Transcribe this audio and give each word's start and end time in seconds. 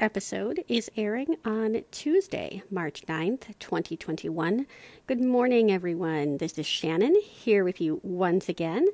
Episode 0.00 0.64
is 0.68 0.90
airing 0.96 1.36
on 1.44 1.82
Tuesday, 1.90 2.62
March 2.70 3.02
9th, 3.08 3.58
2021. 3.58 4.66
Good 5.06 5.20
morning, 5.20 5.72
everyone. 5.72 6.38
This 6.38 6.58
is 6.58 6.66
Shannon 6.66 7.16
here 7.20 7.64
with 7.64 7.80
you 7.80 8.00
once 8.02 8.48
again. 8.48 8.86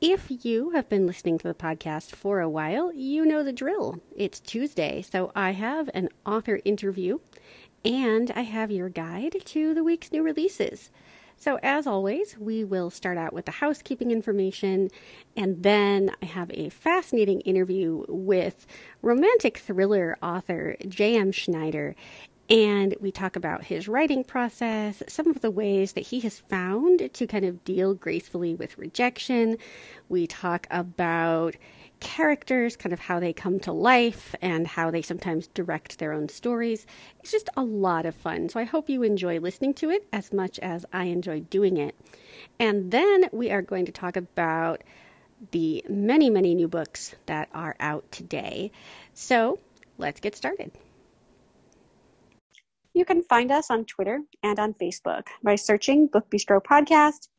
If 0.00 0.44
you 0.44 0.70
have 0.70 0.88
been 0.88 1.06
listening 1.06 1.38
to 1.38 1.48
the 1.48 1.54
podcast 1.54 2.10
for 2.10 2.40
a 2.40 2.48
while, 2.48 2.92
you 2.92 3.24
know 3.24 3.42
the 3.42 3.52
drill. 3.52 4.00
It's 4.16 4.40
Tuesday, 4.40 5.02
so 5.02 5.32
I 5.34 5.52
have 5.52 5.88
an 5.94 6.08
author 6.26 6.60
interview 6.64 7.18
and 7.84 8.30
I 8.32 8.42
have 8.42 8.70
your 8.70 8.88
guide 8.88 9.36
to 9.44 9.74
the 9.74 9.84
week's 9.84 10.12
new 10.12 10.22
releases. 10.22 10.90
So, 11.40 11.58
as 11.62 11.86
always, 11.86 12.36
we 12.36 12.64
will 12.64 12.90
start 12.90 13.16
out 13.16 13.32
with 13.32 13.46
the 13.46 13.50
housekeeping 13.50 14.10
information, 14.10 14.90
and 15.34 15.62
then 15.62 16.14
I 16.20 16.26
have 16.26 16.50
a 16.50 16.68
fascinating 16.68 17.40
interview 17.40 18.04
with 18.08 18.66
romantic 19.00 19.56
thriller 19.56 20.18
author 20.22 20.76
J.M. 20.86 21.32
Schneider. 21.32 21.96
And 22.50 22.94
we 23.00 23.10
talk 23.10 23.36
about 23.36 23.64
his 23.64 23.88
writing 23.88 24.22
process, 24.22 25.02
some 25.08 25.28
of 25.28 25.40
the 25.40 25.50
ways 25.50 25.92
that 25.92 26.08
he 26.08 26.20
has 26.20 26.38
found 26.38 27.08
to 27.14 27.26
kind 27.26 27.46
of 27.46 27.64
deal 27.64 27.94
gracefully 27.94 28.54
with 28.54 28.76
rejection. 28.76 29.56
We 30.10 30.26
talk 30.26 30.66
about 30.70 31.56
characters, 32.00 32.76
kind 32.76 32.92
of 32.92 33.00
how 33.00 33.20
they 33.20 33.32
come 33.32 33.60
to 33.60 33.72
life, 33.72 34.34
and 34.42 34.66
how 34.66 34.90
they 34.90 35.02
sometimes 35.02 35.46
direct 35.48 35.98
their 35.98 36.12
own 36.12 36.28
stories. 36.28 36.86
It's 37.20 37.30
just 37.30 37.48
a 37.56 37.62
lot 37.62 38.06
of 38.06 38.14
fun. 38.14 38.48
So 38.48 38.58
I 38.58 38.64
hope 38.64 38.88
you 38.88 39.02
enjoy 39.02 39.38
listening 39.38 39.74
to 39.74 39.90
it 39.90 40.06
as 40.12 40.32
much 40.32 40.58
as 40.58 40.84
I 40.92 41.04
enjoy 41.04 41.40
doing 41.40 41.76
it. 41.76 41.94
And 42.58 42.90
then 42.90 43.28
we 43.32 43.50
are 43.50 43.62
going 43.62 43.84
to 43.86 43.92
talk 43.92 44.16
about 44.16 44.82
the 45.52 45.84
many, 45.88 46.28
many 46.28 46.54
new 46.54 46.68
books 46.68 47.14
that 47.26 47.48
are 47.54 47.76
out 47.80 48.10
today. 48.10 48.70
So 49.14 49.58
let's 49.98 50.20
get 50.20 50.36
started. 50.36 50.72
You 52.92 53.04
can 53.04 53.22
find 53.22 53.50
us 53.52 53.70
on 53.70 53.84
Twitter 53.84 54.20
and 54.42 54.58
on 54.58 54.74
Facebook 54.74 55.28
by 55.42 55.54
searching 55.54 56.08
Book 56.08 56.28
Bistro 56.28 56.60
Podcast. 56.62 57.28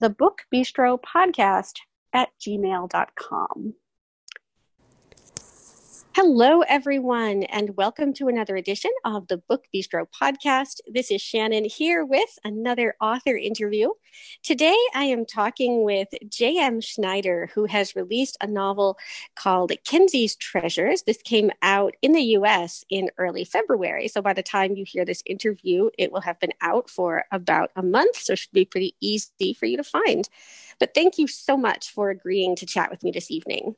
the 0.00 0.10
book 0.10 0.42
bistro 0.52 0.98
podcast 1.00 1.74
at 2.12 2.30
gmail.com. 2.40 3.74
Hello, 6.16 6.62
everyone, 6.62 7.44
and 7.44 7.76
welcome 7.76 8.12
to 8.14 8.26
another 8.26 8.56
edition 8.56 8.90
of 9.04 9.28
the 9.28 9.36
Book 9.36 9.66
Bistro 9.72 10.06
podcast. 10.10 10.80
This 10.88 11.08
is 11.08 11.22
Shannon 11.22 11.64
here 11.64 12.04
with 12.04 12.36
another 12.42 12.96
author 13.00 13.36
interview. 13.36 13.90
Today, 14.42 14.76
I 14.92 15.04
am 15.04 15.24
talking 15.24 15.84
with 15.84 16.08
J.M. 16.28 16.80
Schneider, 16.80 17.48
who 17.54 17.66
has 17.66 17.94
released 17.94 18.36
a 18.40 18.48
novel 18.48 18.98
called 19.36 19.70
Kenzie's 19.84 20.34
Treasures. 20.34 21.04
This 21.04 21.22
came 21.22 21.52
out 21.62 21.94
in 22.02 22.10
the 22.10 22.24
US 22.38 22.84
in 22.90 23.08
early 23.16 23.44
February. 23.44 24.08
So, 24.08 24.20
by 24.20 24.32
the 24.32 24.42
time 24.42 24.74
you 24.74 24.84
hear 24.84 25.04
this 25.04 25.22
interview, 25.26 25.90
it 25.96 26.10
will 26.10 26.22
have 26.22 26.40
been 26.40 26.54
out 26.60 26.90
for 26.90 27.24
about 27.30 27.70
a 27.76 27.84
month. 27.84 28.16
So, 28.16 28.32
it 28.32 28.40
should 28.40 28.52
be 28.52 28.64
pretty 28.64 28.96
easy 29.00 29.54
for 29.54 29.66
you 29.66 29.76
to 29.76 29.84
find. 29.84 30.28
But 30.80 30.92
thank 30.92 31.18
you 31.18 31.28
so 31.28 31.56
much 31.56 31.92
for 31.92 32.10
agreeing 32.10 32.56
to 32.56 32.66
chat 32.66 32.90
with 32.90 33.04
me 33.04 33.12
this 33.12 33.30
evening. 33.30 33.76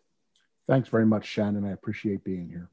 Thanks 0.68 0.88
very 0.88 1.06
much, 1.06 1.26
Shannon. 1.26 1.64
I 1.64 1.72
appreciate 1.72 2.24
being 2.24 2.48
here. 2.48 2.70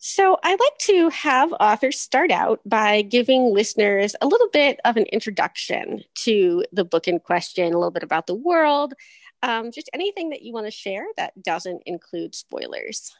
So, 0.00 0.38
I 0.44 0.50
like 0.50 0.78
to 0.82 1.08
have 1.08 1.52
authors 1.58 1.98
start 1.98 2.30
out 2.30 2.60
by 2.64 3.02
giving 3.02 3.52
listeners 3.52 4.14
a 4.20 4.28
little 4.28 4.48
bit 4.52 4.78
of 4.84 4.96
an 4.96 5.04
introduction 5.04 6.04
to 6.22 6.64
the 6.70 6.84
book 6.84 7.08
in 7.08 7.18
question, 7.18 7.72
a 7.72 7.76
little 7.76 7.90
bit 7.90 8.04
about 8.04 8.28
the 8.28 8.34
world, 8.34 8.94
um, 9.42 9.72
just 9.72 9.90
anything 9.92 10.30
that 10.30 10.42
you 10.42 10.52
want 10.52 10.66
to 10.66 10.70
share 10.70 11.04
that 11.16 11.42
doesn't 11.42 11.82
include 11.84 12.36
spoilers. 12.36 13.12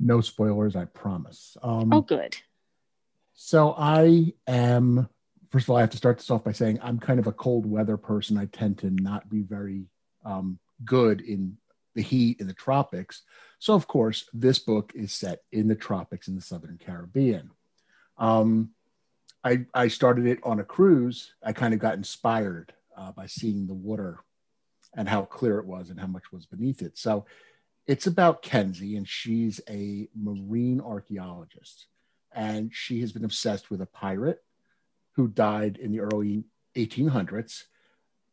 No 0.00 0.20
spoilers, 0.20 0.74
I 0.74 0.86
promise. 0.86 1.56
Um, 1.62 1.92
oh, 1.92 2.00
good. 2.00 2.36
So, 3.34 3.72
I 3.78 4.32
am, 4.48 5.08
first 5.52 5.66
of 5.66 5.70
all, 5.70 5.76
I 5.76 5.82
have 5.82 5.90
to 5.90 5.96
start 5.96 6.18
this 6.18 6.30
off 6.32 6.42
by 6.42 6.52
saying 6.52 6.80
I'm 6.82 6.98
kind 6.98 7.20
of 7.20 7.28
a 7.28 7.32
cold 7.32 7.64
weather 7.64 7.96
person. 7.96 8.36
I 8.38 8.46
tend 8.46 8.78
to 8.78 8.90
not 8.90 9.30
be 9.30 9.42
very 9.42 9.84
um, 10.24 10.58
good 10.84 11.20
in 11.20 11.56
the 11.94 12.02
heat 12.02 12.40
in 12.40 12.46
the 12.46 12.54
tropics. 12.54 13.22
So, 13.58 13.74
of 13.74 13.86
course, 13.86 14.28
this 14.32 14.58
book 14.58 14.92
is 14.94 15.12
set 15.12 15.42
in 15.52 15.68
the 15.68 15.74
tropics 15.74 16.28
in 16.28 16.34
the 16.34 16.42
Southern 16.42 16.78
Caribbean. 16.78 17.50
Um, 18.18 18.70
I, 19.42 19.66
I 19.74 19.88
started 19.88 20.26
it 20.26 20.40
on 20.42 20.60
a 20.60 20.64
cruise. 20.64 21.34
I 21.42 21.52
kind 21.52 21.74
of 21.74 21.80
got 21.80 21.94
inspired 21.94 22.72
uh, 22.96 23.12
by 23.12 23.26
seeing 23.26 23.66
the 23.66 23.74
water 23.74 24.18
and 24.96 25.08
how 25.08 25.22
clear 25.22 25.58
it 25.58 25.66
was 25.66 25.90
and 25.90 25.98
how 25.98 26.06
much 26.06 26.32
was 26.32 26.46
beneath 26.46 26.82
it. 26.82 26.98
So, 26.98 27.26
it's 27.86 28.06
about 28.06 28.42
Kenzie, 28.42 28.96
and 28.96 29.06
she's 29.06 29.60
a 29.68 30.08
marine 30.14 30.80
archaeologist. 30.80 31.86
And 32.32 32.72
she 32.74 33.00
has 33.00 33.12
been 33.12 33.24
obsessed 33.24 33.70
with 33.70 33.80
a 33.80 33.86
pirate 33.86 34.42
who 35.12 35.28
died 35.28 35.76
in 35.76 35.92
the 35.92 36.00
early 36.00 36.44
1800s, 36.76 37.64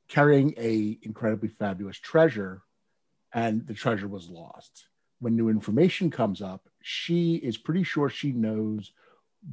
carrying 0.07 0.53
a 0.57 0.97
incredibly 1.03 1.49
fabulous 1.49 1.97
treasure 1.97 2.63
and 3.33 3.65
the 3.67 3.73
treasure 3.73 4.07
was 4.07 4.29
lost. 4.29 4.87
When 5.19 5.35
new 5.35 5.49
information 5.49 6.09
comes 6.09 6.41
up, 6.41 6.67
she 6.81 7.35
is 7.35 7.57
pretty 7.57 7.83
sure 7.83 8.09
she 8.09 8.31
knows 8.31 8.91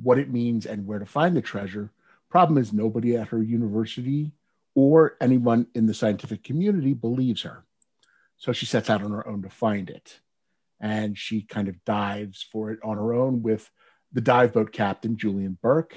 what 0.02 0.18
it 0.18 0.32
means 0.32 0.66
and 0.66 0.86
where 0.86 0.98
to 0.98 1.06
find 1.06 1.36
the 1.36 1.42
treasure. 1.42 1.92
Problem 2.30 2.58
is, 2.58 2.72
nobody 2.72 3.16
at 3.16 3.28
her 3.28 3.42
university 3.42 4.32
or 4.74 5.16
anyone 5.20 5.66
in 5.74 5.86
the 5.86 5.94
scientific 5.94 6.44
community 6.44 6.94
believes 6.94 7.42
her. 7.42 7.64
So 8.36 8.52
she 8.52 8.66
sets 8.66 8.88
out 8.88 9.02
on 9.02 9.10
her 9.10 9.26
own 9.26 9.42
to 9.42 9.50
find 9.50 9.90
it. 9.90 10.20
And 10.80 11.18
she 11.18 11.42
kind 11.42 11.68
of 11.68 11.84
dives 11.84 12.46
for 12.52 12.70
it 12.70 12.78
on 12.84 12.96
her 12.96 13.12
own 13.12 13.42
with 13.42 13.70
the 14.12 14.20
dive 14.20 14.52
boat 14.52 14.72
captain, 14.72 15.16
Julian 15.16 15.58
Burke. 15.60 15.96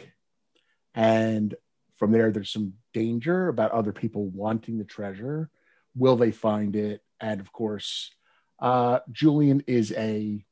And 0.95 1.53
from 1.97 2.11
there, 2.11 2.31
there's 2.31 2.51
some 2.51 2.73
danger 2.93 3.47
about 3.47 3.71
other 3.71 3.93
people 3.93 4.25
wanting 4.27 4.79
the 4.79 4.83
treasure. 4.83 5.49
Will 5.95 6.15
they 6.15 6.31
find 6.31 6.75
it? 6.75 7.03
And 7.21 7.39
of 7.39 7.51
course, 7.51 8.11
uh, 8.59 8.99
Julian 9.11 9.63
is 9.67 9.91
a 9.93 10.43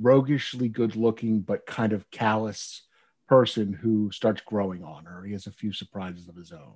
roguishly 0.00 0.68
good-looking 0.68 1.40
but 1.40 1.66
kind 1.66 1.92
of 1.92 2.10
callous 2.10 2.82
person 3.28 3.72
who 3.72 4.10
starts 4.12 4.42
growing 4.42 4.84
on 4.84 5.04
her. 5.04 5.24
He 5.24 5.32
has 5.32 5.46
a 5.46 5.52
few 5.52 5.72
surprises 5.72 6.28
of 6.28 6.36
his 6.36 6.52
own. 6.52 6.74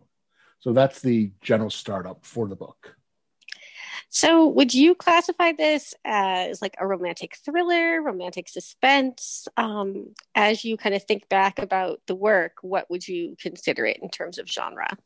So 0.58 0.72
that's 0.72 1.00
the 1.00 1.32
general 1.40 1.70
startup 1.70 2.24
for 2.24 2.48
the 2.48 2.56
book. 2.56 2.96
So, 4.12 4.48
would 4.48 4.74
you 4.74 4.96
classify 4.96 5.52
this 5.52 5.94
as 6.04 6.60
like 6.60 6.74
a 6.78 6.86
romantic 6.86 7.36
thriller, 7.44 8.02
romantic 8.02 8.48
suspense? 8.48 9.46
Um, 9.56 10.14
as 10.34 10.64
you 10.64 10.76
kind 10.76 10.94
of 10.94 11.04
think 11.04 11.28
back 11.28 11.60
about 11.60 12.00
the 12.06 12.16
work, 12.16 12.54
what 12.62 12.90
would 12.90 13.06
you 13.06 13.36
consider 13.40 13.86
it 13.86 13.98
in 14.02 14.08
terms 14.08 14.38
of 14.38 14.48
genre? 14.48 14.96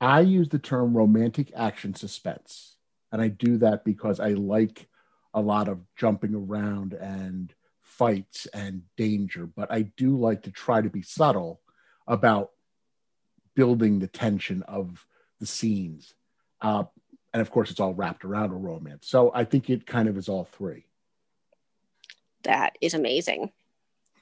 I 0.00 0.20
use 0.20 0.48
the 0.48 0.58
term 0.58 0.96
romantic 0.96 1.52
action 1.54 1.94
suspense. 1.94 2.76
And 3.12 3.20
I 3.20 3.28
do 3.28 3.58
that 3.58 3.84
because 3.84 4.20
I 4.20 4.30
like 4.30 4.88
a 5.34 5.40
lot 5.40 5.68
of 5.68 5.80
jumping 5.96 6.34
around 6.34 6.92
and 6.92 7.52
fights 7.80 8.46
and 8.54 8.82
danger, 8.96 9.46
but 9.46 9.70
I 9.70 9.82
do 9.82 10.16
like 10.16 10.42
to 10.42 10.50
try 10.50 10.80
to 10.80 10.90
be 10.90 11.02
subtle 11.02 11.60
about 12.06 12.50
building 13.54 13.98
the 13.98 14.06
tension 14.06 14.62
of 14.62 15.04
the 15.38 15.46
scenes. 15.46 16.14
Uh, 16.60 16.84
and 17.32 17.40
of 17.40 17.50
course, 17.50 17.70
it's 17.70 17.80
all 17.80 17.94
wrapped 17.94 18.24
around 18.24 18.52
a 18.52 18.56
romance. 18.56 19.08
So 19.08 19.30
I 19.34 19.44
think 19.44 19.70
it 19.70 19.86
kind 19.86 20.08
of 20.08 20.16
is 20.16 20.28
all 20.28 20.44
three. 20.44 20.86
That 22.44 22.76
is 22.80 22.94
amazing. 22.94 23.52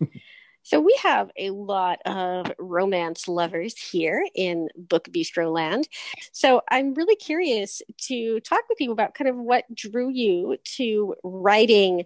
So 0.62 0.81
we 0.81 0.94
have 1.02 1.31
a 1.38 1.50
lot 1.50 2.00
of 2.05 2.52
romance 2.58 3.26
lovers 3.26 3.78
here 3.78 4.26
in 4.34 4.69
Book 4.76 5.08
Bistro 5.10 5.50
Land. 5.50 5.88
So 6.32 6.62
I'm 6.70 6.93
really 6.93 7.16
curious 7.16 7.81
to 8.08 8.40
talk 8.40 8.69
with 8.69 8.81
you 8.81 8.93
about 8.93 9.14
kind 9.14 9.31
of 9.31 9.37
what 9.37 9.72
drew 9.75 10.10
you 10.10 10.58
to 10.76 11.14
writing 11.22 12.05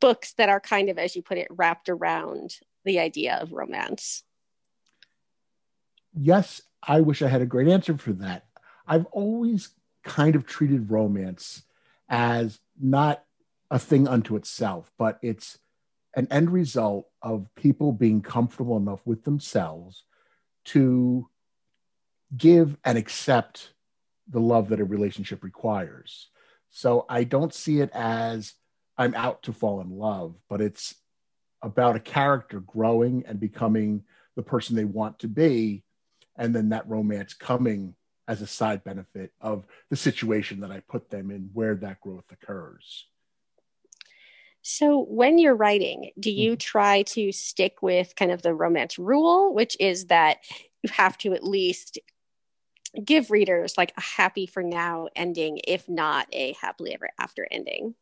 books 0.00 0.34
that 0.34 0.48
are 0.48 0.60
kind 0.60 0.90
of, 0.90 0.98
as 0.98 1.16
you 1.16 1.22
put 1.22 1.38
it, 1.38 1.48
wrapped 1.50 1.88
around 1.88 2.56
the 2.84 3.00
idea 3.00 3.38
of 3.40 3.52
romance. 3.52 4.22
Yes, 6.16 6.62
I 6.82 7.00
wish 7.00 7.20
I 7.20 7.28
had 7.28 7.42
a 7.42 7.46
great 7.46 7.66
answer 7.66 7.98
for 7.98 8.12
that. 8.12 8.46
I've 8.86 9.06
always 9.06 9.70
kind 10.04 10.36
of 10.36 10.46
treated 10.46 10.90
romance 10.90 11.62
as 12.08 12.60
not 12.80 13.24
a 13.70 13.78
thing 13.78 14.06
unto 14.06 14.36
itself, 14.36 14.92
but 14.98 15.18
it's 15.22 15.58
an 16.16 16.28
end 16.30 16.50
result 16.50 17.08
of 17.22 17.48
people 17.54 17.92
being 17.92 18.22
comfortable 18.22 18.76
enough 18.76 19.00
with 19.04 19.24
themselves 19.24 20.04
to 20.66 21.28
give 22.36 22.76
and 22.84 22.96
accept 22.96 23.72
the 24.28 24.40
love 24.40 24.68
that 24.68 24.80
a 24.80 24.84
relationship 24.84 25.44
requires. 25.44 26.28
So 26.70 27.04
I 27.08 27.24
don't 27.24 27.54
see 27.54 27.80
it 27.80 27.90
as 27.92 28.54
I'm 28.96 29.14
out 29.14 29.42
to 29.44 29.52
fall 29.52 29.80
in 29.80 29.90
love, 29.90 30.36
but 30.48 30.60
it's 30.60 30.94
about 31.62 31.96
a 31.96 32.00
character 32.00 32.60
growing 32.60 33.24
and 33.26 33.40
becoming 33.40 34.04
the 34.36 34.42
person 34.42 34.76
they 34.76 34.84
want 34.84 35.18
to 35.20 35.28
be. 35.28 35.84
And 36.36 36.54
then 36.54 36.70
that 36.70 36.88
romance 36.88 37.34
coming 37.34 37.94
as 38.26 38.40
a 38.40 38.46
side 38.46 38.82
benefit 38.84 39.32
of 39.40 39.66
the 39.90 39.96
situation 39.96 40.60
that 40.60 40.70
I 40.70 40.80
put 40.80 41.10
them 41.10 41.30
in 41.30 41.50
where 41.52 41.74
that 41.76 42.00
growth 42.00 42.24
occurs. 42.32 43.06
So, 44.66 45.04
when 45.04 45.36
you're 45.36 45.54
writing, 45.54 46.10
do 46.18 46.30
you 46.30 46.52
mm-hmm. 46.52 46.58
try 46.58 47.02
to 47.02 47.32
stick 47.32 47.82
with 47.82 48.16
kind 48.16 48.30
of 48.30 48.40
the 48.40 48.54
romance 48.54 48.98
rule, 48.98 49.52
which 49.52 49.76
is 49.78 50.06
that 50.06 50.38
you 50.82 50.90
have 50.90 51.18
to 51.18 51.34
at 51.34 51.44
least 51.44 51.98
give 53.04 53.30
readers 53.30 53.76
like 53.76 53.92
a 53.98 54.00
happy 54.00 54.46
for 54.46 54.62
now 54.62 55.08
ending, 55.14 55.60
if 55.68 55.86
not 55.86 56.28
a 56.32 56.54
happily 56.62 56.94
ever 56.94 57.10
after 57.20 57.46
ending? 57.50 57.94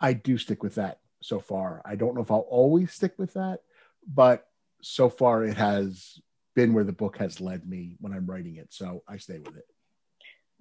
I 0.00 0.14
do 0.14 0.36
stick 0.36 0.64
with 0.64 0.74
that 0.74 0.98
so 1.22 1.38
far. 1.38 1.80
I 1.84 1.94
don't 1.94 2.16
know 2.16 2.22
if 2.22 2.30
I'll 2.32 2.40
always 2.40 2.92
stick 2.92 3.14
with 3.16 3.34
that, 3.34 3.60
but 4.04 4.48
so 4.82 5.08
far 5.08 5.44
it 5.44 5.56
has 5.56 6.18
been 6.56 6.74
where 6.74 6.82
the 6.82 6.92
book 6.92 7.18
has 7.18 7.40
led 7.40 7.68
me 7.68 7.98
when 8.00 8.12
I'm 8.12 8.26
writing 8.26 8.56
it. 8.56 8.72
So 8.72 9.04
I 9.06 9.18
stay 9.18 9.38
with 9.38 9.56
it 9.56 9.64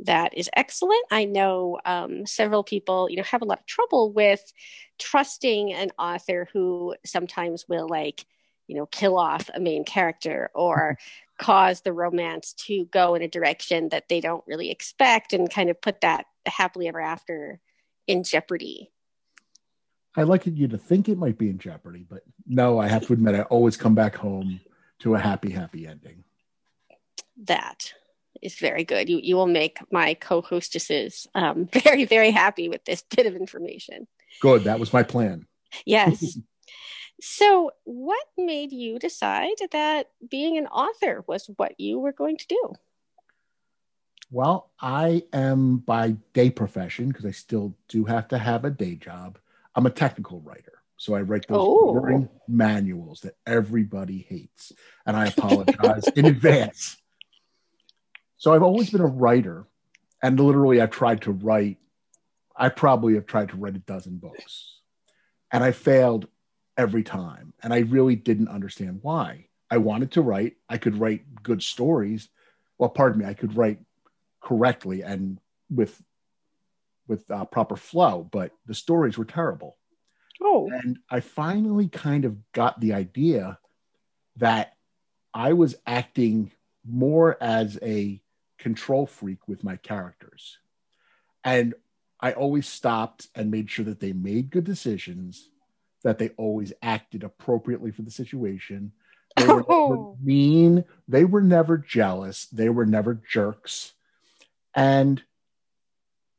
that 0.05 0.37
is 0.37 0.49
excellent. 0.55 1.05
I 1.11 1.25
know 1.25 1.79
um, 1.85 2.25
several 2.25 2.63
people, 2.63 3.09
you 3.09 3.17
know, 3.17 3.23
have 3.23 3.41
a 3.41 3.45
lot 3.45 3.59
of 3.59 3.65
trouble 3.65 4.11
with 4.11 4.51
trusting 4.99 5.73
an 5.73 5.91
author 5.97 6.47
who 6.53 6.95
sometimes 7.05 7.65
will 7.67 7.87
like, 7.87 8.25
you 8.67 8.75
know, 8.75 8.85
kill 8.85 9.17
off 9.17 9.49
a 9.53 9.59
main 9.59 9.83
character 9.83 10.49
or 10.53 10.97
cause 11.37 11.81
the 11.81 11.93
romance 11.93 12.53
to 12.53 12.85
go 12.85 13.15
in 13.15 13.21
a 13.21 13.27
direction 13.27 13.89
that 13.89 14.07
they 14.09 14.21
don't 14.21 14.43
really 14.47 14.71
expect 14.71 15.33
and 15.33 15.51
kind 15.51 15.69
of 15.69 15.81
put 15.81 16.01
that 16.01 16.25
happily 16.45 16.87
ever 16.87 17.01
after 17.01 17.59
in 18.07 18.23
jeopardy. 18.23 18.91
I 20.15 20.23
like 20.23 20.45
you 20.45 20.67
to 20.67 20.77
think 20.77 21.09
it 21.09 21.17
might 21.17 21.37
be 21.37 21.49
in 21.49 21.57
jeopardy, 21.57 22.05
but 22.07 22.21
no, 22.45 22.77
I 22.77 22.87
have 22.87 23.07
to 23.07 23.13
admit, 23.13 23.35
I 23.35 23.41
always 23.43 23.75
come 23.75 23.95
back 23.95 24.15
home 24.15 24.59
to 24.99 25.15
a 25.15 25.19
happy, 25.19 25.49
happy 25.49 25.87
ending. 25.87 26.23
That 27.45 27.93
is 28.43 28.55
very 28.55 28.83
good. 28.83 29.09
You 29.09 29.19
you 29.21 29.35
will 29.35 29.47
make 29.47 29.79
my 29.91 30.13
co-hostesses 30.13 31.27
um, 31.33 31.65
very 31.73 32.05
very 32.05 32.31
happy 32.31 32.69
with 32.69 32.83
this 32.85 33.03
bit 33.15 33.25
of 33.25 33.35
information. 33.35 34.07
Good. 34.41 34.65
That 34.65 34.79
was 34.79 34.93
my 34.93 35.03
plan. 35.03 35.47
Yes. 35.85 36.37
so, 37.21 37.71
what 37.83 38.25
made 38.37 38.71
you 38.71 38.99
decide 38.99 39.55
that 39.71 40.07
being 40.29 40.57
an 40.57 40.67
author 40.67 41.23
was 41.27 41.49
what 41.55 41.79
you 41.79 41.99
were 41.99 42.13
going 42.13 42.37
to 42.37 42.47
do? 42.47 42.73
Well, 44.31 44.71
I 44.79 45.23
am 45.31 45.77
by 45.77 46.15
day 46.33 46.49
profession 46.49 47.09
because 47.09 47.25
I 47.25 47.31
still 47.31 47.75
do 47.87 48.05
have 48.05 48.27
to 48.29 48.37
have 48.37 48.65
a 48.65 48.71
day 48.71 48.95
job. 48.95 49.37
I'm 49.75 49.85
a 49.85 49.91
technical 49.91 50.41
writer. 50.41 50.73
So 50.97 51.15
I 51.15 51.21
write 51.21 51.47
those 51.47 51.57
oh. 51.59 51.93
boring 51.93 52.29
manuals 52.47 53.21
that 53.21 53.35
everybody 53.45 54.25
hates. 54.29 54.71
And 55.05 55.17
I 55.17 55.27
apologize 55.27 56.07
in 56.15 56.25
advance. 56.25 56.97
So 58.43 58.53
I've 58.53 58.61
always 58.61 58.89
been 58.89 58.99
a 58.99 59.05
writer, 59.05 59.65
and 60.21 60.37
literally 60.37 60.81
I've 60.81 60.91
tried 60.91 61.21
to 61.21 61.31
write. 61.31 61.77
I 62.53 62.67
probably 62.67 63.13
have 63.13 63.25
tried 63.25 63.47
to 63.51 63.55
write 63.55 63.77
a 63.77 63.79
dozen 63.79 64.17
books, 64.17 64.81
and 65.49 65.63
I 65.63 65.71
failed 65.71 66.27
every 66.75 67.03
time. 67.03 67.53
And 67.63 67.73
I 67.73 67.79
really 67.79 68.17
didn't 68.17 68.49
understand 68.49 68.99
why. 69.01 69.47
I 69.71 69.77
wanted 69.77 70.11
to 70.11 70.21
write. 70.21 70.57
I 70.67 70.77
could 70.77 70.97
write 70.97 71.23
good 71.41 71.63
stories. 71.63 72.27
Well, 72.77 72.89
pardon 72.89 73.21
me, 73.21 73.25
I 73.27 73.33
could 73.33 73.55
write 73.55 73.79
correctly 74.41 75.03
and 75.03 75.39
with 75.69 76.03
with 77.07 77.23
uh, 77.31 77.45
proper 77.45 77.77
flow, 77.77 78.27
but 78.29 78.51
the 78.65 78.75
stories 78.75 79.17
were 79.17 79.23
terrible. 79.23 79.77
Oh. 80.41 80.69
And 80.69 80.99
I 81.09 81.21
finally 81.21 81.87
kind 81.87 82.25
of 82.25 82.35
got 82.51 82.77
the 82.81 82.91
idea 82.91 83.57
that 84.35 84.73
I 85.33 85.53
was 85.53 85.77
acting 85.87 86.51
more 86.85 87.41
as 87.41 87.79
a 87.81 88.19
control 88.63 89.05
freak 89.05 89.45
with 89.45 89.61
my 89.61 89.75
characters. 89.75 90.57
And 91.43 91.73
I 92.21 92.31
always 92.31 92.65
stopped 92.65 93.27
and 93.35 93.51
made 93.51 93.69
sure 93.69 93.83
that 93.83 93.99
they 93.99 94.13
made 94.13 94.51
good 94.51 94.63
decisions, 94.63 95.49
that 96.03 96.17
they 96.17 96.29
always 96.37 96.71
acted 96.81 97.25
appropriately 97.25 97.91
for 97.91 98.03
the 98.03 98.09
situation. 98.09 98.93
They 99.35 99.47
were 99.47 99.65
oh. 99.67 100.17
mean, 100.23 100.85
they 101.09 101.25
were 101.25 101.41
never 101.41 101.77
jealous, 101.77 102.45
they 102.45 102.69
were 102.69 102.85
never 102.85 103.21
jerks. 103.29 103.91
And 104.73 105.21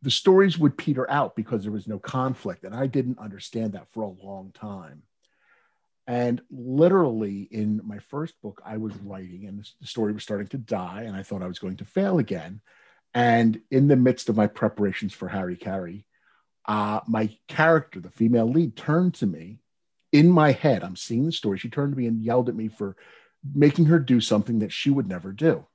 the 0.01 0.11
stories 0.11 0.59
would 0.59 0.79
peter 0.79 1.09
out 1.11 1.37
because 1.37 1.63
there 1.63 1.73
was 1.73 1.87
no 1.87 1.99
conflict. 1.99 2.65
And 2.65 2.75
I 2.75 2.87
didn't 2.87 3.19
understand 3.19 3.75
that 3.75 3.89
for 3.93 4.03
a 4.03 4.27
long 4.27 4.51
time. 4.55 5.03
And 6.07 6.43
literally, 6.51 7.49
in 7.51 7.81
my 7.85 7.99
first 7.99 8.35
book, 8.43 8.61
I 8.65 8.77
was 8.77 8.95
writing, 8.97 9.47
and 9.47 9.67
the 9.81 9.87
story 9.87 10.13
was 10.13 10.23
starting 10.23 10.49
to 10.49 10.59
die, 10.59 11.05
and 11.07 11.17
I 11.17 11.23
thought 11.23 11.43
I 11.43 11.49
was 11.49 11.59
going 11.59 11.79
to 11.79 11.85
fail 11.85 12.19
again. 12.19 12.61
And 13.15 13.61
in 13.71 13.89
the 13.89 13.97
midst 13.97 14.29
of 14.29 14.37
my 14.37 14.47
preparations 14.47 15.15
for 15.15 15.29
Harry 15.29 15.57
Carey, 15.57 16.07
uh, 16.67 17.01
my 17.07 17.31
character, 17.49 18.01
the 18.01 18.11
female 18.11 18.51
lead, 18.51 18.77
turned 18.77 19.15
to 19.15 19.27
me 19.27 19.61
in 20.13 20.31
my 20.31 20.53
head. 20.53 20.85
I'm 20.85 20.97
seeing 20.97 21.27
the 21.27 21.33
story. 21.33 21.59
She 21.59 21.71
turned 21.71 21.93
to 21.93 21.99
me 21.99 22.07
and 22.07 22.23
yelled 22.23 22.49
at 22.49 22.55
me 22.55 22.69
for 22.69 22.97
making 23.55 23.87
her 23.87 23.99
do 23.99 24.21
something 24.21 24.61
that 24.61 24.73
she 24.73 24.91
would 24.91 25.09
never 25.09 25.33
do. 25.33 25.67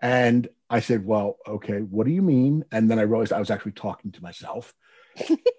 And 0.00 0.48
I 0.68 0.80
said, 0.80 1.06
Well, 1.06 1.38
okay, 1.46 1.78
what 1.78 2.06
do 2.06 2.12
you 2.12 2.22
mean? 2.22 2.64
And 2.72 2.90
then 2.90 2.98
I 2.98 3.02
realized 3.02 3.32
I 3.32 3.40
was 3.40 3.50
actually 3.50 3.72
talking 3.72 4.10
to 4.12 4.22
myself. 4.22 4.74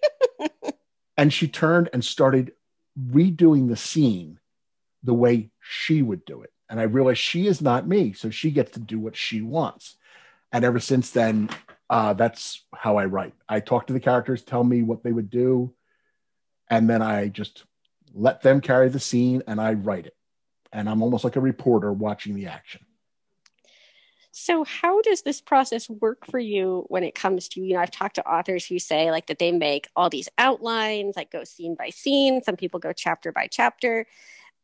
and 1.17 1.31
she 1.31 1.47
turned 1.47 1.89
and 1.93 2.03
started 2.03 2.51
redoing 3.00 3.69
the 3.69 3.77
scene 3.77 4.39
the 5.03 5.13
way 5.13 5.50
she 5.59 6.01
would 6.01 6.25
do 6.25 6.41
it. 6.41 6.51
And 6.69 6.79
I 6.79 6.83
realized 6.83 7.19
she 7.19 7.47
is 7.47 7.62
not 7.62 7.88
me. 7.88 8.13
So 8.13 8.29
she 8.29 8.51
gets 8.51 8.71
to 8.71 8.79
do 8.79 9.00
what 9.00 9.15
she 9.15 9.41
wants. 9.41 9.95
And 10.51 10.63
ever 10.63 10.79
since 10.79 11.12
then, 11.12 11.50
uh, 11.89 12.13
that's 12.13 12.63
how 12.73 12.97
I 12.97 13.05
write. 13.05 13.33
I 13.47 13.59
talk 13.59 13.88
to 13.88 13.93
the 13.93 14.00
characters, 14.00 14.41
tell 14.41 14.63
me 14.63 14.81
what 14.81 15.03
they 15.03 15.12
would 15.12 15.29
do. 15.29 15.73
And 16.69 16.89
then 16.89 17.01
I 17.01 17.27
just 17.27 17.65
let 18.13 18.41
them 18.41 18.62
carry 18.62 18.89
the 18.89 19.00
scene 19.00 19.43
and 19.47 19.59
I 19.59 19.73
write 19.73 20.05
it. 20.05 20.15
And 20.71 20.89
I'm 20.89 21.03
almost 21.03 21.23
like 21.23 21.35
a 21.35 21.41
reporter 21.41 21.91
watching 21.91 22.35
the 22.35 22.47
action. 22.47 22.85
So, 24.35 24.63
how 24.63 24.99
does 25.01 25.21
this 25.21 25.41
process 25.41 25.87
work 25.87 26.25
for 26.25 26.39
you 26.39 26.85
when 26.87 27.03
it 27.03 27.13
comes 27.13 27.47
to, 27.49 27.61
you 27.61 27.75
know, 27.75 27.79
I've 27.79 27.91
talked 27.91 28.15
to 28.15 28.27
authors 28.27 28.65
who 28.65 28.79
say 28.79 29.11
like 29.11 29.27
that 29.27 29.37
they 29.37 29.51
make 29.51 29.87
all 29.95 30.09
these 30.09 30.27
outlines, 30.39 31.15
like 31.15 31.31
go 31.31 31.43
scene 31.43 31.75
by 31.75 31.91
scene. 31.91 32.41
Some 32.41 32.55
people 32.55 32.79
go 32.79 32.93
chapter 32.93 33.31
by 33.31 33.45
chapter. 33.45 34.07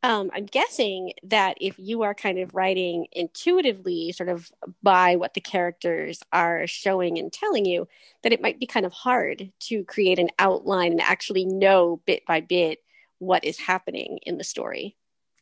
Um, 0.02 0.32
I'm 0.34 0.48
guessing 0.48 1.14
that 1.22 1.58
if 1.62 1.76
you 1.78 2.02
are 2.02 2.16
kind 2.16 2.40
of 2.40 2.56
writing 2.56 3.06
intuitively, 3.12 4.12
sort 4.12 4.30
of 4.30 4.50
by 4.82 5.18
what 5.18 5.36
the 5.36 5.42
characters 5.42 6.24
are 6.34 6.66
showing 6.66 7.20
and 7.20 7.32
telling 7.32 7.66
you, 7.66 7.88
that 8.24 8.34
it 8.34 8.42
might 8.42 8.60
be 8.60 8.66
kind 8.66 8.88
of 8.88 8.94
hard 8.94 9.52
to 9.60 9.84
create 9.84 10.18
an 10.18 10.30
outline 10.40 10.94
and 10.94 11.02
actually 11.02 11.46
know 11.46 12.02
bit 12.08 12.26
by 12.26 12.42
bit 12.42 12.80
what 13.20 13.44
is 13.44 13.60
happening 13.60 14.18
in 14.24 14.40
the 14.40 14.44
story. 14.44 14.96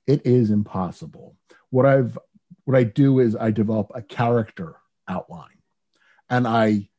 It 0.06 0.26
is 0.26 0.52
impossible. 0.52 1.38
What 1.70 1.86
I've 1.86 2.18
what 2.68 2.76
I 2.78 2.84
do 2.84 3.20
is 3.20 3.34
I 3.34 3.52
develop 3.52 3.94
a 3.96 4.02
character 4.02 4.76
outline 5.08 5.62
and 6.30 6.46
I 6.46 6.90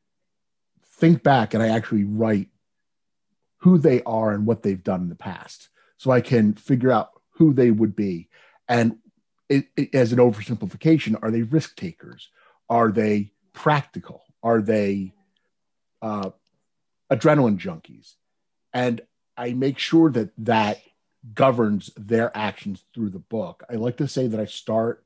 think 0.95 1.23
back 1.23 1.53
and 1.53 1.63
I 1.63 1.69
actually 1.69 2.05
write 2.05 2.49
who 3.59 3.77
they 3.77 4.03
are 4.05 4.33
and 4.33 4.47
what 4.47 4.63
they've 4.63 4.83
done 4.83 5.03
in 5.03 5.09
the 5.11 5.15
past 5.15 5.69
so 5.99 6.11
I 6.11 6.23
can 6.23 6.55
figure 6.55 6.91
out 6.91 7.11
who 7.33 7.53
they 7.53 7.71
would 7.71 7.95
be. 7.95 8.31
And 8.67 8.97
it, 9.51 9.67
it, 9.77 9.95
as 9.95 10.11
an 10.11 10.21
oversimplification, 10.21 11.19
are 11.21 11.31
they 11.31 11.43
risk 11.43 11.77
takers? 11.77 12.31
Are 12.71 12.91
they 12.91 13.33
practical? 13.53 14.23
Are 14.43 14.63
they 14.63 15.13
uh, 16.01 16.31
adrenaline 17.13 17.59
junkies? 17.59 18.15
And 18.73 19.03
I 19.37 19.53
make 19.53 19.79
sure 19.79 20.11
that 20.13 20.31
that 20.39 20.81
governs 21.35 21.91
their 21.95 22.35
actions 22.35 22.85
through 22.95 23.11
the 23.11 23.19
book. 23.19 23.65
I 23.69 23.75
like 23.75 23.99
to 23.99 24.09
say 24.09 24.29
that 24.29 24.41
I 24.41 24.47
start 24.47 25.05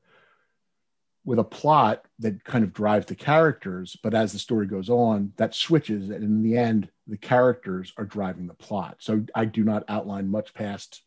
with 1.25 1.39
a 1.39 1.43
plot 1.43 2.05
that 2.19 2.43
kind 2.43 2.63
of 2.63 2.73
drives 2.73 3.05
the 3.05 3.15
characters, 3.15 3.95
but 4.03 4.13
as 4.13 4.33
the 4.33 4.39
story 4.39 4.67
goes 4.67 4.89
on, 4.89 5.31
that 5.37 5.55
switches, 5.55 6.09
and 6.09 6.23
in 6.23 6.43
the 6.43 6.57
end, 6.57 6.89
the 7.07 7.17
characters 7.17 7.93
are 7.97 8.05
driving 8.05 8.47
the 8.47 8.53
plot. 8.53 8.97
So 8.99 9.25
I 9.33 9.45
do 9.45 9.63
not 9.63 9.85
outline 9.87 10.29
much 10.29 10.53
past 10.53 11.01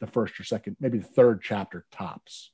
the 0.00 0.06
first 0.06 0.38
or 0.38 0.44
second, 0.44 0.76
maybe 0.80 0.98
the 0.98 1.04
third 1.04 1.42
chapter 1.42 1.86
tops. 1.90 2.50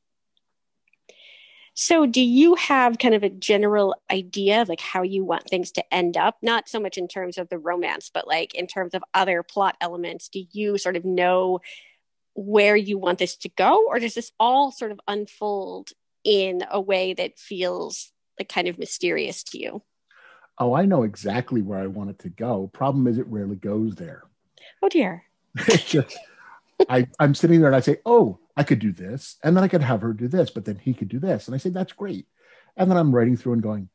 So, 1.75 2.07
do 2.07 2.21
you 2.21 2.57
have 2.57 2.99
kind 2.99 3.15
of 3.15 3.23
a 3.23 3.29
general 3.29 3.95
idea 4.11 4.63
of 4.63 4.69
like 4.69 4.81
how 4.81 5.03
you 5.03 5.25
want 5.25 5.49
things 5.49 5.71
to 5.73 5.95
end 5.95 6.17
up? 6.17 6.37
Not 6.43 6.69
so 6.69 6.81
much 6.81 6.99
in 6.99 7.07
terms 7.07 7.39
of 7.39 7.49
the 7.51 7.59
romance, 7.59 8.11
but 8.13 8.27
like 8.27 8.53
in 8.55 8.67
terms 8.67 8.95
of 8.95 9.05
other 9.15 9.45
plot 9.45 9.77
elements. 9.81 10.29
Do 10.29 10.43
you 10.51 10.77
sort 10.77 10.97
of 10.97 11.05
know 11.05 11.61
where 12.35 12.75
you 12.75 12.99
want 12.99 13.19
this 13.19 13.37
to 13.37 13.49
go, 13.49 13.87
or 13.87 14.01
does 14.01 14.15
this 14.15 14.33
all 14.41 14.73
sort 14.73 14.91
of 14.91 15.01
unfold 15.07 15.93
in 16.29 16.63
a 16.71 16.81
way 16.81 17.15
that 17.15 17.39
feels 17.39 18.13
like 18.39 18.51
kind 18.51 18.69
of 18.69 18.79
mysterious 18.79 19.43
to 19.45 19.59
you? 19.59 19.83
Oh, 20.59 20.75
I 20.75 20.85
know 20.85 21.05
exactly 21.05 21.63
where 21.63 21.79
I 21.79 21.87
want 21.87 22.11
it 22.11 22.19
to 22.21 22.29
go. 22.29 22.69
Problem 22.73 23.07
is, 23.07 23.17
it 23.17 23.27
rarely 23.29 23.57
goes 23.57 23.95
there. 23.95 24.25
Oh 24.83 24.89
dear. 24.89 25.25
just, 25.87 26.19
I, 26.89 27.09
I'm 27.19 27.35
sitting 27.35 27.61
there 27.61 27.69
and 27.69 27.77
I 27.77 27.81
say, 27.81 27.99
"Oh, 28.05 28.39
I 28.59 28.65
could 28.65 28.81
do 28.81 28.91
this, 28.91 29.37
and 29.45 29.57
then 29.57 29.63
I 29.63 29.69
could 29.69 29.83
have 29.83 30.03
her 30.03 30.13
do 30.13 30.27
this, 30.27 30.51
but 30.51 30.65
then 30.65 30.81
he 30.83 30.93
could 30.93 31.09
do 31.09 31.21
this. 31.21 31.47
And 31.47 31.55
I 31.55 31.59
say, 31.59 31.71
that's 31.71 31.93
great. 31.93 32.27
And 32.77 32.91
then 32.91 32.99
I'm 32.99 33.15
writing 33.15 33.37
through 33.37 33.53
and 33.53 33.63
going, 33.63 33.89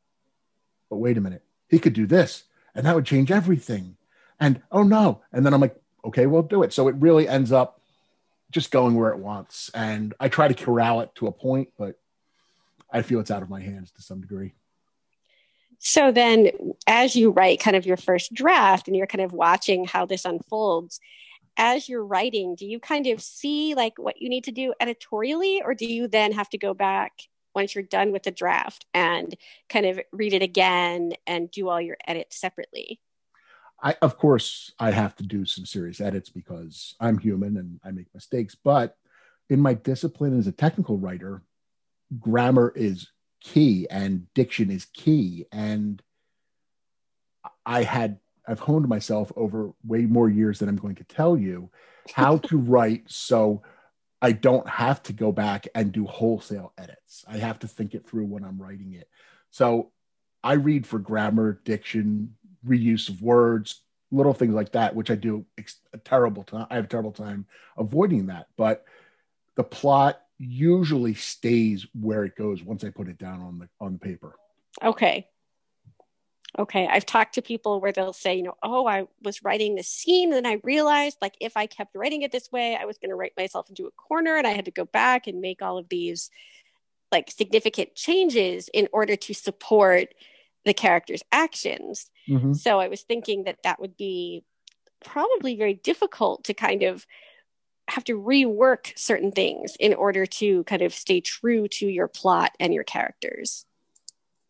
but 0.88 0.96
wait 0.96 1.18
a 1.18 1.20
minute, 1.20 1.44
he 1.68 1.78
could 1.78 1.92
do 1.92 2.06
this, 2.06 2.44
and 2.74 2.86
that 2.86 2.94
would 2.94 3.04
change 3.04 3.30
everything. 3.30 3.98
And 4.40 4.62
oh 4.72 4.82
no. 4.82 5.20
And 5.32 5.44
then 5.44 5.52
I'm 5.52 5.60
like, 5.60 5.76
okay, 6.02 6.24
we'll 6.24 6.42
do 6.42 6.62
it. 6.62 6.72
So 6.72 6.88
it 6.88 6.94
really 6.94 7.28
ends 7.28 7.52
up 7.52 7.82
just 8.50 8.70
going 8.70 8.94
where 8.94 9.10
it 9.10 9.18
wants. 9.18 9.70
And 9.74 10.14
I 10.18 10.28
try 10.28 10.48
to 10.48 10.54
corral 10.54 11.02
it 11.02 11.14
to 11.16 11.26
a 11.26 11.32
point, 11.32 11.68
but 11.78 12.00
I 12.94 13.02
feel 13.02 13.20
it's 13.20 13.30
out 13.30 13.42
of 13.42 13.50
my 13.50 13.60
hands 13.60 13.90
to 13.92 14.02
some 14.02 14.20
degree. 14.20 14.54
So 15.80 16.12
then, 16.12 16.50
as 16.86 17.14
you 17.14 17.30
write 17.30 17.60
kind 17.60 17.76
of 17.76 17.84
your 17.84 17.98
first 17.98 18.32
draft 18.32 18.86
and 18.86 18.96
you're 18.96 19.08
kind 19.08 19.24
of 19.24 19.32
watching 19.32 19.84
how 19.84 20.06
this 20.06 20.24
unfolds, 20.24 21.00
as 21.56 21.88
you're 21.88 22.04
writing, 22.04 22.54
do 22.54 22.64
you 22.64 22.80
kind 22.80 23.06
of 23.08 23.20
see 23.20 23.74
like 23.74 23.98
what 23.98 24.22
you 24.22 24.28
need 24.28 24.44
to 24.44 24.52
do 24.52 24.72
editorially, 24.80 25.60
or 25.62 25.74
do 25.74 25.84
you 25.84 26.08
then 26.08 26.32
have 26.32 26.48
to 26.50 26.58
go 26.58 26.72
back 26.72 27.12
once 27.54 27.74
you're 27.74 27.84
done 27.84 28.12
with 28.12 28.22
the 28.22 28.30
draft 28.30 28.86
and 28.94 29.36
kind 29.68 29.86
of 29.86 30.00
read 30.12 30.32
it 30.32 30.42
again 30.42 31.12
and 31.26 31.50
do 31.50 31.68
all 31.68 31.80
your 31.80 31.96
edits 32.06 32.40
separately? 32.40 33.00
I, 33.82 33.96
of 34.00 34.16
course, 34.16 34.72
I 34.78 34.92
have 34.92 35.14
to 35.16 35.22
do 35.24 35.44
some 35.44 35.66
serious 35.66 36.00
edits 36.00 36.30
because 36.30 36.94
I'm 37.00 37.18
human 37.18 37.56
and 37.56 37.80
I 37.84 37.90
make 37.90 38.06
mistakes. 38.14 38.54
But 38.54 38.96
in 39.50 39.60
my 39.60 39.74
discipline 39.74 40.38
as 40.38 40.46
a 40.46 40.52
technical 40.52 40.96
writer, 40.96 41.42
grammar 42.20 42.72
is 42.74 43.08
key 43.40 43.86
and 43.90 44.26
diction 44.34 44.70
is 44.70 44.86
key. 44.86 45.46
And 45.52 46.02
I 47.64 47.82
had 47.82 48.18
I've 48.46 48.60
honed 48.60 48.88
myself 48.88 49.32
over 49.36 49.72
way 49.86 50.02
more 50.02 50.28
years 50.28 50.58
than 50.58 50.68
I'm 50.68 50.76
going 50.76 50.96
to 50.96 51.04
tell 51.04 51.36
you 51.36 51.70
how 52.14 52.36
to 52.48 52.58
write 52.58 53.04
so 53.06 53.62
I 54.20 54.32
don't 54.32 54.68
have 54.68 55.02
to 55.04 55.12
go 55.12 55.32
back 55.32 55.68
and 55.74 55.92
do 55.92 56.06
wholesale 56.06 56.72
edits. 56.78 57.24
I 57.28 57.38
have 57.38 57.58
to 57.60 57.68
think 57.68 57.94
it 57.94 58.06
through 58.06 58.24
when 58.24 58.44
I'm 58.44 58.60
writing 58.60 58.94
it. 58.94 59.08
So 59.50 59.92
I 60.42 60.54
read 60.54 60.86
for 60.86 60.98
grammar, 60.98 61.60
diction, 61.64 62.34
reuse 62.66 63.08
of 63.08 63.22
words, 63.22 63.82
little 64.10 64.32
things 64.32 64.54
like 64.54 64.72
that, 64.72 64.94
which 64.94 65.10
I 65.10 65.14
do 65.14 65.44
a 65.92 65.98
terrible 65.98 66.42
time. 66.42 66.66
I 66.70 66.76
have 66.76 66.84
a 66.84 66.88
terrible 66.88 67.12
time 67.12 67.46
avoiding 67.76 68.26
that. 68.26 68.46
But 68.56 68.84
the 69.56 69.64
plot 69.64 70.20
usually 70.44 71.14
stays 71.14 71.86
where 71.98 72.24
it 72.24 72.36
goes 72.36 72.62
once 72.62 72.84
I 72.84 72.90
put 72.90 73.08
it 73.08 73.18
down 73.18 73.40
on 73.40 73.58
the 73.58 73.68
on 73.80 73.94
the 73.94 73.98
paper. 73.98 74.36
Okay. 74.82 75.28
Okay. 76.56 76.86
I've 76.86 77.06
talked 77.06 77.34
to 77.34 77.42
people 77.42 77.80
where 77.80 77.90
they'll 77.90 78.12
say, 78.12 78.36
you 78.36 78.44
know, 78.44 78.56
oh, 78.62 78.86
I 78.86 79.06
was 79.22 79.42
writing 79.42 79.74
this 79.74 79.88
scene 79.88 80.32
and 80.32 80.44
then 80.44 80.50
I 80.50 80.60
realized 80.62 81.18
like 81.20 81.36
if 81.40 81.56
I 81.56 81.66
kept 81.66 81.96
writing 81.96 82.22
it 82.22 82.30
this 82.30 82.52
way, 82.52 82.76
I 82.76 82.84
was 82.84 82.98
going 82.98 83.10
to 83.10 83.16
write 83.16 83.32
myself 83.36 83.68
into 83.68 83.86
a 83.86 83.90
corner 83.90 84.36
and 84.36 84.46
I 84.46 84.50
had 84.50 84.66
to 84.66 84.70
go 84.70 84.84
back 84.84 85.26
and 85.26 85.40
make 85.40 85.62
all 85.62 85.78
of 85.78 85.88
these 85.88 86.30
like 87.10 87.30
significant 87.30 87.94
changes 87.94 88.68
in 88.72 88.88
order 88.92 89.16
to 89.16 89.34
support 89.34 90.14
the 90.64 90.74
character's 90.74 91.22
actions. 91.32 92.10
Mm-hmm. 92.28 92.52
So 92.52 92.80
I 92.80 92.88
was 92.88 93.02
thinking 93.02 93.44
that 93.44 93.58
that 93.64 93.80
would 93.80 93.96
be 93.96 94.44
probably 95.04 95.56
very 95.56 95.74
difficult 95.74 96.44
to 96.44 96.54
kind 96.54 96.82
of 96.82 97.06
have 97.88 98.04
to 98.04 98.20
rework 98.20 98.96
certain 98.96 99.30
things 99.30 99.76
in 99.78 99.94
order 99.94 100.26
to 100.26 100.64
kind 100.64 100.82
of 100.82 100.94
stay 100.94 101.20
true 101.20 101.68
to 101.68 101.86
your 101.86 102.08
plot 102.08 102.52
and 102.58 102.72
your 102.72 102.84
characters 102.84 103.66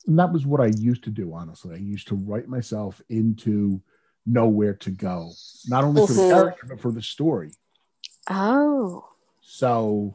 and 0.06 0.18
that 0.18 0.32
was 0.32 0.44
what 0.44 0.60
I 0.60 0.66
used 0.66 1.04
to 1.04 1.10
do, 1.10 1.32
honestly. 1.34 1.74
I 1.74 1.78
used 1.78 2.08
to 2.08 2.14
write 2.14 2.48
myself 2.48 3.00
into 3.08 3.80
nowhere 4.26 4.74
to 4.74 4.90
go, 4.90 5.32
not 5.66 5.84
only 5.84 6.02
mm-hmm. 6.02 6.06
for 6.06 6.12
the 6.12 6.20
mm-hmm. 6.20 6.34
character, 6.34 6.66
but 6.68 6.80
for 6.80 6.92
the 6.92 7.02
story. 7.02 7.52
Oh. 8.28 9.08
So 9.40 10.14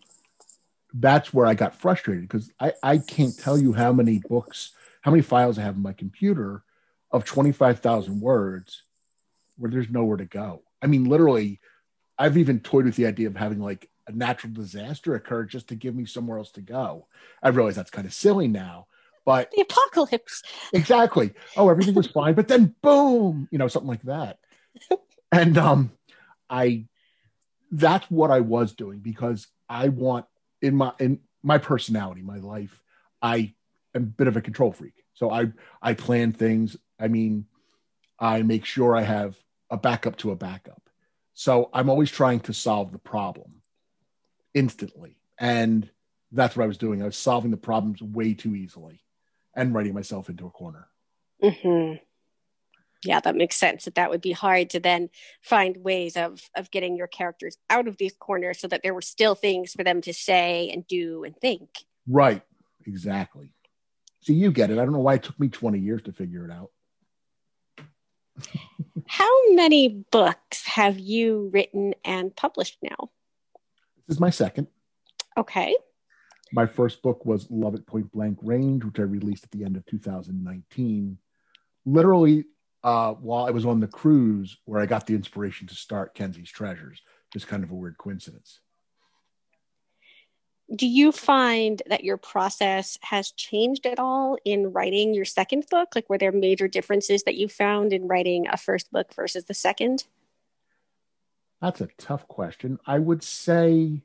that's 0.93 1.33
where 1.33 1.45
I 1.45 1.53
got 1.53 1.75
frustrated 1.75 2.27
because 2.27 2.51
I, 2.59 2.73
I 2.81 2.97
can't 2.97 3.37
tell 3.37 3.57
you 3.57 3.73
how 3.73 3.91
many 3.91 4.19
books, 4.19 4.71
how 5.01 5.11
many 5.11 5.21
files 5.21 5.57
I 5.57 5.63
have 5.63 5.75
in 5.75 5.81
my 5.81 5.93
computer 5.93 6.63
of 7.11 7.25
25,000 7.25 8.19
words 8.19 8.83
where 9.57 9.71
there's 9.71 9.89
nowhere 9.89 10.17
to 10.17 10.25
go. 10.25 10.61
I 10.81 10.87
mean, 10.87 11.05
literally, 11.05 11.59
I've 12.19 12.37
even 12.37 12.59
toyed 12.59 12.85
with 12.85 12.97
the 12.97 13.05
idea 13.07 13.27
of 13.27 13.37
having 13.37 13.59
like 13.59 13.89
a 14.07 14.11
natural 14.11 14.53
disaster 14.53 15.15
occur 15.15 15.45
just 15.45 15.69
to 15.69 15.75
give 15.75 15.95
me 15.95 16.05
somewhere 16.05 16.37
else 16.37 16.51
to 16.51 16.61
go. 16.61 17.07
I 17.41 17.49
realize 17.49 17.75
that's 17.75 17.91
kind 17.91 18.05
of 18.05 18.13
silly 18.13 18.47
now, 18.47 18.87
but 19.25 19.49
the 19.51 19.61
apocalypse. 19.61 20.43
Exactly. 20.73 21.31
Oh, 21.55 21.69
everything 21.69 21.95
was 21.95 22.07
fine, 22.07 22.33
but 22.33 22.49
then 22.49 22.75
boom, 22.81 23.47
you 23.51 23.57
know, 23.57 23.69
something 23.69 23.87
like 23.89 24.03
that. 24.03 24.39
and 25.31 25.57
um 25.57 25.91
I 26.49 26.85
that's 27.71 28.09
what 28.11 28.31
I 28.31 28.41
was 28.41 28.73
doing 28.73 28.99
because 28.99 29.47
I 29.69 29.89
want 29.89 30.25
in 30.61 30.75
my 30.75 30.91
in 30.99 31.19
my 31.43 31.57
personality, 31.57 32.21
my 32.21 32.37
life, 32.37 32.81
I 33.21 33.53
am 33.95 34.03
a 34.03 34.07
bit 34.07 34.27
of 34.27 34.35
a 34.35 34.41
control 34.41 34.73
freak. 34.73 35.05
So 35.13 35.31
I 35.31 35.51
I 35.81 35.93
plan 35.93 36.33
things. 36.33 36.75
I 36.99 37.07
mean, 37.07 37.45
I 38.19 38.41
make 38.41 38.65
sure 38.65 38.95
I 38.95 39.03
have 39.03 39.37
a 39.69 39.77
backup 39.77 40.17
to 40.17 40.31
a 40.31 40.35
backup. 40.35 40.88
So 41.39 41.69
I'm 41.71 41.89
always 41.89 42.11
trying 42.11 42.41
to 42.41 42.53
solve 42.53 42.91
the 42.91 42.99
problem 42.99 43.61
instantly. 44.53 45.15
And 45.39 45.89
that's 46.33 46.57
what 46.57 46.65
I 46.65 46.67
was 46.67 46.77
doing. 46.77 47.01
I 47.01 47.05
was 47.05 47.15
solving 47.15 47.49
the 47.49 47.55
problems 47.55 48.01
way 48.01 48.33
too 48.33 48.55
easily 48.55 48.99
and 49.55 49.73
writing 49.73 49.93
myself 49.93 50.27
into 50.27 50.47
a 50.47 50.49
corner. 50.49 50.89
Mm-hmm. 51.41 52.03
Yeah, 53.05 53.21
that 53.21 53.37
makes 53.37 53.55
sense. 53.55 53.85
That 53.85 53.95
that 53.95 54.09
would 54.09 54.19
be 54.19 54.33
hard 54.33 54.69
to 54.71 54.81
then 54.81 55.11
find 55.41 55.77
ways 55.77 56.17
of 56.17 56.41
of 56.57 56.71
getting 56.71 56.97
your 56.97 57.07
characters 57.07 57.55
out 57.69 57.87
of 57.87 57.95
these 57.95 58.17
corners 58.19 58.59
so 58.59 58.67
that 58.67 58.83
there 58.83 58.93
were 58.93 59.01
still 59.01 59.33
things 59.33 59.71
for 59.71 59.85
them 59.85 60.01
to 60.01 60.13
say 60.13 60.69
and 60.69 60.85
do 60.87 61.23
and 61.23 61.37
think. 61.37 61.69
Right. 62.05 62.41
Exactly. 62.85 63.53
So 64.19 64.33
you 64.33 64.51
get 64.51 64.71
it. 64.71 64.77
I 64.77 64.83
don't 64.83 64.91
know 64.91 64.99
why 64.99 65.13
it 65.13 65.23
took 65.23 65.39
me 65.39 65.47
20 65.47 65.79
years 65.79 66.01
to 66.01 66.11
figure 66.11 66.43
it 66.43 66.51
out. 66.51 66.71
How 69.07 69.53
many 69.53 70.05
books 70.11 70.65
have 70.65 70.99
you 70.99 71.49
written 71.53 71.93
and 72.03 72.35
published 72.35 72.77
now? 72.81 73.09
This 74.07 74.15
is 74.15 74.19
my 74.19 74.29
second. 74.29 74.67
Okay. 75.37 75.75
My 76.51 76.65
first 76.65 77.01
book 77.01 77.25
was 77.25 77.49
Love 77.49 77.75
at 77.75 77.85
Point 77.85 78.11
Blank 78.11 78.39
Range, 78.41 78.83
which 78.83 78.99
I 78.99 79.03
released 79.03 79.43
at 79.43 79.51
the 79.51 79.63
end 79.63 79.77
of 79.77 79.85
2019. 79.85 81.17
Literally, 81.85 82.45
uh, 82.83 83.13
while 83.13 83.45
I 83.45 83.51
was 83.51 83.65
on 83.65 83.79
the 83.79 83.87
cruise 83.87 84.57
where 84.65 84.81
I 84.81 84.85
got 84.85 85.05
the 85.05 85.15
inspiration 85.15 85.67
to 85.67 85.75
start 85.75 86.15
Kenzie's 86.15 86.49
Treasures. 86.49 87.01
Just 87.31 87.47
kind 87.47 87.63
of 87.63 87.71
a 87.71 87.75
weird 87.75 87.97
coincidence. 87.97 88.59
Do 90.75 90.85
you 90.85 91.11
find 91.11 91.81
that 91.87 92.03
your 92.03 92.17
process 92.17 92.99
has 93.01 93.31
changed 93.31 93.87
at 93.87 93.99
all 93.99 94.37
in 94.45 94.71
writing 94.71 95.15
your 95.15 95.25
second 95.25 95.65
book? 95.69 95.95
Like, 95.95 96.09
were 96.09 96.19
there 96.19 96.31
major 96.31 96.67
differences 96.67 97.23
that 97.23 97.35
you 97.35 97.47
found 97.47 97.91
in 97.91 98.07
writing 98.07 98.47
a 98.47 98.55
first 98.55 98.91
book 98.91 99.13
versus 99.15 99.45
the 99.45 99.55
second? 99.55 100.05
That's 101.59 101.81
a 101.81 101.89
tough 101.97 102.27
question. 102.27 102.79
I 102.85 102.99
would 102.99 103.23
say 103.23 104.03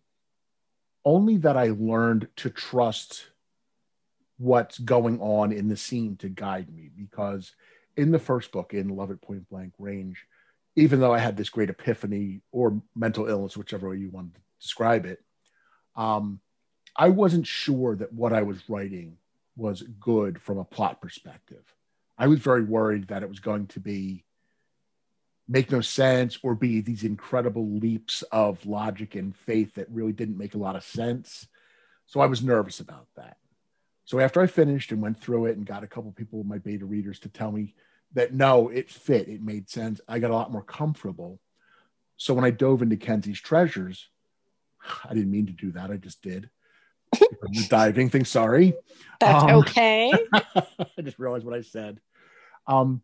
only 1.05 1.37
that 1.39 1.57
I 1.57 1.69
learned 1.69 2.29
to 2.37 2.51
trust 2.51 3.27
what's 4.39 4.79
going 4.79 5.21
on 5.21 5.53
in 5.53 5.69
the 5.69 5.77
scene 5.77 6.17
to 6.17 6.29
guide 6.29 6.73
me 6.75 6.91
because 6.97 7.55
in 7.97 8.11
the 8.11 8.19
first 8.19 8.51
book 8.53 8.75
in 8.75 8.89
love 8.89 9.11
at 9.11 9.23
point 9.23 9.49
blank 9.49 9.73
range 9.79 10.27
even 10.75 10.99
though 10.99 11.15
i 11.15 11.19
had 11.19 11.37
this 11.37 11.49
great 11.49 11.71
epiphany 11.71 12.41
or 12.51 12.83
mental 12.97 13.29
illness 13.29 13.57
whichever 13.57 13.91
way 13.91 13.97
you 13.97 14.11
want 14.11 14.35
to 14.35 14.41
describe 14.61 15.07
it 15.07 15.23
um, 15.95 16.41
i 16.97 17.09
wasn't 17.09 17.47
sure 17.47 17.97
that 17.97 18.13
what 18.13 18.33
i 18.33 18.43
was 18.43 18.69
writing 18.69 19.17
was 19.57 19.83
good 20.01 20.41
from 20.41 20.59
a 20.59 20.65
plot 20.65 21.01
perspective 21.01 21.65
i 22.19 22.27
was 22.27 22.41
very 22.41 22.63
worried 22.63 23.09
that 23.09 23.23
it 23.23 23.29
was 23.29 23.41
going 23.41 23.67
to 23.67 23.81
be 23.81 24.25
make 25.49 25.71
no 25.71 25.81
sense 25.81 26.39
or 26.43 26.55
be 26.55 26.81
these 26.81 27.05
incredible 27.05 27.69
leaps 27.69 28.23
of 28.33 28.65
logic 28.65 29.15
and 29.15 29.37
faith 29.37 29.75
that 29.75 29.91
really 29.91 30.13
didn't 30.13 30.39
make 30.39 30.55
a 30.55 30.59
lot 30.59 30.77
of 30.77 30.85
sense. 30.85 31.47
So 32.07 32.21
I 32.21 32.27
was 32.27 32.43
nervous 32.43 32.81
about 32.81 33.07
that. 33.17 33.37
So 34.07 34.21
after 34.21 34.41
I 34.41 34.47
finished 34.47 34.93
and 34.93 35.03
went 35.03 35.21
through 35.21 35.47
it 35.47 35.57
and 35.57 35.67
got 35.67 35.85
a 35.85 35.89
couple 35.89 36.13
people, 36.13 36.45
my 36.45 36.59
beta 36.59 36.85
readers, 36.85 37.19
to 37.21 37.29
tell 37.29 37.51
me 37.51 37.75
that 38.13 38.33
no, 38.33 38.69
it 38.69 38.91
fit, 38.91 39.29
it 39.29 39.43
made 39.43 39.69
sense, 39.69 40.01
I 40.09 40.19
got 40.19 40.31
a 40.31 40.35
lot 40.35 40.53
more 40.53 40.63
comfortable. 40.63 41.41
So 42.17 42.33
when 42.35 42.45
I 42.45 42.51
dove 42.51 42.83
into 42.83 42.97
Kenzie's 42.97 43.41
treasures, 43.41 44.09
I 45.05 45.15
didn't 45.15 45.31
mean 45.31 45.47
to 45.47 45.53
do 45.53 45.73
that. 45.73 45.91
I 45.91 45.97
just 45.97 46.23
did. 46.23 46.49
The 47.19 47.67
diving 47.69 48.11
thing, 48.11 48.25
sorry. 48.25 48.75
That's 49.21 49.45
um, 49.45 49.51
okay. 49.61 50.13
I 50.35 51.03
just 51.03 51.19
realized 51.19 51.45
what 51.45 51.55
I 51.55 51.63
said. 51.63 52.01
Um, 52.67 53.03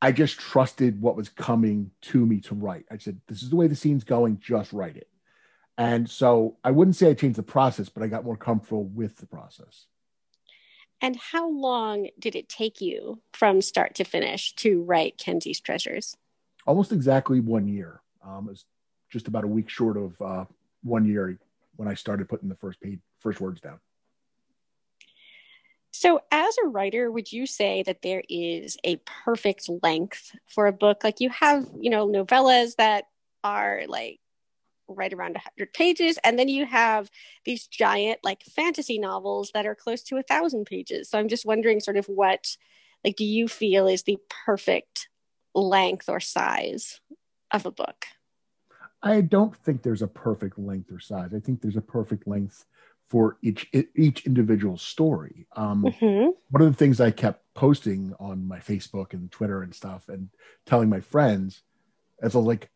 I 0.00 0.12
just 0.12 0.38
trusted 0.38 1.00
what 1.00 1.16
was 1.16 1.28
coming 1.28 1.90
to 2.02 2.24
me 2.24 2.40
to 2.42 2.54
write. 2.54 2.84
I 2.90 2.98
said, 2.98 3.20
this 3.28 3.42
is 3.42 3.50
the 3.50 3.56
way 3.56 3.66
the 3.66 3.76
scene's 3.76 4.04
going, 4.04 4.38
just 4.38 4.72
write 4.72 4.96
it. 4.96 5.08
And 5.78 6.08
so 6.08 6.56
I 6.64 6.70
wouldn't 6.70 6.96
say 6.96 7.10
I 7.10 7.14
changed 7.14 7.38
the 7.38 7.42
process, 7.42 7.88
but 7.88 8.02
I 8.02 8.06
got 8.06 8.24
more 8.24 8.36
comfortable 8.36 8.84
with 8.84 9.16
the 9.16 9.26
process. 9.26 9.86
And 11.00 11.16
how 11.16 11.50
long 11.50 12.08
did 12.18 12.34
it 12.34 12.48
take 12.48 12.80
you 12.80 13.20
from 13.32 13.60
start 13.60 13.94
to 13.96 14.04
finish 14.04 14.54
to 14.56 14.82
write 14.82 15.18
Kenzie's 15.18 15.60
Treasures? 15.60 16.16
Almost 16.66 16.92
exactly 16.92 17.40
one 17.40 17.68
year. 17.68 18.00
Um, 18.24 18.46
it 18.48 18.52
was 18.52 18.64
just 19.10 19.28
about 19.28 19.44
a 19.44 19.48
week 19.48 19.68
short 19.68 19.96
of 19.96 20.20
uh, 20.20 20.44
one 20.82 21.04
year 21.04 21.38
when 21.76 21.88
I 21.88 21.94
started 21.94 22.28
putting 22.28 22.48
the 22.48 22.56
first 22.56 22.80
page, 22.80 23.00
first 23.20 23.40
words 23.40 23.60
down. 23.60 23.80
So, 25.92 26.20
as 26.30 26.54
a 26.62 26.68
writer, 26.68 27.10
would 27.10 27.32
you 27.32 27.46
say 27.46 27.82
that 27.84 28.02
there 28.02 28.22
is 28.28 28.76
a 28.84 28.96
perfect 29.24 29.70
length 29.82 30.30
for 30.46 30.66
a 30.66 30.72
book? 30.72 31.02
Like 31.02 31.20
you 31.20 31.30
have, 31.30 31.66
you 31.80 31.88
know, 31.88 32.06
novellas 32.06 32.76
that 32.76 33.04
are 33.42 33.84
like 33.88 34.20
right 34.88 35.12
around 35.12 35.34
100 35.34 35.72
pages 35.72 36.18
and 36.22 36.38
then 36.38 36.48
you 36.48 36.64
have 36.66 37.10
these 37.44 37.66
giant 37.66 38.20
like 38.22 38.42
fantasy 38.44 38.98
novels 38.98 39.50
that 39.52 39.66
are 39.66 39.74
close 39.74 40.02
to 40.02 40.16
a 40.16 40.22
thousand 40.22 40.64
pages 40.64 41.10
so 41.10 41.18
i'm 41.18 41.28
just 41.28 41.44
wondering 41.44 41.80
sort 41.80 41.96
of 41.96 42.06
what 42.06 42.56
like 43.04 43.16
do 43.16 43.24
you 43.24 43.48
feel 43.48 43.88
is 43.88 44.04
the 44.04 44.18
perfect 44.44 45.08
length 45.54 46.08
or 46.08 46.20
size 46.20 47.00
of 47.50 47.66
a 47.66 47.70
book 47.70 48.06
i 49.02 49.20
don't 49.20 49.56
think 49.56 49.82
there's 49.82 50.02
a 50.02 50.08
perfect 50.08 50.58
length 50.58 50.90
or 50.92 51.00
size 51.00 51.32
i 51.34 51.40
think 51.40 51.60
there's 51.60 51.76
a 51.76 51.82
perfect 51.82 52.26
length 52.26 52.64
for 53.08 53.38
each 53.42 53.70
each 53.94 54.26
individual 54.26 54.76
story 54.76 55.46
um, 55.54 55.84
mm-hmm. 55.84 56.30
one 56.50 56.62
of 56.62 56.70
the 56.70 56.76
things 56.76 57.00
i 57.00 57.10
kept 57.10 57.42
posting 57.54 58.14
on 58.18 58.46
my 58.46 58.58
facebook 58.58 59.12
and 59.12 59.30
twitter 59.30 59.62
and 59.62 59.74
stuff 59.74 60.08
and 60.08 60.28
telling 60.64 60.88
my 60.88 61.00
friends 61.00 61.62
as 62.20 62.34
a 62.34 62.38
like 62.38 62.70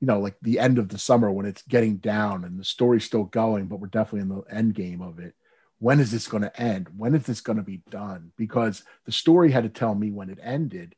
you 0.00 0.06
know, 0.06 0.20
like 0.20 0.36
the 0.42 0.58
end 0.58 0.78
of 0.78 0.88
the 0.88 0.98
summer 0.98 1.30
when 1.30 1.46
it's 1.46 1.62
getting 1.62 1.96
down 1.96 2.44
and 2.44 2.58
the 2.58 2.64
story's 2.64 3.04
still 3.04 3.24
going, 3.24 3.66
but 3.66 3.80
we're 3.80 3.86
definitely 3.86 4.20
in 4.20 4.28
the 4.28 4.42
end 4.54 4.74
game 4.74 5.00
of 5.00 5.18
it. 5.18 5.34
When 5.78 6.00
is 6.00 6.10
this 6.10 6.28
going 6.28 6.42
to 6.42 6.60
end? 6.60 6.88
When 6.96 7.14
is 7.14 7.24
this 7.24 7.40
going 7.40 7.56
to 7.56 7.62
be 7.62 7.82
done? 7.90 8.32
Because 8.36 8.82
the 9.04 9.12
story 9.12 9.50
had 9.50 9.64
to 9.64 9.68
tell 9.68 9.94
me 9.94 10.10
when 10.10 10.30
it 10.30 10.38
ended. 10.42 10.94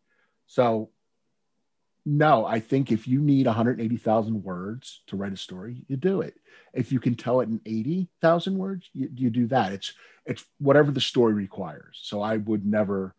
So, 0.46 0.90
no, 2.10 2.46
I 2.46 2.58
think 2.58 2.90
if 2.90 3.06
you 3.06 3.20
need 3.20 3.44
180,000 3.44 4.42
words 4.42 5.02
to 5.08 5.16
write 5.16 5.34
a 5.34 5.36
story, 5.36 5.84
you 5.88 5.96
do 5.98 6.22
it. 6.22 6.36
If 6.72 6.90
you 6.90 7.00
can 7.00 7.14
tell 7.14 7.40
it 7.40 7.50
in 7.50 7.60
80,000 7.66 8.56
words, 8.56 8.88
you, 8.94 9.10
you 9.14 9.28
do 9.28 9.46
that. 9.48 9.72
It's 9.72 9.92
it's 10.24 10.42
whatever 10.58 10.90
the 10.90 11.02
story 11.02 11.34
requires. 11.34 12.00
So 12.02 12.22
I 12.22 12.38
would 12.38 12.64
never 12.64 13.14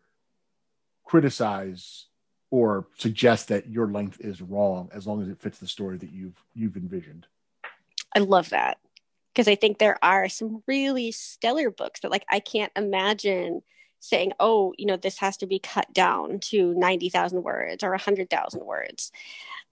criticize 1.04 2.06
or 2.50 2.88
suggest 2.98 3.46
that 3.48 3.68
your 3.68 3.86
length 3.86 4.20
is 4.20 4.42
wrong 4.42 4.90
as 4.92 5.06
long 5.06 5.22
as 5.22 5.28
it 5.28 5.40
fits 5.40 5.60
the 5.60 5.68
story 5.68 5.96
that 5.98 6.10
you've 6.10 6.42
you've 6.52 6.76
envisioned. 6.76 7.28
I 8.16 8.18
love 8.18 8.50
that 8.50 8.78
because 9.32 9.46
I 9.46 9.54
think 9.54 9.78
there 9.78 10.04
are 10.04 10.28
some 10.28 10.64
really 10.66 11.12
stellar 11.12 11.70
books 11.70 12.00
that 12.00 12.10
like 12.10 12.26
I 12.28 12.40
can't 12.40 12.72
imagine 12.74 13.62
saying, 14.00 14.32
"Oh, 14.40 14.74
you 14.76 14.86
know, 14.86 14.96
this 14.96 15.18
has 15.18 15.36
to 15.38 15.46
be 15.46 15.58
cut 15.58 15.92
down 15.92 16.40
to 16.50 16.74
90,000 16.74 17.42
words 17.42 17.84
or 17.84 17.90
100,000 17.90 18.64
words." 18.64 19.12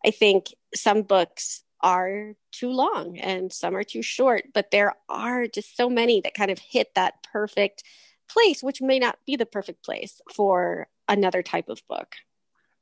I 0.04 0.10
think 0.10 0.54
some 0.74 1.02
books 1.02 1.64
are 1.80 2.34
too 2.52 2.70
long 2.70 3.18
and 3.18 3.52
some 3.52 3.76
are 3.76 3.84
too 3.84 4.02
short, 4.02 4.44
but 4.52 4.70
there 4.70 4.94
are 5.08 5.46
just 5.46 5.76
so 5.76 5.88
many 5.88 6.20
that 6.20 6.34
kind 6.34 6.50
of 6.50 6.58
hit 6.58 6.94
that 6.94 7.22
perfect 7.22 7.82
place 8.28 8.62
which 8.62 8.82
may 8.82 8.98
not 8.98 9.18
be 9.26 9.36
the 9.36 9.46
perfect 9.46 9.84
place 9.84 10.20
for 10.34 10.88
another 11.08 11.42
type 11.42 11.68
of 11.68 11.80
book. 11.88 12.14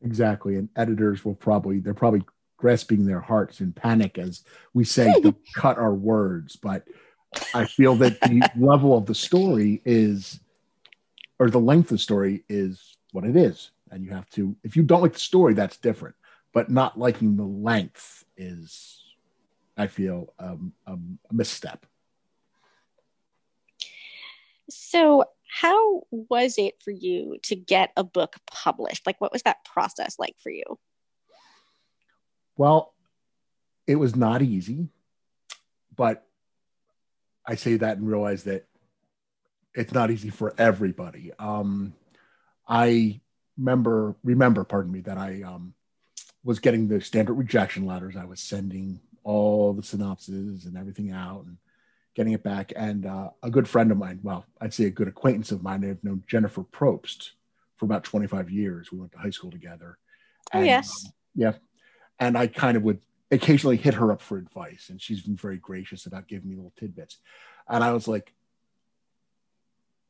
Exactly. 0.03 0.57
And 0.57 0.69
editors 0.77 1.25
will 1.25 1.35
probably, 1.35 1.81
they're 1.81 1.95
probably 1.95 2.23
grasping 2.57 3.05
their 3.05 3.21
hearts 3.21 3.61
in 3.61 3.73
panic 3.73 4.19
as 4.19 4.43
we 4.75 4.85
say 4.85 5.13
cut 5.57 5.79
our 5.79 5.95
words. 5.95 6.57
But 6.57 6.85
I 7.55 7.67
feel 7.67 7.95
that 7.97 8.21
the 8.21 8.51
level 8.57 8.97
of 8.97 9.07
the 9.07 9.15
story 9.15 9.83
is, 9.85 10.41
or 11.39 11.51
the 11.51 11.61
length 11.61 11.87
of 11.87 11.97
the 11.97 11.99
story 11.99 12.45
is 12.49 12.97
what 13.13 13.25
it 13.25 13.37
is. 13.37 13.71
And 13.91 14.05
you 14.05 14.11
have 14.11 14.29
to, 14.31 14.57
if 14.65 14.77
you 14.77 14.83
don't 14.83 15.03
like 15.03 15.13
the 15.13 15.21
story, 15.21 15.55
that's 15.55 15.77
different. 15.77 16.17
But 16.53 16.71
not 16.71 16.99
liking 16.99 17.37
the 17.37 17.45
length 17.45 18.25
is, 18.37 19.03
I 19.77 19.87
feel, 19.87 20.33
um, 20.39 20.73
um, 20.87 21.19
a 21.31 21.35
misstep. 21.35 21.87
So 24.69 25.25
how 25.49 26.03
was 26.11 26.59
it 26.59 26.83
for 26.83 26.91
you 26.91 27.37
to 27.45 27.55
get 27.55 27.93
a 27.97 28.05
book 28.05 28.37
published? 28.47 29.07
Like, 29.07 29.21
what 29.21 29.33
was 29.33 29.43
that 29.43 29.65
process 29.65 30.19
like 30.19 30.37
for 30.39 30.51
you? 30.51 30.65
Well, 32.57 32.95
it 33.87 33.97
was 33.97 34.17
not 34.17 34.43
easy, 34.43 34.89
but 35.95 36.27
I 37.47 37.55
say 37.55 37.77
that 37.77 37.99
and 37.99 38.09
realize 38.09 38.45
that 38.45 38.67
it's 39.77 39.93
not 39.93 40.11
easy 40.11 40.31
for 40.31 40.55
everybody. 40.59 41.33
Um, 41.39 41.95
I 42.67 43.21
remember, 43.57 44.17
remember, 44.25 44.65
pardon 44.65 44.91
me, 44.91 45.01
that 45.03 45.19
I 45.19 45.43
um, 45.43 45.75
was 46.43 46.59
getting 46.59 46.89
the 46.89 47.01
standard 47.01 47.35
rejection 47.35 47.87
letters. 47.87 48.17
I 48.17 48.25
was 48.25 48.41
sending 48.41 49.01
all 49.23 49.73
the 49.73 49.83
synopses 49.83 50.65
and 50.65 50.77
everything 50.77 51.13
out, 51.13 51.45
and 51.45 51.59
getting 52.15 52.33
it 52.33 52.43
back. 52.43 52.73
And 52.75 53.07
uh, 53.07 53.31
a 53.43 53.51
good 53.51 53.69
friend 53.69 53.93
of 53.93 53.99
mine, 53.99 54.21
well, 54.23 54.47
I'd 54.61 54.75
say 54.75 54.85
a 54.85 54.91
good 54.91 55.09
acquaintance 55.09 55.53
of 55.53 55.63
mine, 55.63 55.85
I've 55.85 56.03
known 56.03 56.25
Jennifer 56.27 56.63
Probst 56.63 57.31
for 57.77 57.85
about 57.85 58.05
25 58.05 58.51
years. 58.51 58.91
We 58.91 58.99
went 58.99 59.13
to 59.13 59.19
high 59.19 59.31
school 59.31 59.51
together. 59.51 59.99
Oh, 60.55 60.63
yes. 60.63 60.91
Um, 61.05 61.13
yeah. 61.35 61.53
And 62.19 62.39
I 62.39 62.47
kind 62.47 62.79
of 62.79 62.83
would 62.85 63.01
occasionally 63.31 63.77
hit 63.77 63.95
her 63.95 64.11
up 64.11 64.23
for 64.23 64.39
advice, 64.39 64.87
and 64.89 65.01
she's 65.01 65.23
been 65.23 65.37
very 65.37 65.59
gracious 65.59 66.07
about 66.07 66.29
giving 66.29 66.49
me 66.49 66.57
little 66.57 66.73
tidbits. 66.79 67.19
And 67.69 67.85
I 67.85 67.93
was 67.93 68.09
like, 68.09 68.33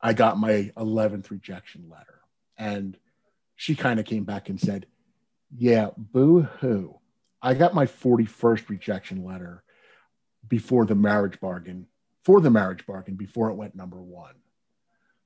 I 0.01 0.13
got 0.13 0.37
my 0.37 0.71
11th 0.77 1.29
rejection 1.29 1.89
letter. 1.89 2.21
And 2.57 2.97
she 3.55 3.75
kind 3.75 3.99
of 3.99 4.05
came 4.05 4.23
back 4.23 4.49
and 4.49 4.59
said, 4.59 4.85
Yeah, 5.55 5.89
boo 5.97 6.41
hoo. 6.41 6.99
I 7.41 7.53
got 7.53 7.73
my 7.73 7.85
41st 7.85 8.69
rejection 8.69 9.23
letter 9.23 9.63
before 10.47 10.85
the 10.85 10.95
marriage 10.95 11.39
bargain 11.39 11.87
for 12.23 12.41
the 12.41 12.49
marriage 12.49 12.85
bargain 12.85 13.15
before 13.15 13.49
it 13.49 13.55
went 13.55 13.73
number 13.73 14.01
one. 14.01 14.33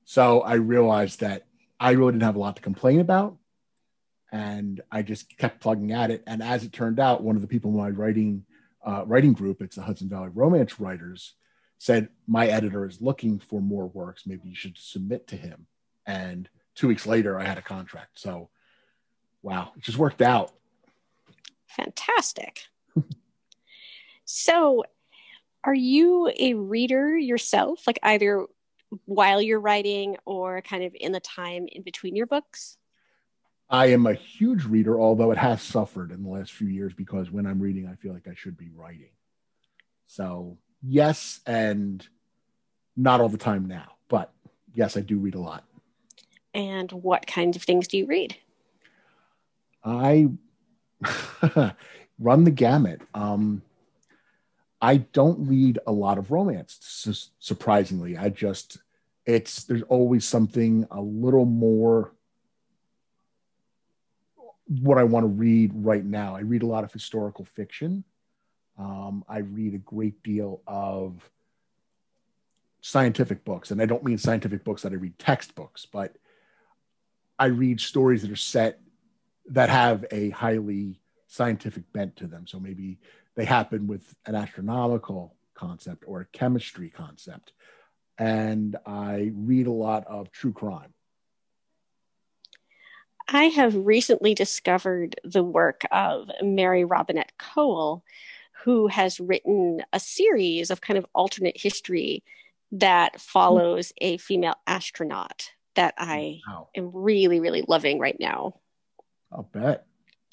So 0.04 0.40
I 0.40 0.54
realized 0.54 1.20
that 1.20 1.44
I 1.80 1.90
really 1.92 2.12
didn't 2.12 2.22
have 2.22 2.36
a 2.36 2.40
lot 2.40 2.56
to 2.56 2.62
complain 2.62 3.00
about. 3.00 3.38
And 4.30 4.80
I 4.90 5.02
just 5.02 5.36
kept 5.36 5.60
plugging 5.60 5.90
at 5.90 6.10
it. 6.10 6.22
And 6.26 6.42
as 6.42 6.62
it 6.62 6.72
turned 6.72 7.00
out, 7.00 7.22
one 7.22 7.34
of 7.34 7.42
the 7.42 7.48
people 7.48 7.72
in 7.72 7.76
my 7.76 7.90
writing 7.90 8.44
uh, 8.84 9.04
writing 9.06 9.32
group, 9.32 9.62
it's 9.62 9.76
the 9.76 9.82
Hudson 9.82 10.08
Valley 10.08 10.30
Romance 10.32 10.80
Writers, 10.80 11.34
said, 11.82 12.08
My 12.28 12.46
editor 12.46 12.86
is 12.86 13.00
looking 13.00 13.40
for 13.40 13.60
more 13.60 13.88
works. 13.88 14.22
Maybe 14.24 14.48
you 14.48 14.54
should 14.54 14.78
submit 14.78 15.26
to 15.28 15.36
him. 15.36 15.66
And 16.06 16.48
two 16.76 16.86
weeks 16.86 17.06
later, 17.06 17.40
I 17.40 17.44
had 17.44 17.58
a 17.58 17.62
contract. 17.62 18.20
So, 18.20 18.50
wow, 19.42 19.72
it 19.76 19.82
just 19.82 19.98
worked 19.98 20.22
out. 20.22 20.52
Fantastic. 21.66 22.66
so, 24.24 24.84
are 25.64 25.74
you 25.74 26.30
a 26.38 26.54
reader 26.54 27.18
yourself, 27.18 27.84
like 27.88 27.98
either 28.04 28.46
while 29.06 29.42
you're 29.42 29.60
writing 29.60 30.18
or 30.24 30.62
kind 30.62 30.84
of 30.84 30.94
in 30.94 31.10
the 31.10 31.18
time 31.18 31.66
in 31.66 31.82
between 31.82 32.14
your 32.14 32.26
books? 32.26 32.78
I 33.68 33.86
am 33.86 34.06
a 34.06 34.14
huge 34.14 34.66
reader, 34.66 35.00
although 35.00 35.32
it 35.32 35.38
has 35.38 35.62
suffered 35.62 36.12
in 36.12 36.22
the 36.22 36.28
last 36.28 36.52
few 36.52 36.68
years 36.68 36.92
because 36.92 37.32
when 37.32 37.44
I'm 37.44 37.60
reading, 37.60 37.88
I 37.88 37.96
feel 37.96 38.12
like 38.12 38.28
I 38.28 38.34
should 38.34 38.56
be 38.56 38.70
writing. 38.72 39.10
So, 40.06 40.58
yes, 40.82 41.40
and 41.46 42.06
not 42.96 43.20
all 43.20 43.28
the 43.28 43.38
time 43.38 43.66
now, 43.66 43.92
but 44.08 44.32
yes, 44.74 44.96
I 44.96 45.00
do 45.00 45.18
read 45.18 45.34
a 45.34 45.40
lot. 45.40 45.64
And 46.54 46.90
what 46.92 47.26
kinds 47.26 47.56
of 47.56 47.62
things 47.62 47.88
do 47.88 47.96
you 47.98 48.06
read? 48.06 48.36
I 49.84 50.28
run 52.18 52.44
the 52.44 52.50
gamut. 52.50 53.00
Um, 53.14 53.62
I 54.80 54.98
don't 54.98 55.46
read 55.46 55.78
a 55.86 55.92
lot 55.92 56.18
of 56.18 56.30
romance. 56.30 56.76
Su- 56.80 57.30
surprisingly, 57.38 58.16
I 58.16 58.28
just 58.28 58.78
it's 59.24 59.64
there's 59.64 59.82
always 59.82 60.24
something 60.24 60.86
a 60.90 61.00
little 61.00 61.44
more 61.44 62.12
what 64.66 64.98
I 64.98 65.04
want 65.04 65.24
to 65.24 65.28
read 65.28 65.72
right 65.74 66.04
now. 66.04 66.34
I 66.34 66.40
read 66.40 66.62
a 66.62 66.66
lot 66.66 66.84
of 66.84 66.92
historical 66.92 67.44
fiction. 67.44 68.04
Um, 68.78 69.24
I 69.28 69.38
read 69.38 69.74
a 69.74 69.78
great 69.78 70.22
deal 70.22 70.62
of 70.66 71.28
scientific 72.80 73.44
books, 73.44 73.70
and 73.70 73.80
I 73.80 73.86
don't 73.86 74.04
mean 74.04 74.18
scientific 74.18 74.64
books 74.64 74.82
that 74.82 74.92
I 74.92 74.96
read 74.96 75.18
textbooks, 75.18 75.86
but 75.86 76.16
I 77.38 77.46
read 77.46 77.80
stories 77.80 78.22
that 78.22 78.30
are 78.30 78.36
set 78.36 78.80
that 79.46 79.68
have 79.68 80.04
a 80.10 80.30
highly 80.30 81.00
scientific 81.26 81.90
bent 81.92 82.16
to 82.16 82.26
them. 82.26 82.46
So 82.46 82.60
maybe 82.60 82.98
they 83.34 83.44
happen 83.44 83.86
with 83.86 84.14
an 84.26 84.34
astronomical 84.34 85.34
concept 85.54 86.04
or 86.06 86.20
a 86.20 86.26
chemistry 86.26 86.90
concept. 86.90 87.52
And 88.18 88.76
I 88.86 89.32
read 89.34 89.66
a 89.66 89.72
lot 89.72 90.06
of 90.06 90.30
true 90.30 90.52
crime. 90.52 90.92
I 93.28 93.44
have 93.44 93.74
recently 93.74 94.34
discovered 94.34 95.16
the 95.24 95.42
work 95.42 95.86
of 95.90 96.30
Mary 96.42 96.84
Robinette 96.84 97.32
Kowal, 97.38 98.02
who 98.64 98.86
has 98.86 99.20
written 99.20 99.82
a 99.92 100.00
series 100.00 100.70
of 100.70 100.80
kind 100.80 100.98
of 100.98 101.06
alternate 101.14 101.60
history 101.60 102.22
that 102.72 103.20
follows 103.20 103.92
a 104.00 104.16
female 104.16 104.54
astronaut 104.66 105.50
that 105.74 105.94
I 105.98 106.40
wow. 106.46 106.68
am 106.76 106.90
really, 106.92 107.40
really 107.40 107.64
loving 107.66 107.98
right 107.98 108.16
now. 108.18 108.54
I'll 109.30 109.42
bet. 109.42 109.86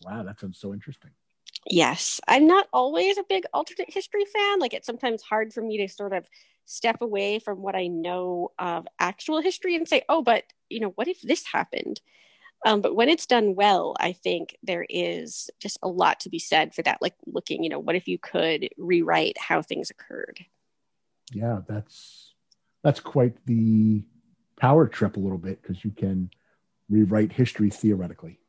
Wow, 0.03 0.23
that 0.23 0.39
sounds 0.39 0.59
so 0.59 0.73
interesting. 0.73 1.11
Yes. 1.69 2.21
I'm 2.27 2.47
not 2.47 2.67
always 2.71 3.17
a 3.17 3.23
big 3.27 3.43
alternate 3.53 3.91
history 3.91 4.25
fan. 4.25 4.59
Like, 4.59 4.73
it's 4.73 4.85
sometimes 4.85 5.21
hard 5.21 5.53
for 5.53 5.61
me 5.61 5.77
to 5.77 5.89
sort 5.89 6.13
of 6.13 6.27
step 6.65 7.01
away 7.01 7.39
from 7.39 7.61
what 7.61 7.75
I 7.75 7.87
know 7.87 8.51
of 8.59 8.87
actual 8.99 9.41
history 9.41 9.75
and 9.75 9.87
say, 9.87 10.03
oh, 10.07 10.21
but, 10.21 10.43
you 10.69 10.79
know, 10.79 10.89
what 10.89 11.07
if 11.07 11.21
this 11.21 11.45
happened? 11.45 11.99
Um, 12.65 12.81
but 12.81 12.95
when 12.95 13.09
it's 13.09 13.25
done 13.25 13.55
well, 13.55 13.95
I 13.99 14.11
think 14.11 14.57
there 14.63 14.85
is 14.89 15.49
just 15.59 15.77
a 15.81 15.87
lot 15.87 16.19
to 16.21 16.29
be 16.29 16.39
said 16.39 16.73
for 16.73 16.81
that. 16.81 17.01
Like, 17.01 17.15
looking, 17.25 17.63
you 17.63 17.69
know, 17.69 17.79
what 17.79 17.95
if 17.95 18.07
you 18.07 18.17
could 18.17 18.69
rewrite 18.77 19.37
how 19.37 19.61
things 19.61 19.89
occurred? 19.89 20.45
Yeah, 21.31 21.59
that's 21.67 22.33
that's 22.83 22.99
quite 22.99 23.33
the 23.45 24.03
power 24.59 24.87
trip 24.87 25.15
a 25.15 25.19
little 25.19 25.37
bit 25.37 25.61
because 25.61 25.83
you 25.83 25.91
can 25.91 26.29
rewrite 26.89 27.31
history 27.31 27.69
theoretically. 27.69 28.39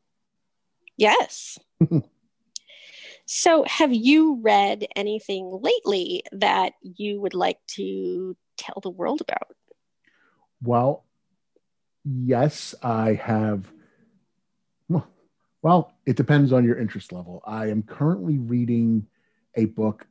Yes. 0.97 1.57
so, 3.25 3.63
have 3.63 3.93
you 3.93 4.39
read 4.41 4.87
anything 4.95 5.59
lately 5.61 6.23
that 6.33 6.73
you 6.81 7.21
would 7.21 7.33
like 7.33 7.59
to 7.75 8.35
tell 8.57 8.79
the 8.81 8.89
world 8.89 9.21
about? 9.21 9.55
Well, 10.61 11.05
yes, 12.03 12.75
I 12.83 13.13
have. 13.13 13.71
Well, 15.61 15.93
it 16.05 16.15
depends 16.15 16.51
on 16.51 16.65
your 16.65 16.77
interest 16.77 17.11
level. 17.11 17.41
I 17.45 17.67
am 17.67 17.83
currently 17.83 18.39
reading 18.39 19.05
a 19.55 19.65
book 19.65 20.07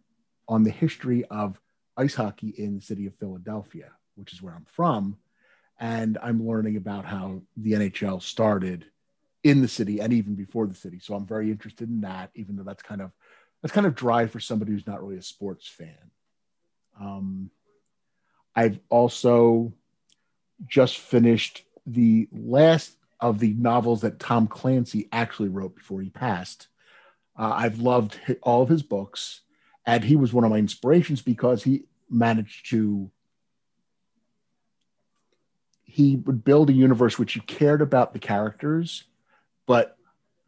on 0.49 0.63
the 0.63 0.71
history 0.71 1.25
of 1.27 1.61
ice 1.97 2.15
hockey 2.15 2.51
in 2.51 2.77
the 2.77 2.83
city 2.83 3.07
of 3.07 3.17
Philadelphia, 3.17 3.91
which 4.15 4.33
is 4.33 4.41
where 4.41 4.55
I'm 4.55 4.67
from. 4.67 5.17
And 5.81 6.19
I'm 6.23 6.47
learning 6.47 6.77
about 6.77 7.05
how 7.05 7.43
the 7.57 7.73
NHL 7.73 8.23
started 8.23 8.85
in 9.43 9.63
the 9.63 9.69
city 9.69 10.01
and 10.01 10.13
even 10.13 10.35
before 10.35 10.67
the 10.67 10.75
city. 10.75 11.01
So 11.01 11.15
I'm 11.15 11.27
very 11.27 11.51
interested 11.51 11.89
in 11.89 12.03
that, 12.03 12.31
even 12.35 12.57
though 12.57 12.63
that's 12.63 12.83
kind 12.83 13.01
of 13.01 13.11
that's 13.63 13.75
kind 13.75 13.87
of 13.87 13.95
dry 13.95 14.27
for 14.27 14.41
somebody 14.41 14.73
who's 14.73 14.87
not 14.87 15.03
really 15.03 15.19
a 15.19 15.23
sports 15.23 15.67
fan. 15.67 16.11
Um, 17.01 17.51
I've 18.55 18.79
also 18.89 19.73
just 20.67 20.99
finished 20.99 21.65
the 21.87 22.29
last 22.33 22.97
of 23.21 23.39
the 23.39 23.55
novels 23.55 24.01
that 24.01 24.19
Tom 24.19 24.47
Clancy 24.47 25.09
actually 25.13 25.49
wrote 25.49 25.77
before 25.77 26.01
he 26.01 26.11
passed. 26.11 26.69
Uh, 27.39 27.53
I've 27.55 27.79
loved 27.79 28.19
all 28.43 28.63
of 28.63 28.69
his 28.69 28.83
books, 28.83 29.43
and 29.87 30.05
he 30.05 30.17
was 30.17 30.33
one 30.33 30.45
of 30.45 30.51
my 30.51 30.59
inspirations 30.59 31.23
because 31.23 31.63
he 31.63 31.85
managed 32.09 32.71
to 32.71 33.11
he 35.85 36.17
would 36.17 36.45
build 36.45 36.71
a 36.71 36.73
universe 36.73 37.19
which 37.19 37.35
you 37.35 37.43
cared 37.43 37.83
about 37.83 38.13
the 38.13 38.19
characters 38.19 39.05
but 39.67 39.97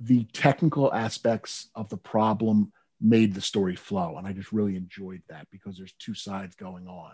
the 0.00 0.24
technical 0.32 0.92
aspects 0.92 1.68
of 1.74 1.88
the 1.88 1.96
problem 1.96 2.72
made 3.00 3.34
the 3.34 3.40
story 3.40 3.76
flow 3.76 4.16
and 4.18 4.26
i 4.26 4.32
just 4.32 4.52
really 4.52 4.76
enjoyed 4.76 5.22
that 5.28 5.46
because 5.50 5.76
there's 5.76 5.94
two 5.98 6.14
sides 6.14 6.56
going 6.56 6.88
on 6.88 7.12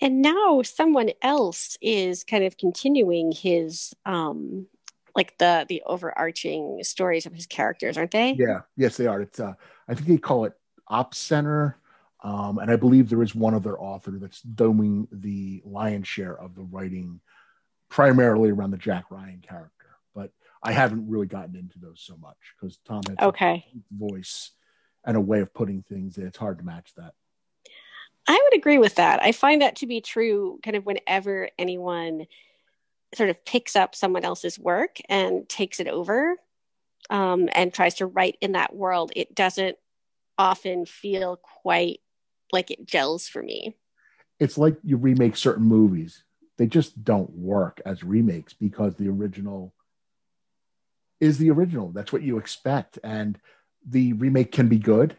and 0.00 0.22
now 0.22 0.62
someone 0.62 1.10
else 1.22 1.76
is 1.80 2.24
kind 2.24 2.44
of 2.44 2.56
continuing 2.56 3.32
his 3.32 3.94
um 4.06 4.66
like 5.16 5.36
the 5.38 5.66
the 5.68 5.82
overarching 5.86 6.78
stories 6.82 7.26
of 7.26 7.34
his 7.34 7.46
characters 7.46 7.98
aren't 7.98 8.10
they 8.10 8.32
yeah 8.38 8.60
yes 8.76 8.96
they 8.96 9.06
are 9.06 9.20
it's 9.20 9.40
uh 9.40 9.54
i 9.88 9.94
think 9.94 10.06
they 10.06 10.16
call 10.18 10.44
it 10.44 10.52
op 10.88 11.14
center 11.14 11.78
um, 12.22 12.58
and 12.58 12.70
I 12.70 12.76
believe 12.76 13.08
there 13.08 13.22
is 13.22 13.34
one 13.34 13.54
other 13.54 13.78
author 13.78 14.12
that's 14.12 14.42
doing 14.42 15.06
the 15.12 15.62
lion's 15.64 16.08
share 16.08 16.38
of 16.38 16.54
the 16.54 16.62
writing, 16.62 17.20
primarily 17.88 18.50
around 18.50 18.72
the 18.72 18.76
Jack 18.76 19.04
Ryan 19.10 19.40
character. 19.46 19.86
But 20.14 20.32
I 20.62 20.72
haven't 20.72 21.08
really 21.08 21.28
gotten 21.28 21.54
into 21.54 21.78
those 21.78 22.00
so 22.00 22.16
much 22.16 22.36
because 22.58 22.78
Tom 22.84 23.02
has 23.08 23.16
okay 23.20 23.64
voice 23.92 24.50
and 25.04 25.16
a 25.16 25.20
way 25.20 25.40
of 25.40 25.54
putting 25.54 25.82
things. 25.82 26.18
It's 26.18 26.36
hard 26.36 26.58
to 26.58 26.64
match 26.64 26.92
that. 26.96 27.14
I 28.28 28.38
would 28.44 28.58
agree 28.58 28.78
with 28.78 28.96
that. 28.96 29.22
I 29.22 29.32
find 29.32 29.62
that 29.62 29.76
to 29.76 29.86
be 29.86 30.02
true 30.02 30.60
kind 30.62 30.76
of 30.76 30.84
whenever 30.84 31.48
anyone 31.58 32.26
sort 33.14 33.30
of 33.30 33.42
picks 33.46 33.74
up 33.74 33.94
someone 33.94 34.24
else's 34.24 34.58
work 34.58 34.98
and 35.08 35.48
takes 35.48 35.80
it 35.80 35.88
over 35.88 36.36
um, 37.08 37.48
and 37.52 37.72
tries 37.72 37.94
to 37.94 38.06
write 38.06 38.36
in 38.42 38.52
that 38.52 38.76
world, 38.76 39.12
it 39.16 39.34
doesn't 39.34 39.78
often 40.36 40.84
feel 40.84 41.36
quite 41.36 42.00
like 42.52 42.70
it 42.70 42.86
gels 42.86 43.26
for 43.26 43.42
me. 43.42 43.76
It's 44.38 44.58
like 44.58 44.76
you 44.84 44.98
remake 44.98 45.36
certain 45.36 45.64
movies, 45.64 46.22
they 46.58 46.66
just 46.66 47.02
don't 47.02 47.30
work 47.30 47.80
as 47.86 48.04
remakes 48.04 48.52
because 48.52 48.94
the 48.96 49.08
original 49.08 49.72
is 51.20 51.38
the 51.38 51.50
original. 51.50 51.90
That's 51.92 52.12
what 52.12 52.22
you 52.22 52.38
expect. 52.38 52.98
And 53.02 53.38
the 53.88 54.12
remake 54.12 54.52
can 54.52 54.68
be 54.68 54.78
good, 54.78 55.16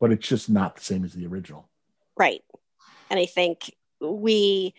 but 0.00 0.10
it's 0.10 0.26
just 0.26 0.50
not 0.50 0.76
the 0.76 0.82
same 0.82 1.04
as 1.04 1.12
the 1.12 1.26
original. 1.26 1.70
Right. 2.16 2.42
And 3.10 3.18
I 3.18 3.26
think 3.26 3.74
we 4.00 4.74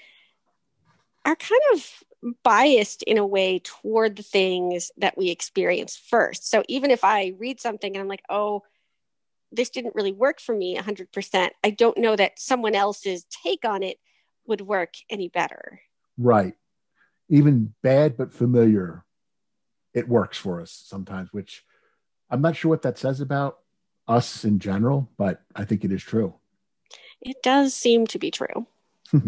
are 1.26 1.36
kind 1.36 1.62
of 1.74 2.04
biased 2.44 3.04
in 3.04 3.18
a 3.18 3.26
way 3.26 3.60
toward 3.60 4.16
the 4.16 4.24
things 4.24 4.92
that 4.98 5.18
we 5.18 5.30
experience 5.30 5.98
first. 5.98 6.50
So 6.50 6.64
even 6.68 6.92
if 6.92 7.04
I 7.04 7.34
read 7.38 7.60
something 7.60 7.94
and 7.94 8.02
I'm 8.02 8.08
like, 8.08 8.24
oh, 8.30 8.64
this 9.52 9.70
didn't 9.70 9.96
really 9.96 10.12
work 10.12 10.40
for 10.40 10.56
me 10.56 10.78
100%, 10.78 11.50
I 11.64 11.70
don't 11.70 11.98
know 11.98 12.16
that 12.16 12.40
someone 12.40 12.76
else's 12.76 13.26
take 13.44 13.66
on 13.66 13.84
it 13.84 13.98
would 14.48 14.62
work 14.62 14.94
any 15.10 15.30
better. 15.30 15.82
Right. 16.18 16.56
Even 17.30 17.74
bad 17.82 18.18
but 18.18 18.34
familiar 18.34 19.06
it 19.94 20.08
works 20.08 20.38
for 20.38 20.60
us 20.60 20.72
sometimes, 20.72 21.32
which 21.32 21.64
I'm 22.30 22.42
not 22.42 22.56
sure 22.56 22.70
what 22.70 22.82
that 22.82 22.98
says 22.98 23.22
about 23.22 23.60
us 24.08 24.44
in 24.44 24.60
general, 24.60 25.10
but 25.18 25.42
I 25.56 25.66
think 25.66 25.86
it 25.86 25.92
is 25.92 26.02
true. 26.02 26.34
It 27.26 27.42
does 27.44 27.74
seem 27.74 28.08
to 28.08 28.20
be 28.20 28.32
true. 28.32 28.68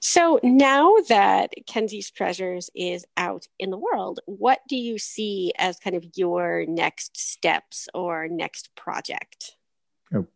so 0.00 0.40
now 0.42 0.94
that 1.08 1.52
Kenzie's 1.66 2.10
Treasures 2.10 2.70
is 2.74 3.04
out 3.16 3.46
in 3.58 3.70
the 3.70 3.78
world, 3.78 4.20
what 4.26 4.60
do 4.68 4.76
you 4.76 4.98
see 4.98 5.52
as 5.58 5.78
kind 5.78 5.96
of 5.96 6.04
your 6.14 6.64
next 6.66 7.16
steps 7.16 7.88
or 7.94 8.28
next 8.28 8.74
project? 8.74 9.56
Oh, 10.14 10.26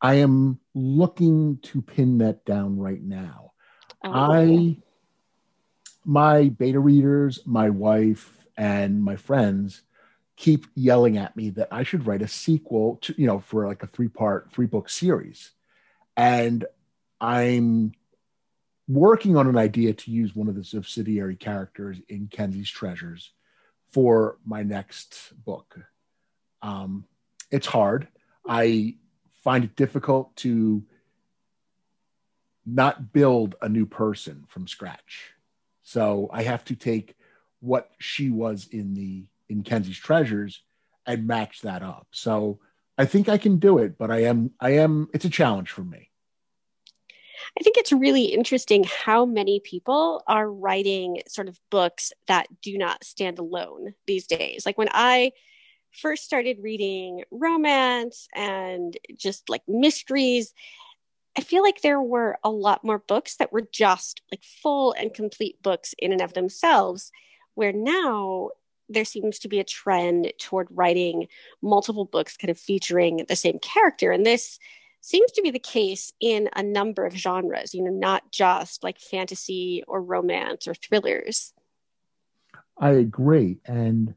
I 0.00 0.14
am 0.14 0.60
looking 0.74 1.58
to 1.62 1.82
pin 1.82 2.18
that 2.18 2.44
down 2.44 2.78
right 2.78 3.02
now. 3.02 3.52
Oh. 4.04 4.10
I 4.12 4.76
my 6.04 6.50
beta 6.50 6.78
readers, 6.78 7.40
my 7.46 7.70
wife, 7.70 8.44
and 8.56 9.02
my 9.02 9.16
friends 9.16 9.82
keep 10.36 10.66
yelling 10.74 11.16
at 11.16 11.36
me 11.36 11.50
that 11.50 11.68
I 11.70 11.82
should 11.82 12.06
write 12.06 12.22
a 12.22 12.28
sequel 12.28 12.98
to, 13.02 13.14
you 13.16 13.26
know, 13.26 13.40
for 13.40 13.66
like 13.66 13.82
a 13.82 13.86
three 13.86 14.08
part, 14.08 14.52
three 14.52 14.66
book 14.66 14.88
series. 14.88 15.52
And 16.16 16.64
I'm 17.20 17.92
working 18.86 19.36
on 19.36 19.46
an 19.46 19.56
idea 19.56 19.94
to 19.94 20.10
use 20.10 20.34
one 20.34 20.48
of 20.48 20.54
the 20.54 20.64
subsidiary 20.64 21.36
characters 21.36 21.98
in 22.08 22.28
Kenzie's 22.28 22.70
Treasures 22.70 23.32
for 23.92 24.38
my 24.44 24.62
next 24.62 25.32
book. 25.44 25.78
Um, 26.62 27.04
it's 27.50 27.66
hard. 27.66 28.08
I 28.46 28.96
find 29.42 29.64
it 29.64 29.76
difficult 29.76 30.34
to 30.36 30.82
not 32.66 33.12
build 33.12 33.54
a 33.60 33.68
new 33.68 33.86
person 33.86 34.44
from 34.48 34.66
scratch. 34.66 35.30
So 35.82 36.28
I 36.32 36.42
have 36.42 36.64
to 36.66 36.76
take 36.76 37.16
what 37.60 37.90
she 37.98 38.30
was 38.30 38.68
in 38.70 38.94
the 38.94 39.24
in 39.48 39.62
Kenzie's 39.62 39.98
Treasures 39.98 40.62
and 41.06 41.26
match 41.26 41.60
that 41.60 41.82
up. 41.82 42.08
So 42.10 42.60
I 42.96 43.04
think 43.06 43.28
I 43.28 43.38
can 43.38 43.58
do 43.58 43.78
it, 43.78 43.98
but 43.98 44.10
I 44.10 44.24
am 44.24 44.52
I 44.60 44.70
am 44.70 45.08
it's 45.12 45.24
a 45.24 45.30
challenge 45.30 45.70
for 45.70 45.82
me. 45.82 46.10
I 47.58 47.62
think 47.62 47.76
it's 47.76 47.92
really 47.92 48.24
interesting 48.24 48.84
how 48.84 49.24
many 49.24 49.60
people 49.60 50.22
are 50.26 50.50
writing 50.50 51.22
sort 51.28 51.48
of 51.48 51.60
books 51.70 52.12
that 52.26 52.46
do 52.62 52.76
not 52.78 53.04
stand 53.04 53.38
alone 53.38 53.94
these 54.06 54.26
days. 54.26 54.66
Like 54.66 54.78
when 54.78 54.88
I 54.92 55.32
first 55.92 56.24
started 56.24 56.58
reading 56.60 57.22
romance 57.30 58.26
and 58.34 58.96
just 59.16 59.48
like 59.48 59.62
mysteries, 59.68 60.52
I 61.36 61.42
feel 61.42 61.62
like 61.62 61.80
there 61.80 62.00
were 62.00 62.38
a 62.42 62.50
lot 62.50 62.84
more 62.84 62.98
books 62.98 63.36
that 63.36 63.52
were 63.52 63.66
just 63.72 64.20
like 64.32 64.42
full 64.42 64.92
and 64.92 65.14
complete 65.14 65.62
books 65.62 65.94
in 65.98 66.12
and 66.12 66.22
of 66.22 66.32
themselves, 66.32 67.12
where 67.54 67.72
now 67.72 68.50
there 68.88 69.04
seems 69.04 69.38
to 69.40 69.48
be 69.48 69.60
a 69.60 69.64
trend 69.64 70.32
toward 70.38 70.68
writing 70.70 71.28
multiple 71.62 72.04
books 72.04 72.36
kind 72.36 72.50
of 72.50 72.58
featuring 72.58 73.24
the 73.28 73.36
same 73.36 73.58
character. 73.58 74.12
And 74.12 74.26
this 74.26 74.58
seems 75.00 75.32
to 75.32 75.42
be 75.42 75.50
the 75.50 75.58
case 75.58 76.12
in 76.20 76.48
a 76.56 76.62
number 76.62 77.04
of 77.04 77.14
genres, 77.14 77.74
you 77.74 77.82
know, 77.82 77.90
not 77.90 78.32
just 78.32 78.82
like 78.82 78.98
fantasy 78.98 79.84
or 79.86 80.02
romance 80.02 80.66
or 80.66 80.74
thrillers. 80.74 81.52
I 82.78 82.90
agree. 82.90 83.58
And 83.66 84.14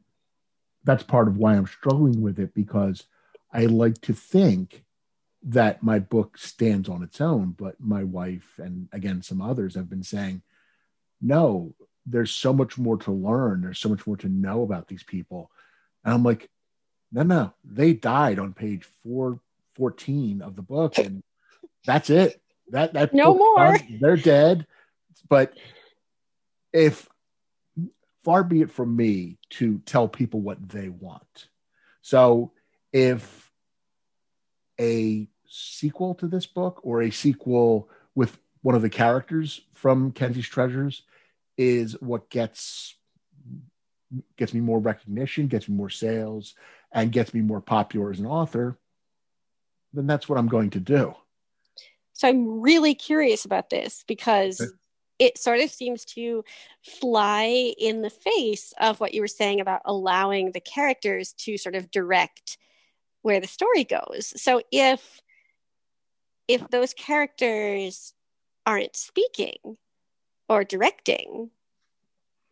that's 0.84 1.02
part 1.02 1.28
of 1.28 1.36
why 1.36 1.54
I'm 1.54 1.66
struggling 1.66 2.22
with 2.22 2.38
it 2.38 2.54
because 2.54 3.04
I 3.52 3.66
like 3.66 4.00
to 4.02 4.14
think 4.14 4.84
that 5.42 5.82
my 5.82 5.98
book 5.98 6.38
stands 6.38 6.88
on 6.88 7.02
its 7.02 7.20
own, 7.20 7.50
but 7.50 7.76
my 7.78 8.04
wife 8.04 8.58
and 8.58 8.88
again 8.92 9.22
some 9.22 9.40
others 9.40 9.74
have 9.74 9.88
been 9.88 10.02
saying, 10.02 10.42
no, 11.20 11.74
there's 12.10 12.30
so 12.30 12.52
much 12.52 12.78
more 12.78 12.96
to 12.98 13.12
learn. 13.12 13.60
There's 13.62 13.78
so 13.78 13.88
much 13.88 14.06
more 14.06 14.16
to 14.18 14.28
know 14.28 14.62
about 14.62 14.88
these 14.88 15.02
people. 15.02 15.50
And 16.04 16.14
I'm 16.14 16.22
like, 16.22 16.48
no, 17.12 17.22
no, 17.22 17.54
they 17.64 17.92
died 17.92 18.38
on 18.38 18.52
page 18.52 18.84
414 19.02 20.42
of 20.42 20.56
the 20.56 20.62
book, 20.62 20.98
and 20.98 21.22
that's 21.86 22.10
it. 22.10 22.40
That 22.70 22.92
that 22.92 23.14
no 23.14 23.34
more. 23.34 23.78
Done. 23.78 23.98
They're 24.00 24.16
dead. 24.16 24.66
But 25.28 25.54
if 26.72 27.08
far 28.24 28.44
be 28.44 28.60
it 28.60 28.70
from 28.70 28.94
me 28.94 29.38
to 29.50 29.78
tell 29.86 30.06
people 30.06 30.40
what 30.40 30.68
they 30.68 30.90
want. 30.90 31.48
So 32.02 32.52
if 32.92 33.50
a 34.78 35.28
sequel 35.46 36.14
to 36.16 36.26
this 36.26 36.46
book 36.46 36.80
or 36.82 37.02
a 37.02 37.10
sequel 37.10 37.88
with 38.14 38.38
one 38.60 38.74
of 38.74 38.82
the 38.82 38.90
characters 38.90 39.62
from 39.72 40.12
Kenzie's 40.12 40.46
Treasures 40.46 41.02
is 41.58 42.00
what 42.00 42.30
gets 42.30 42.94
gets 44.38 44.54
me 44.54 44.60
more 44.60 44.78
recognition, 44.78 45.48
gets 45.48 45.68
me 45.68 45.74
more 45.74 45.90
sales, 45.90 46.54
and 46.92 47.12
gets 47.12 47.34
me 47.34 47.42
more 47.42 47.60
popular 47.60 48.10
as 48.10 48.20
an 48.20 48.26
author, 48.26 48.78
then 49.92 50.06
that's 50.06 50.28
what 50.28 50.38
I'm 50.38 50.48
going 50.48 50.70
to 50.70 50.80
do. 50.80 51.14
So 52.14 52.28
I'm 52.28 52.60
really 52.60 52.94
curious 52.94 53.44
about 53.44 53.70
this 53.70 54.04
because 54.08 54.60
it 55.18 55.36
sort 55.38 55.60
of 55.60 55.70
seems 55.70 56.04
to 56.04 56.44
fly 57.00 57.74
in 57.78 58.02
the 58.02 58.10
face 58.10 58.72
of 58.80 58.98
what 58.98 59.14
you 59.14 59.20
were 59.20 59.28
saying 59.28 59.60
about 59.60 59.82
allowing 59.84 60.52
the 60.52 60.60
characters 60.60 61.32
to 61.34 61.58
sort 61.58 61.74
of 61.74 61.90
direct 61.90 62.56
where 63.22 63.40
the 63.40 63.46
story 63.46 63.84
goes. 63.84 64.32
So 64.40 64.62
if 64.72 65.20
if 66.46 66.66
those 66.70 66.94
characters 66.94 68.14
aren't 68.64 68.96
speaking, 68.96 69.76
or 70.48 70.64
directing, 70.64 71.50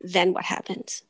then 0.01 0.33
what 0.33 0.45
happens? 0.45 1.03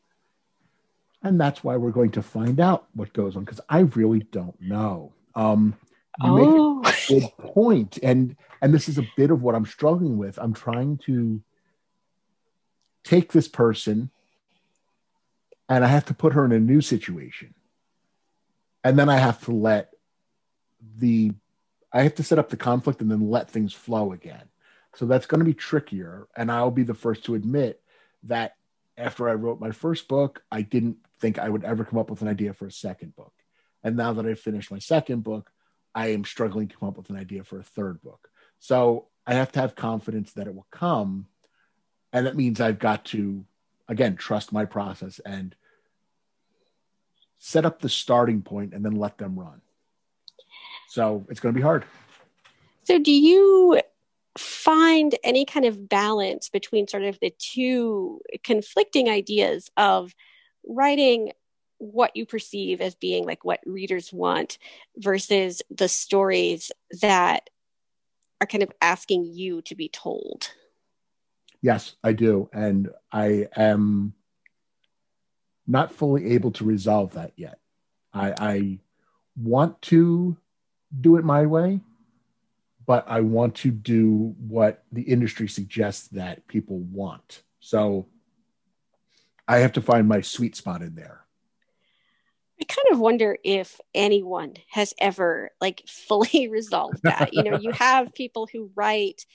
And 1.22 1.40
that's 1.40 1.64
why 1.64 1.76
we're 1.76 1.90
going 1.90 2.12
to 2.12 2.22
find 2.22 2.60
out 2.60 2.86
what 2.94 3.12
goes 3.12 3.36
on 3.36 3.44
because 3.44 3.60
I 3.68 3.80
really 3.80 4.20
don't 4.20 4.60
know. 4.60 5.12
Um, 5.34 5.74
you 6.22 6.30
oh. 6.30 6.74
make 6.80 6.94
a 6.94 7.08
good 7.08 7.38
point, 7.38 7.98
and 8.02 8.36
and 8.62 8.72
this 8.72 8.88
is 8.88 8.98
a 8.98 9.06
bit 9.16 9.30
of 9.30 9.42
what 9.42 9.54
I'm 9.54 9.66
struggling 9.66 10.18
with. 10.18 10.38
I'm 10.38 10.54
trying 10.54 10.98
to 11.06 11.42
take 13.04 13.32
this 13.32 13.48
person, 13.48 14.10
and 15.68 15.84
I 15.84 15.88
have 15.88 16.06
to 16.06 16.14
put 16.14 16.32
her 16.32 16.44
in 16.44 16.52
a 16.52 16.60
new 16.60 16.80
situation, 16.80 17.54
and 18.84 18.98
then 18.98 19.08
I 19.08 19.18
have 19.18 19.44
to 19.44 19.52
let 19.52 19.92
the 20.98 21.32
I 21.92 22.02
have 22.02 22.14
to 22.16 22.22
set 22.22 22.38
up 22.38 22.50
the 22.50 22.56
conflict 22.56 23.00
and 23.00 23.10
then 23.10 23.30
let 23.30 23.50
things 23.50 23.72
flow 23.72 24.12
again. 24.12 24.48
So 24.96 25.04
that's 25.04 25.26
going 25.26 25.40
to 25.40 25.44
be 25.44 25.54
trickier. 25.54 26.26
And 26.36 26.50
I'll 26.50 26.70
be 26.70 26.82
the 26.82 26.94
first 26.94 27.24
to 27.24 27.34
admit 27.34 27.80
that 28.24 28.56
after 28.96 29.28
I 29.28 29.34
wrote 29.34 29.60
my 29.60 29.70
first 29.70 30.08
book, 30.08 30.42
I 30.50 30.62
didn't 30.62 30.96
think 31.20 31.38
I 31.38 31.48
would 31.48 31.64
ever 31.64 31.84
come 31.84 31.98
up 31.98 32.10
with 32.10 32.22
an 32.22 32.28
idea 32.28 32.54
for 32.54 32.66
a 32.66 32.72
second 32.72 33.14
book. 33.14 33.32
And 33.84 33.96
now 33.96 34.14
that 34.14 34.26
I've 34.26 34.40
finished 34.40 34.70
my 34.70 34.78
second 34.78 35.22
book, 35.22 35.50
I 35.94 36.08
am 36.08 36.24
struggling 36.24 36.68
to 36.68 36.76
come 36.76 36.88
up 36.88 36.96
with 36.96 37.10
an 37.10 37.16
idea 37.16 37.44
for 37.44 37.58
a 37.58 37.62
third 37.62 38.00
book. 38.02 38.28
So 38.58 39.08
I 39.26 39.34
have 39.34 39.52
to 39.52 39.60
have 39.60 39.76
confidence 39.76 40.32
that 40.32 40.46
it 40.46 40.54
will 40.54 40.66
come. 40.70 41.26
And 42.12 42.26
that 42.26 42.36
means 42.36 42.60
I've 42.60 42.78
got 42.78 43.04
to, 43.06 43.44
again, 43.88 44.16
trust 44.16 44.50
my 44.50 44.64
process 44.64 45.18
and 45.20 45.54
set 47.38 47.66
up 47.66 47.80
the 47.80 47.90
starting 47.90 48.40
point 48.40 48.72
and 48.72 48.82
then 48.82 48.96
let 48.96 49.18
them 49.18 49.38
run. 49.38 49.60
So 50.88 51.26
it's 51.28 51.40
going 51.40 51.54
to 51.54 51.58
be 51.58 51.62
hard. 51.62 51.84
So, 52.84 52.98
do 52.98 53.12
you 53.12 53.80
find 54.36 55.14
any 55.24 55.44
kind 55.44 55.66
of 55.66 55.88
balance 55.88 56.48
between 56.48 56.88
sort 56.88 57.04
of 57.04 57.18
the 57.20 57.32
two 57.38 58.20
conflicting 58.42 59.08
ideas 59.08 59.70
of 59.76 60.14
writing 60.66 61.32
what 61.78 62.16
you 62.16 62.24
perceive 62.24 62.80
as 62.80 62.94
being 62.94 63.24
like 63.24 63.44
what 63.44 63.60
readers 63.66 64.12
want 64.12 64.58
versus 64.96 65.62
the 65.70 65.88
stories 65.88 66.72
that 67.02 67.50
are 68.40 68.46
kind 68.46 68.62
of 68.62 68.72
asking 68.80 69.24
you 69.24 69.62
to 69.62 69.74
be 69.74 69.88
told. 69.88 70.50
Yes, 71.62 71.96
I 72.04 72.12
do. 72.12 72.48
And 72.52 72.90
I 73.12 73.48
am 73.56 74.14
not 75.66 75.92
fully 75.92 76.32
able 76.32 76.52
to 76.52 76.64
resolve 76.64 77.14
that 77.14 77.32
yet. 77.36 77.58
I, 78.12 78.34
I 78.38 78.78
want 79.36 79.80
to 79.82 80.36
do 81.00 81.16
it 81.16 81.24
my 81.24 81.46
way, 81.46 81.80
but 82.86 83.04
I 83.08 83.20
want 83.20 83.56
to 83.56 83.70
do 83.70 84.34
what 84.38 84.84
the 84.92 85.02
industry 85.02 85.48
suggests 85.48 86.08
that 86.08 86.46
people 86.46 86.78
want. 86.78 87.42
So 87.60 88.06
I 89.48 89.58
have 89.58 89.72
to 89.72 89.82
find 89.82 90.08
my 90.08 90.20
sweet 90.20 90.56
spot 90.56 90.82
in 90.82 90.94
there. 90.94 91.26
I 92.60 92.64
kind 92.64 92.86
of 92.92 92.98
wonder 92.98 93.36
if 93.44 93.80
anyone 93.94 94.54
has 94.70 94.94
ever 94.98 95.50
like 95.60 95.82
fully 95.88 96.48
resolved 96.48 97.00
that. 97.02 97.34
you 97.34 97.42
know, 97.42 97.58
you 97.58 97.72
have 97.74 98.14
people 98.14 98.48
who 98.50 98.70
write 98.74 99.26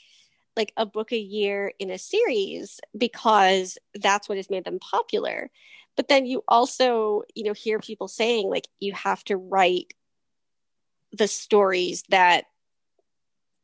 like 0.57 0.73
a 0.75 0.85
book 0.85 1.11
a 1.11 1.17
year 1.17 1.71
in 1.79 1.91
a 1.91 1.97
series 1.97 2.79
because 2.97 3.77
that's 3.95 4.27
what 4.27 4.37
has 4.37 4.49
made 4.49 4.65
them 4.65 4.79
popular. 4.79 5.49
But 5.95 6.07
then 6.07 6.25
you 6.25 6.43
also, 6.47 7.23
you 7.35 7.43
know, 7.43 7.53
hear 7.53 7.79
people 7.79 8.07
saying 8.07 8.49
like 8.49 8.67
you 8.79 8.93
have 8.93 9.23
to 9.25 9.37
write 9.37 9.93
the 11.13 11.27
stories 11.27 12.03
that 12.09 12.45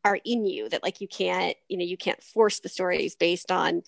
are 0.07 0.19
in 0.23 0.45
you 0.45 0.69
that 0.69 0.83
like 0.83 1.01
you 1.01 1.07
can't 1.07 1.55
you 1.67 1.77
know 1.77 1.83
you 1.83 1.97
can't 1.97 2.23
force 2.23 2.59
the 2.59 2.69
stories 2.69 3.15
based 3.15 3.51
on 3.51 3.83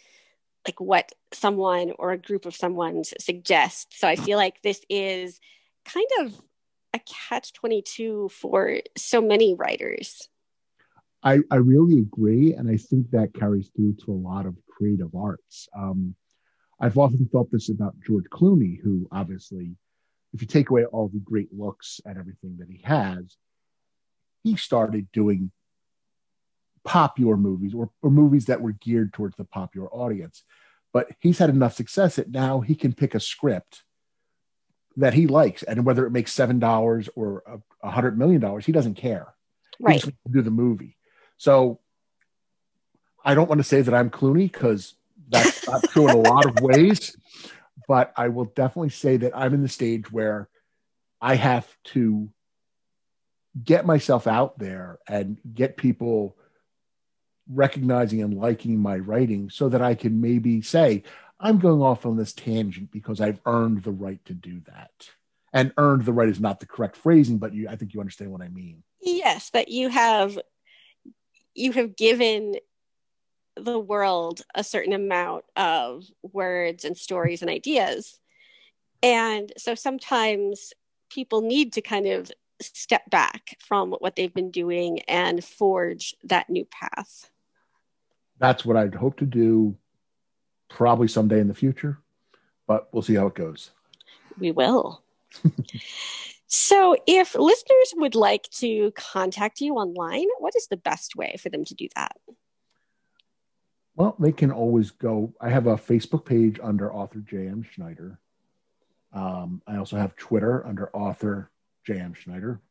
like 0.67 0.79
what 0.82 1.13
someone 1.32 1.93
or 1.97 2.12
a 2.12 2.17
group 2.17 2.45
of 2.45 2.55
someone 2.55 3.03
suggests. 3.03 3.97
So 3.99 4.08
i 4.08 4.15
feel 4.15 4.38
like 4.38 4.62
this 4.62 4.82
is 4.89 5.39
kind 5.86 6.08
of 6.19 6.39
a 6.93 6.99
catch 7.29 7.53
22 7.53 8.29
for 8.29 8.79
so 8.97 9.21
many 9.21 9.53
writers. 9.53 10.27
I, 11.21 11.39
I 11.51 11.58
really 11.58 11.99
agree 11.99 12.53
and 12.53 12.69
i 12.69 12.77
think 12.77 13.12
that 13.12 13.34
carries 13.34 13.69
through 13.75 13.95
to 14.05 14.12
a 14.12 14.23
lot 14.29 14.45
of 14.45 14.55
creative 14.69 15.13
arts. 15.15 15.67
Um, 15.77 16.15
i've 16.79 16.97
often 16.97 17.27
thought 17.32 17.51
this 17.51 17.69
about 17.69 17.93
george 18.05 18.29
clooney 18.32 18.79
who 18.82 19.08
obviously 19.12 19.75
if 20.34 20.41
you 20.41 20.47
take 20.47 20.69
away 20.69 20.86
all 20.86 21.10
the 21.10 21.19
great 21.19 21.49
looks 21.51 21.99
and 22.05 22.17
everything 22.17 22.55
that 22.60 22.69
he 22.69 22.82
has 22.84 23.36
he 24.43 24.55
started 24.55 25.12
doing 25.12 25.51
popular 26.83 27.37
movies 27.37 27.73
or, 27.73 27.89
or 28.01 28.09
movies 28.09 28.45
that 28.45 28.61
were 28.61 28.71
geared 28.73 29.13
towards 29.13 29.35
the 29.35 29.45
popular 29.45 29.87
audience. 29.89 30.43
But 30.91 31.09
he's 31.19 31.37
had 31.37 31.49
enough 31.49 31.75
success 31.75 32.15
that 32.15 32.31
now 32.31 32.61
he 32.61 32.75
can 32.75 32.93
pick 32.93 33.13
a 33.15 33.19
script 33.19 33.83
that 34.97 35.13
he 35.13 35.27
likes, 35.27 35.63
and 35.63 35.85
whether 35.85 36.05
it 36.05 36.11
makes 36.11 36.33
seven 36.33 36.59
dollars 36.59 37.09
or 37.15 37.61
a 37.81 37.91
hundred 37.91 38.17
million 38.17 38.41
dollars, 38.41 38.65
he 38.65 38.71
doesn't 38.71 38.95
care. 38.95 39.33
Right. 39.79 40.03
Do 40.29 40.41
the 40.41 40.51
movie. 40.51 40.97
So 41.37 41.79
I 43.23 43.35
don't 43.35 43.47
want 43.47 43.59
to 43.59 43.63
say 43.63 43.81
that 43.81 43.93
I'm 43.93 44.09
Clooney 44.09 44.51
because 44.51 44.95
that's 45.29 45.67
not 45.67 45.83
true 45.89 46.09
in 46.09 46.15
a 46.15 46.29
lot 46.29 46.45
of 46.45 46.59
ways, 46.61 47.15
but 47.87 48.11
I 48.17 48.29
will 48.29 48.45
definitely 48.45 48.89
say 48.89 49.17
that 49.17 49.37
I'm 49.37 49.53
in 49.53 49.61
the 49.61 49.69
stage 49.69 50.11
where 50.11 50.49
I 51.21 51.35
have 51.35 51.67
to 51.85 52.29
get 53.63 53.85
myself 53.85 54.27
out 54.27 54.57
there 54.59 54.99
and 55.07 55.37
get 55.53 55.77
people 55.77 56.35
recognizing 57.51 58.21
and 58.21 58.33
liking 58.33 58.79
my 58.79 58.97
writing 58.97 59.49
so 59.49 59.69
that 59.69 59.81
I 59.81 59.95
can 59.95 60.21
maybe 60.21 60.62
say, 60.62 61.03
I'm 61.39 61.59
going 61.59 61.81
off 61.81 62.05
on 62.05 62.17
this 62.17 62.33
tangent 62.33 62.91
because 62.91 63.21
I've 63.21 63.41
earned 63.45 63.83
the 63.83 63.91
right 63.91 64.23
to 64.25 64.33
do 64.33 64.62
that. 64.67 64.91
And 65.51 65.73
earned 65.77 66.05
the 66.05 66.13
right 66.13 66.29
is 66.29 66.39
not 66.39 66.59
the 66.59 66.67
correct 66.67 66.95
phrasing, 66.95 67.39
but 67.39 67.53
you 67.53 67.67
I 67.67 67.75
think 67.75 67.93
you 67.93 67.99
understand 67.99 68.31
what 68.31 68.43
I 68.43 68.49
mean. 68.49 68.83
Yes, 69.01 69.49
that 69.51 69.69
you 69.69 69.89
have 69.89 70.38
you 71.55 71.71
have 71.71 71.95
given 71.95 72.55
the 73.55 73.79
world 73.79 74.41
a 74.53 74.63
certain 74.63 74.93
amount 74.93 75.45
of 75.55 76.05
words 76.21 76.85
and 76.85 76.95
stories 76.95 77.41
and 77.41 77.49
ideas. 77.49 78.19
And 79.01 79.51
so 79.57 79.75
sometimes 79.75 80.73
people 81.09 81.41
need 81.41 81.73
to 81.73 81.81
kind 81.81 82.05
of 82.05 82.31
step 82.62 83.09
back 83.09 83.57
from 83.59 83.91
what 83.91 84.15
they've 84.15 84.33
been 84.33 84.51
doing 84.51 84.99
and 85.01 85.43
forge 85.43 86.15
that 86.23 86.49
new 86.49 86.65
path. 86.65 87.29
That's 88.39 88.65
what 88.65 88.78
I'd 88.78 88.95
hope 88.95 89.17
to 89.17 89.25
do 89.25 89.75
probably 90.69 91.08
someday 91.08 91.39
in 91.39 91.47
the 91.47 91.54
future, 91.54 91.99
but 92.67 92.88
we'll 92.93 93.04
see 93.04 93.15
how 93.15 93.28
it 93.28 93.36
goes. 93.36 93.71
We 94.39 94.52
will. 94.52 95.04
so, 96.47 96.95
if 97.06 97.36
listeners 97.36 97.93
would 97.95 98.15
like 98.15 98.49
to 98.52 98.91
contact 98.95 99.62
you 99.62 99.75
online, 99.75 100.28
what 100.39 100.56
is 100.56 100.67
the 100.67 100.78
best 100.78 101.15
way 101.15 101.36
for 101.39 101.49
them 101.49 101.65
to 101.65 101.75
do 101.75 101.88
that? 101.95 102.15
Well, 103.95 104.15
they 104.17 104.32
can 104.32 104.52
always 104.52 104.91
go. 104.91 105.34
I 105.41 105.49
have 105.49 105.67
a 105.67 105.75
Facebook 105.75 106.23
page 106.23 106.58
under 106.63 106.93
author 106.93 107.19
J.M. 107.19 107.63
Schneider. 107.63 108.17
Um, 109.12 109.62
I 109.67 109.75
also 109.75 109.97
have 109.97 110.15
Twitter 110.15 110.65
under 110.65 110.89
author 110.95 111.52
J.M. 111.86 112.13
Schneider. 112.13 112.62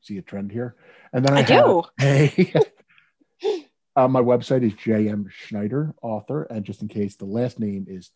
See 0.00 0.18
a 0.18 0.22
trend 0.22 0.52
here? 0.52 0.76
And 1.12 1.24
then 1.24 1.36
I, 1.36 1.40
I 1.40 1.42
do. 1.42 1.82
A, 2.00 2.52
uh, 3.96 4.06
my 4.06 4.20
website 4.20 4.62
is 4.62 4.74
J.M. 4.74 5.26
Schneider, 5.30 5.94
author. 6.02 6.44
And 6.44 6.64
just 6.64 6.82
in 6.82 6.88
case, 6.88 7.16
the 7.16 7.24
last 7.24 7.58
name 7.58 7.86
is 7.88 8.10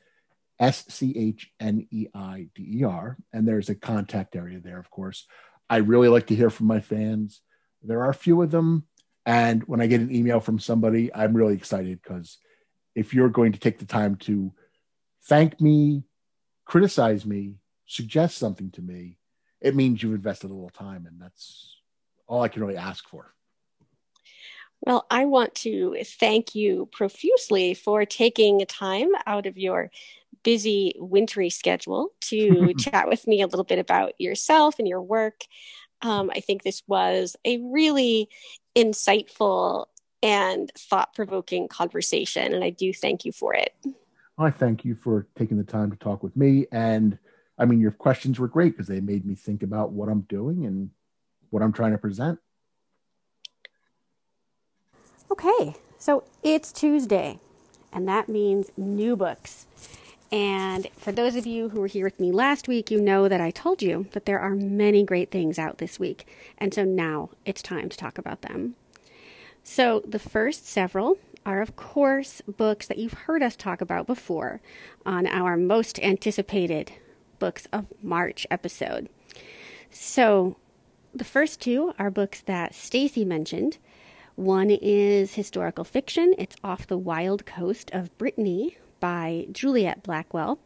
S 0.59 0.85
C 0.89 1.15
H 1.17 1.51
N 1.59 1.89
E 1.91 2.07
I 2.15 2.49
D 2.55 2.81
E 2.81 2.85
R. 2.85 3.17
And 3.33 3.49
there's 3.49 3.71
a 3.71 3.75
contact 3.75 4.37
area 4.37 4.61
there, 4.61 4.79
of 4.79 4.91
course. 4.91 5.27
I 5.71 5.79
really 5.79 6.09
like 6.09 6.27
to 6.27 6.35
hear 6.35 6.51
from 6.51 6.67
my 6.67 6.81
fans. 6.81 7.41
There 7.83 8.03
are 8.03 8.11
a 8.11 8.15
few 8.15 8.43
of 8.43 8.51
them. 8.51 8.85
And 9.25 9.63
when 9.65 9.81
I 9.81 9.87
get 9.87 10.03
an 10.03 10.15
email 10.15 10.41
from 10.41 10.59
somebody, 10.59 11.15
I'm 11.15 11.35
really 11.35 11.55
excited 11.55 12.01
because 12.03 12.39
if 12.95 13.15
you're 13.15 13.29
going 13.31 13.53
to 13.53 13.59
take 13.59 13.79
the 13.79 13.87
time 13.87 14.17
to 14.17 14.53
thank 15.25 15.61
me, 15.61 16.05
criticize 16.67 17.25
me, 17.25 17.55
suggest 17.87 18.37
something 18.37 18.71
to 18.73 18.83
me, 18.83 19.19
it 19.61 19.75
means 19.75 20.03
you've 20.03 20.15
invested 20.15 20.51
a 20.51 20.55
little 20.55 20.71
time. 20.71 21.07
And 21.07 21.21
that's 21.21 21.75
all 22.27 22.43
I 22.43 22.49
can 22.49 22.63
really 22.63 22.77
ask 22.77 23.09
for. 23.09 23.33
Well, 24.83 25.07
I 25.11 25.27
want 25.27 25.55
to 25.57 25.97
thank 26.05 26.55
you 26.55 26.89
profusely 26.93 27.75
for 27.75 28.05
taking 28.07 28.65
time 28.67 29.11
out 29.27 29.47
of 29.47 29.59
your 29.59 29.91
busy 30.43 30.95
wintry 30.97 31.51
schedule 31.51 32.13
to 32.23 32.73
chat 32.79 33.09
with 33.09 33.27
me 33.27 33.43
a 33.43 33.47
little 33.47 33.65
bit 33.65 33.79
about 33.79 34.19
yourself 34.19 34.79
and 34.79 34.89
your 34.89 35.03
work. 35.03 35.45
Um, 36.03 36.31
I 36.35 36.41
think 36.41 36.63
this 36.63 36.83
was 36.87 37.37
a 37.45 37.59
really 37.59 38.29
insightful 38.75 39.87
and 40.23 40.71
thought 40.77 41.15
provoking 41.15 41.69
conversation, 41.69 42.55
and 42.55 42.65
I 42.65 42.71
do 42.71 42.93
thank 42.93 43.25
you 43.25 43.33
for 43.33 43.55
it. 43.55 43.75
I 44.39 44.51
thank 44.51 44.85
you 44.85 44.95
for 44.95 45.27
taking 45.37 45.59
the 45.59 45.65
time 45.65 45.91
to 45.91 45.97
talk 45.99 46.23
with 46.23 46.35
me. 46.37 46.67
And 46.73 47.19
I 47.59 47.67
mean, 47.67 47.81
your 47.81 47.91
questions 47.91 48.39
were 48.39 48.49
great 48.49 48.73
because 48.73 48.87
they 48.87 49.01
made 49.01 49.27
me 49.27 49.35
think 49.35 49.63
about 49.63 49.93
what 49.93 50.09
I'm 50.09 50.23
doing 50.23 50.65
and 50.65 50.91
what 51.51 51.63
I'm 51.63 51.73
trying 51.73 51.93
to 51.93 51.99
present. 51.99 52.39
Okay, 55.31 55.77
so 55.97 56.25
it's 56.43 56.73
Tuesday, 56.73 57.39
and 57.93 58.09
that 58.09 58.29
means 58.29 58.73
new 58.77 59.17
books. 59.17 59.67
And 60.33 60.89
for 60.97 61.13
those 61.13 61.37
of 61.37 61.47
you 61.47 61.69
who 61.69 61.81
were 61.81 61.87
here 61.87 62.05
with 62.05 62.19
me 62.19 62.33
last 62.33 62.67
week, 62.67 62.91
you 62.91 63.01
know 63.01 63.29
that 63.29 63.41
I 63.41 63.53
told 63.53 63.81
you 63.81 64.07
that 64.13 64.27
there 64.27 64.41
are 64.41 64.57
many 64.57 65.05
great 65.05 65.31
things 65.31 65.59
out 65.59 65.79
this 65.79 66.01
week. 66.01 66.27
And 66.59 66.75
so 66.75 66.85
now 66.85 67.31
it's 67.45 67.63
time 67.63 67.89
to 67.89 67.97
talk 67.97 68.19
about 68.19 68.43
them. 68.43 68.75
So 69.63 70.03
the 70.07 70.19
first 70.19 70.67
several 70.67 71.19
are, 71.47 71.63
of 71.63 71.77
course, 71.77 72.43
books 72.47 72.87
that 72.89 72.99
you've 72.99 73.13
heard 73.13 73.43
us 73.43 73.55
talk 73.57 73.81
about 73.81 74.07
before 74.07 74.61
on 75.07 75.27
our 75.27 75.57
most 75.57 76.01
anticipated 76.01 76.93
Books 77.39 77.67
of 77.73 77.87
March 78.03 78.47
episode. 78.51 79.09
So 79.91 80.57
the 81.15 81.25
first 81.25 81.61
two 81.61 81.95
are 81.99 82.11
books 82.11 82.41
that 82.43 82.75
Stacy 82.75 83.25
mentioned. 83.25 83.79
One 84.41 84.71
is 84.71 85.35
historical 85.35 85.85
fiction. 85.85 86.35
It's 86.39 86.57
Off 86.65 86.87
the 86.87 86.97
Wild 86.97 87.45
Coast 87.45 87.91
of 87.93 88.17
Brittany 88.17 88.79
by 88.99 89.47
Juliet 89.53 90.03
Blackwell. 90.03 90.59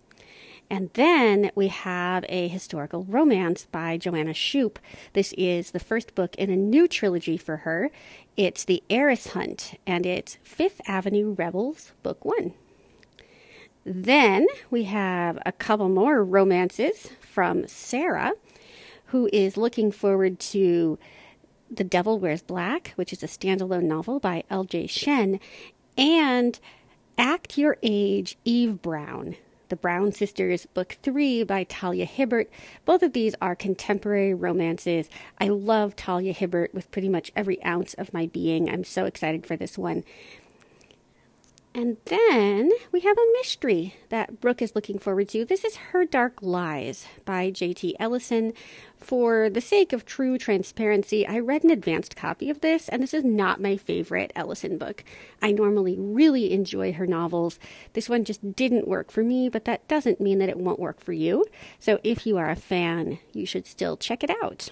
And 0.71 0.91
then 0.95 1.51
we 1.57 1.67
have 1.67 2.25
a 2.29 2.47
historical 2.47 3.03
romance 3.03 3.67
by 3.73 3.97
Joanna 3.97 4.33
Shupe. 4.33 4.79
This 5.13 5.33
is 5.37 5.73
the 5.73 5.81
first 5.81 6.15
book 6.15 6.37
in 6.37 6.51
a 6.51 6.57
new 6.57 6.87
trilogy 6.87 7.37
for 7.37 7.57
her. 7.57 7.91
It's 8.37 8.65
The 8.65 8.81
Heiress 8.89 9.27
Hunt, 9.33 9.77
and 9.85 10.07
it's 10.07 10.39
Fifth 10.45 10.81
Avenue 10.87 11.35
Rebels, 11.37 11.91
Book 12.05 12.25
One. 12.25 12.55
Then 13.85 14.47
we 14.71 14.85
have 14.85 15.37
a 15.45 15.51
couple 15.51 15.89
more 15.89 16.23
romances 16.23 17.11
from 17.21 17.67
Sarah, 17.67 18.35
who 19.07 19.29
is 19.33 19.57
looking 19.57 19.91
forward 19.91 20.39
to 20.39 20.97
The 21.77 21.85
Devil 21.85 22.21
Wears 22.21 22.43
Black, 22.43 22.93
which 22.95 23.13
is 23.13 23.23
a 23.25 23.27
standalone 23.27 23.85
novel 23.85 24.21
by 24.21 24.45
L.J. 24.49 24.87
Shen, 24.87 25.41
and 25.99 26.61
Act 27.19 27.59
Your 27.59 27.79
Age, 27.83 28.37
Eve 28.45 28.81
Brown, 28.81 29.35
The 29.71 29.77
Brown 29.77 30.13
Sisters, 30.13 30.67
Book 30.67 30.99
3 31.03 31.43
by 31.43 31.65
Talia 31.65 32.05
Hibbert. 32.05 32.49
Both 32.85 33.03
of 33.03 33.13
these 33.13 33.35
are 33.43 33.57
contemporary 33.57 34.35
romances. 34.35 35.09
I 35.41 35.49
love 35.49 35.97
Talia 35.97 36.33
Hibbert 36.33 36.73
with 36.73 36.91
pretty 36.93 37.09
much 37.09 37.33
every 37.35 37.63
ounce 37.65 37.95
of 37.95 38.15
my 38.15 38.27
being. 38.27 38.71
I'm 38.71 38.85
so 38.85 39.05
excited 39.05 39.45
for 39.45 39.57
this 39.57 39.77
one. 39.77 40.05
And 41.77 41.97
then 42.05 42.71
we 42.93 43.01
have 43.01 43.19
a 43.19 43.33
mystery 43.33 43.97
that 44.09 44.41
Brooke 44.41 44.63
is 44.63 44.77
looking 44.77 45.01
forward 45.01 45.29
to. 45.31 45.45
This 45.45 45.65
is 45.65 45.75
Her 45.75 46.05
Dark 46.05 46.41
Lies 46.41 47.07
by 47.25 47.51
J.T. 47.51 47.97
Ellison. 47.99 48.53
For 48.97 49.51
the 49.51 49.61
sake 49.61 49.93
of 49.93 50.07
true 50.07 50.39
transparency, 50.39 51.27
I 51.27 51.41
read 51.41 51.65
an 51.65 51.73
advanced 51.73 52.15
copy 52.15 52.49
of 52.49 52.61
this, 52.61 52.89
and 52.89 53.03
this 53.03 53.13
is 53.13 53.25
not 53.25 53.61
my 53.61 53.77
favorite 53.77 54.31
Ellison 54.37 54.79
book. 54.79 55.03
I 55.43 55.51
normally 55.51 55.97
really 55.99 56.53
enjoy 56.53 56.93
her 56.93 57.09
novels. 57.09 57.59
This 57.95 58.09
one 58.09 58.25
just 58.25 58.55
didn't 58.55 58.87
work 58.87 59.11
for 59.11 59.25
me, 59.25 59.49
but 59.49 59.65
that 59.65 59.89
doesn't 59.89 60.21
mean 60.21 60.39
that 60.39 60.49
it 60.49 60.59
won't 60.59 60.79
work 60.79 61.01
for 61.01 61.13
you. 61.13 61.45
So 61.81 61.99
if 62.05 62.25
you 62.25 62.37
are 62.37 62.51
a 62.51 62.57
fan, 62.57 63.19
you 63.33 63.47
should 63.47 63.67
still 63.67 63.97
check 63.97 64.23
it 64.23 64.31
out. 64.31 64.71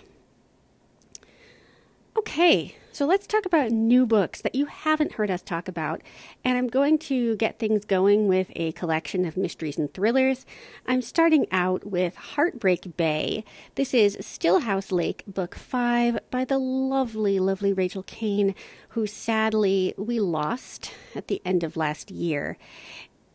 Okay, 2.14 2.74
so 2.92 3.06
let's 3.06 3.26
talk 3.26 3.46
about 3.46 3.70
new 3.70 4.04
books 4.04 4.42
that 4.42 4.54
you 4.54 4.66
haven't 4.66 5.12
heard 5.12 5.30
us 5.30 5.40
talk 5.40 5.66
about. 5.66 6.02
And 6.44 6.58
I'm 6.58 6.66
going 6.66 6.98
to 6.98 7.36
get 7.36 7.58
things 7.58 7.86
going 7.86 8.28
with 8.28 8.48
a 8.54 8.72
collection 8.72 9.24
of 9.24 9.38
mysteries 9.38 9.78
and 9.78 9.92
thrillers. 9.94 10.44
I'm 10.86 11.00
starting 11.00 11.46
out 11.50 11.86
with 11.86 12.14
Heartbreak 12.16 12.98
Bay. 12.98 13.46
This 13.76 13.94
is 13.94 14.18
Stillhouse 14.18 14.92
Lake, 14.92 15.24
Book 15.26 15.54
5 15.54 16.18
by 16.30 16.44
the 16.44 16.58
lovely, 16.58 17.40
lovely 17.40 17.72
Rachel 17.72 18.02
Caine, 18.02 18.54
who 18.90 19.06
sadly 19.06 19.94
we 19.96 20.20
lost 20.20 20.92
at 21.14 21.28
the 21.28 21.40
end 21.46 21.64
of 21.64 21.78
last 21.78 22.10
year. 22.10 22.58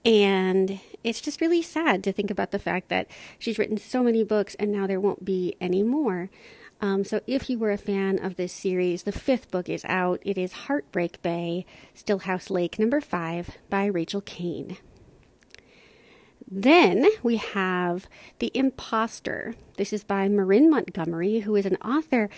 And 0.05 0.79
it's 1.03 1.19
just 1.19 1.41
really 1.41 1.63
sad 1.63 2.03
to 2.03 2.13
think 2.13 2.29
about 2.29 2.51
the 2.51 2.59
fact 2.59 2.89
that 2.89 3.07
she's 3.39 3.57
written 3.57 3.77
so 3.77 4.03
many 4.03 4.23
books 4.23 4.53
and 4.55 4.71
now 4.71 4.85
there 4.85 5.01
won't 5.01 5.25
be 5.25 5.55
any 5.59 5.81
more. 5.81 6.29
Um, 6.79 7.03
so, 7.03 7.21
if 7.25 7.49
you 7.49 7.57
were 7.57 7.71
a 7.71 7.77
fan 7.77 8.23
of 8.23 8.35
this 8.35 8.53
series, 8.53 9.03
the 9.03 9.11
fifth 9.11 9.49
book 9.49 9.67
is 9.67 9.83
out. 9.85 10.21
It 10.23 10.37
is 10.37 10.53
Heartbreak 10.53 11.21
Bay, 11.21 11.65
Stillhouse 11.95 12.49
Lake, 12.51 12.77
number 12.77 13.01
five, 13.01 13.57
by 13.69 13.85
Rachel 13.85 14.21
Caine. 14.21 14.77
Then 16.49 17.05
we 17.23 17.38
have 17.38 18.07
The 18.39 18.51
Imposter. 18.53 19.55
This 19.78 19.91
is 19.91 20.03
by 20.03 20.30
Marin 20.30 20.69
Montgomery, 20.69 21.39
who 21.39 21.55
is 21.55 21.65
an 21.65 21.75
author 21.78 22.30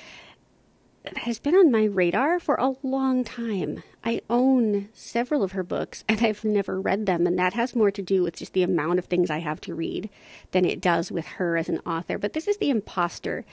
has 1.17 1.39
been 1.39 1.55
on 1.55 1.71
my 1.71 1.85
radar 1.85 2.39
for 2.39 2.55
a 2.55 2.75
long 2.83 3.23
time. 3.23 3.83
I 4.03 4.21
own 4.29 4.89
several 4.93 5.43
of 5.43 5.53
her 5.53 5.63
books 5.63 6.03
and 6.07 6.21
I've 6.21 6.43
never 6.43 6.79
read 6.79 7.05
them, 7.05 7.25
and 7.25 7.37
that 7.39 7.53
has 7.53 7.75
more 7.75 7.91
to 7.91 8.01
do 8.01 8.23
with 8.23 8.35
just 8.35 8.53
the 8.53 8.63
amount 8.63 8.99
of 8.99 9.05
things 9.05 9.29
I 9.29 9.39
have 9.39 9.61
to 9.61 9.75
read 9.75 10.09
than 10.51 10.65
it 10.65 10.81
does 10.81 11.11
with 11.11 11.25
her 11.25 11.57
as 11.57 11.69
an 11.69 11.79
author. 11.85 12.17
But 12.17 12.33
this 12.33 12.47
is 12.47 12.57
The 12.57 12.69
Imposter, 12.69 13.45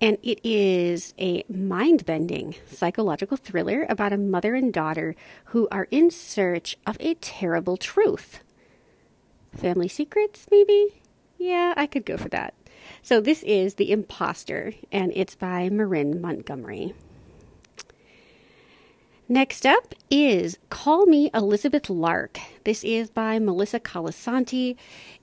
and 0.00 0.18
it 0.22 0.40
is 0.44 1.14
a 1.18 1.44
mind 1.48 2.04
bending 2.04 2.54
psychological 2.66 3.36
thriller 3.36 3.86
about 3.88 4.12
a 4.12 4.18
mother 4.18 4.54
and 4.54 4.72
daughter 4.72 5.14
who 5.46 5.68
are 5.70 5.88
in 5.90 6.10
search 6.10 6.76
of 6.86 6.96
a 7.00 7.14
terrible 7.14 7.76
truth. 7.76 8.40
Family 9.56 9.88
secrets, 9.88 10.46
maybe? 10.50 11.02
Yeah, 11.38 11.74
I 11.76 11.86
could 11.86 12.04
go 12.04 12.16
for 12.16 12.28
that. 12.28 12.54
So 13.02 13.20
this 13.20 13.42
is 13.42 13.74
The 13.74 13.90
Imposter, 13.90 14.74
and 14.90 15.12
it's 15.14 15.34
by 15.34 15.68
Marin 15.68 16.20
Montgomery. 16.20 16.94
Next 19.32 19.64
up 19.64 19.94
is 20.10 20.58
Call 20.70 21.06
Me 21.06 21.30
Elizabeth 21.32 21.88
Lark. 21.88 22.40
This 22.64 22.82
is 22.82 23.10
by 23.10 23.38
Melissa 23.38 23.78
Colasanti. 23.78 24.74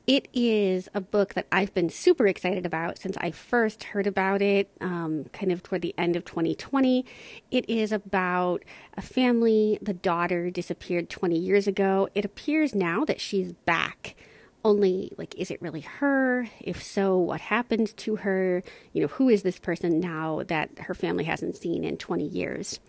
It 0.08 0.30
is 0.34 0.88
a 0.94 1.02
book 1.02 1.34
that 1.34 1.46
I've 1.52 1.74
been 1.74 1.90
super 1.90 2.26
excited 2.26 2.66
about 2.66 2.98
since 3.00 3.18
I 3.18 3.32
first 3.32 3.84
heard 3.84 4.08
about 4.08 4.42
it, 4.42 4.72
um, 4.80 5.26
kind 5.34 5.52
of 5.52 5.62
toward 5.62 5.82
the 5.82 5.94
end 5.98 6.16
of 6.16 6.24
2020. 6.24 7.06
It 7.52 7.70
is 7.70 7.92
about 7.92 8.64
a 8.96 9.02
family. 9.02 9.78
The 9.82 9.94
daughter 9.94 10.50
disappeared 10.50 11.10
20 11.10 11.38
years 11.38 11.68
ago. 11.68 12.08
It 12.16 12.24
appears 12.24 12.74
now 12.74 13.04
that 13.04 13.20
she's 13.20 13.52
back 13.52 14.16
only 14.64 15.12
like 15.18 15.36
is 15.36 15.52
it 15.52 15.62
really 15.62 15.82
her? 15.82 16.48
If 16.60 16.82
so 16.84 17.18
what 17.18 17.42
happened 17.42 17.96
to 17.98 18.18
her? 18.18 18.64
You 18.94 19.02
know 19.02 19.08
who 19.08 19.30
is 19.30 19.44
this 19.44 19.60
person 19.60 20.00
now 20.00 20.44
that 20.48 20.70
her 20.80 20.94
family 20.94 21.24
hasn't 21.24 21.58
seen 21.58 21.84
in 21.84 21.98
20 21.98 22.26
years? 22.26 22.80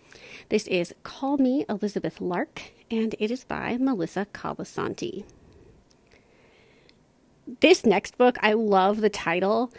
This 0.49 0.67
is 0.67 0.93
call 1.03 1.37
me 1.37 1.65
elizabeth 1.69 2.19
lark 2.21 2.61
and 2.89 3.15
it 3.19 3.31
is 3.31 3.43
by 3.43 3.77
melissa 3.77 4.27
colasanti 4.33 5.23
this 7.61 7.85
next 7.85 8.17
book 8.17 8.37
i 8.41 8.53
love 8.53 9.01
the 9.01 9.09
title 9.09 9.71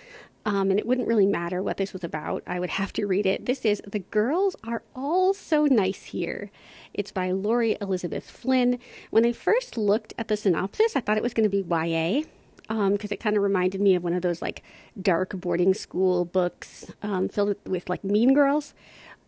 um, 0.44 0.70
and 0.70 0.78
it 0.78 0.86
wouldn't 0.86 1.08
really 1.08 1.26
matter 1.26 1.62
what 1.62 1.76
this 1.76 1.92
was 1.92 2.04
about. 2.04 2.42
I 2.46 2.58
would 2.58 2.70
have 2.70 2.92
to 2.94 3.06
read 3.06 3.26
it. 3.26 3.46
This 3.46 3.64
is 3.64 3.82
The 3.86 3.98
Girls 3.98 4.56
Are 4.64 4.82
All 4.94 5.34
So 5.34 5.66
Nice 5.66 6.04
Here. 6.04 6.50
It's 6.94 7.12
by 7.12 7.30
Laurie 7.30 7.76
Elizabeth 7.80 8.30
Flynn. 8.30 8.78
When 9.10 9.26
I 9.26 9.32
first 9.32 9.76
looked 9.76 10.14
at 10.18 10.28
the 10.28 10.36
synopsis, 10.36 10.96
I 10.96 11.00
thought 11.00 11.16
it 11.16 11.22
was 11.22 11.34
going 11.34 11.48
to 11.48 11.62
be 11.62 11.66
YA 11.68 12.22
because 12.70 13.10
um, 13.10 13.14
it 13.14 13.20
kind 13.20 13.36
of 13.36 13.42
reminded 13.42 13.80
me 13.80 13.96
of 13.96 14.04
one 14.04 14.14
of 14.14 14.22
those 14.22 14.40
like 14.40 14.62
dark 15.00 15.32
boarding 15.34 15.74
school 15.74 16.24
books 16.24 16.92
um, 17.02 17.28
filled 17.28 17.56
with 17.66 17.88
like 17.88 18.04
mean 18.04 18.32
girls. 18.32 18.74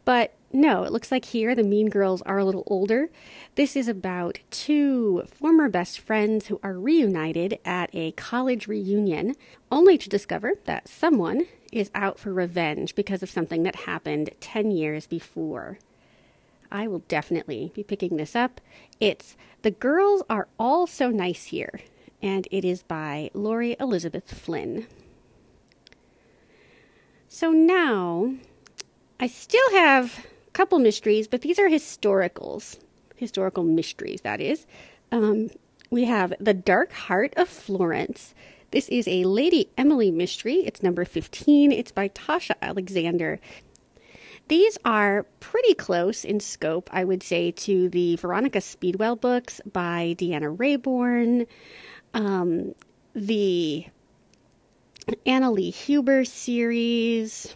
But 0.05 0.35
no, 0.53 0.85
it 0.85 0.93
looks 0.93 1.11
like 1.11 1.27
here 1.27 1.55
the 1.55 1.63
mean 1.63 1.89
girls 1.89 2.21
are 2.23 2.39
a 2.39 2.45
little 2.45 2.65
older. 2.67 3.09
This 3.55 3.75
is 3.77 3.89
about 3.89 4.41
two 4.51 5.25
former 5.27 5.69
best 5.69 5.99
friends 5.99 6.49
who 6.49 6.61
are 6.63 6.79
reunited 6.79 7.59
at 7.65 7.91
a 7.95 8.13
college 8.13 8.67
reunion, 8.67 9.35
only 9.71 9.97
to 9.97 10.09
discover 10.09 10.55
that 10.65 10.89
someone 10.89 11.47
is 11.73 11.91
out 11.95 12.19
for 12.19 12.35
revenge 12.35 12.95
because 12.95 13.23
of 13.23 13.31
something 13.31 13.63
that 13.63 13.77
happened 13.77 14.31
10 14.41 14.71
years 14.71 15.07
before. 15.07 15.79
I 16.71 16.87
will 16.87 17.01
definitely 17.01 17.71
be 17.75 17.83
picking 17.83 18.17
this 18.17 18.37
up. 18.37 18.61
It's 19.01 19.37
The 19.63 19.71
Girls 19.71 20.23
Are 20.29 20.49
All 20.59 20.87
So 20.87 21.11
Nice 21.11 21.45
Here, 21.45 21.81
and 22.21 22.47
it 22.51 22.65
is 22.65 22.83
by 22.83 23.31
Laurie 23.33 23.77
Elizabeth 23.81 24.33
Flynn. 24.33 24.87
So 27.29 27.51
now 27.51 28.35
I 29.23 29.29
still 29.29 29.71
have 29.71 30.27
a 30.49 30.51
couple 30.51 30.81
mysteries, 30.81 31.29
but 31.29 31.43
these 31.43 31.61
are 31.61 31.69
historicals, 31.69 32.77
historical 33.15 33.63
mysteries, 33.63 34.23
that 34.23 34.41
is. 34.41 34.67
Um, 35.13 35.49
we 35.91 36.07
have 36.07 36.35
The 36.41 36.53
Dark 36.53 36.91
Heart 36.91 37.35
of 37.37 37.49
Florence. 37.49 38.35
This 38.73 38.89
is 38.89 39.07
a 39.07 39.23
Lady 39.23 39.71
Emily 39.79 40.11
mystery. 40.11 40.57
It's 40.67 40.83
number 40.83 41.05
15. 41.05 41.71
It's 41.71 41.93
by 41.93 42.09
Tasha 42.09 42.57
Alexander. 42.61 43.39
These 44.49 44.77
are 44.85 45.25
pretty 45.39 45.75
close 45.75 46.25
in 46.25 46.41
scope, 46.41 46.91
I 46.93 47.05
would 47.05 47.23
say, 47.23 47.53
to 47.53 47.89
the 47.91 48.17
Veronica 48.17 48.61
Speedwell 48.61 49.15
books 49.15 49.61
by 49.73 50.17
Deanna 50.19 50.57
Raybourn, 50.57 51.47
um, 52.13 52.75
the 53.15 53.87
Anna 55.25 55.53
Lee 55.53 55.71
Huber 55.71 56.25
series, 56.25 57.55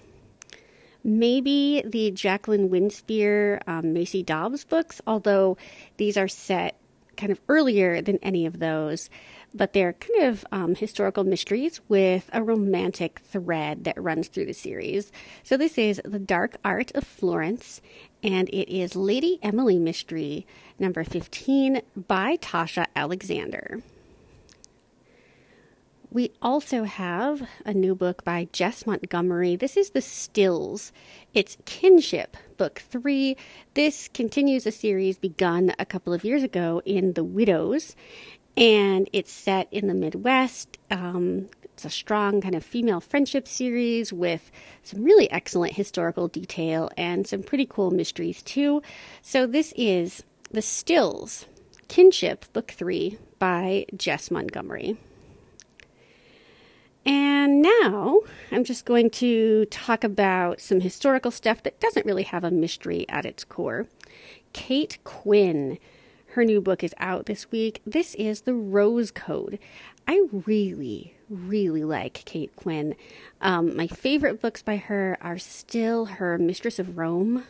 maybe 1.07 1.83
the 1.87 2.11
Jacqueline 2.11 2.69
Winspear, 2.69 3.61
um, 3.67 3.93
Maisie 3.93 4.25
Dobbs 4.25 4.65
books, 4.65 5.01
although 5.07 5.57
these 5.97 6.17
are 6.17 6.29
set 6.29 6.77
kind 7.17 7.33
of 7.33 7.41
earlier 7.49 8.03
than 8.03 8.19
any 8.23 8.45
of 8.45 8.59
those. 8.59 9.09
But 9.55 9.73
they're 9.73 9.95
kind 9.95 10.25
of 10.25 10.45
um, 10.53 10.75
historical 10.75 11.25
mysteries 11.25 11.81
with 11.89 12.29
a 12.33 12.43
romantic 12.43 13.21
thread 13.21 13.85
that 13.85 14.03
runs 14.03 14.29
through 14.29 14.47
the 14.47 14.53
series. 14.53 15.11
So 15.45 15.57
this 15.57 15.79
is 15.79 16.01
The 16.05 16.19
Dark 16.19 16.59
Heart 16.63 16.93
of 16.95 17.05
Florence, 17.05 17.81
and 18.23 18.49
it 18.51 18.71
is 18.71 18.97
Lady 18.97 19.39
Emily 19.43 19.79
Mystery 19.79 20.47
number 20.79 21.05
15 21.05 21.81
by 21.97 22.37
Tasha 22.37 22.87
Alexander. 22.95 23.81
We 26.17 26.33
also 26.41 26.85
have 26.85 27.47
a 27.67 27.75
new 27.75 27.95
book 27.95 28.25
by 28.25 28.49
Jess 28.51 28.87
Montgomery. 28.87 29.55
This 29.55 29.77
is 29.77 29.91
The 29.91 30.01
Stills. 30.01 30.91
It's 31.35 31.59
Kinship, 31.67 32.39
Book 32.57 32.79
Three. 32.89 33.37
This 33.75 34.09
continues 34.09 34.67
a 34.67 34.73
series 34.73 35.19
begun 35.19 35.75
a 35.79 35.85
couple 35.85 36.15
of 36.15 36.25
years 36.25 36.43
ago 36.43 36.81
in 36.87 37.13
The 37.13 37.23
Widows, 37.23 37.95
and 38.57 39.11
it's 39.13 39.31
set 39.31 39.69
in 39.71 39.89
the 39.89 39.95
Midwest. 39.95 40.79
Um, 40.91 41.51
it's 41.65 41.85
a 41.85 41.91
strong 41.91 42.41
kind 42.41 42.55
of 42.55 42.65
female 42.65 43.01
friendship 43.01 43.47
series 43.47 44.11
with 44.11 44.51
some 44.85 45.05
really 45.05 45.31
excellent 45.31 45.75
historical 45.75 46.29
detail 46.29 46.91
and 46.97 47.27
some 47.27 47.43
pretty 47.43 47.67
cool 47.67 47.91
mysteries, 47.91 48.43
too. 48.43 48.81
So, 49.21 49.47
this 49.47 49.75
is 49.77 50.25
The 50.51 50.63
Stills, 50.63 51.45
Kinship, 51.89 52.51
Book 52.55 52.71
Three 52.71 53.19
by 53.39 53.85
Jess 53.95 54.31
Montgomery. 54.31 54.97
And 57.07 57.63
now 57.63 58.23
I'm 58.51 58.65
just 58.65 58.85
going 58.85 59.11
to 59.11 59.65
talk 59.67 60.03
about 60.03 60.61
some 60.61 60.81
historical 60.81 61.31
stuff 61.31 61.63
that 61.63 61.79
doesn't 61.79 62.05
really 62.05 62.25
have 62.25 62.43
a 62.43 62.51
mystery 62.51 63.07
at 63.09 63.25
its 63.25 63.45
core. 63.45 63.87
Kate 64.53 64.99
Quinn, 65.05 65.79
her 66.31 66.45
new 66.45 66.61
book 66.61 66.83
is 66.83 66.95
out 66.99 67.27
this 67.27 67.51
week. 67.53 67.81
This 67.87 68.17
is 68.17 68.41
The 68.41 68.55
Rose 68.55 69.13
Code. 69.13 69.61
I 70.09 70.27
really, 70.33 71.15
really 71.31 71.85
like 71.85 72.25
Kate 72.25 72.55
Quinn. 72.57 72.97
Um, 73.41 73.77
my 73.77 73.87
favorite 73.87 74.43
books 74.43 74.63
by 74.63 74.77
her 74.77 75.17
are 75.21 75.39
still 75.39 76.07
her 76.07 76.39
Mistress 76.39 76.81
of 76.81 76.99
Rome 76.99 77.45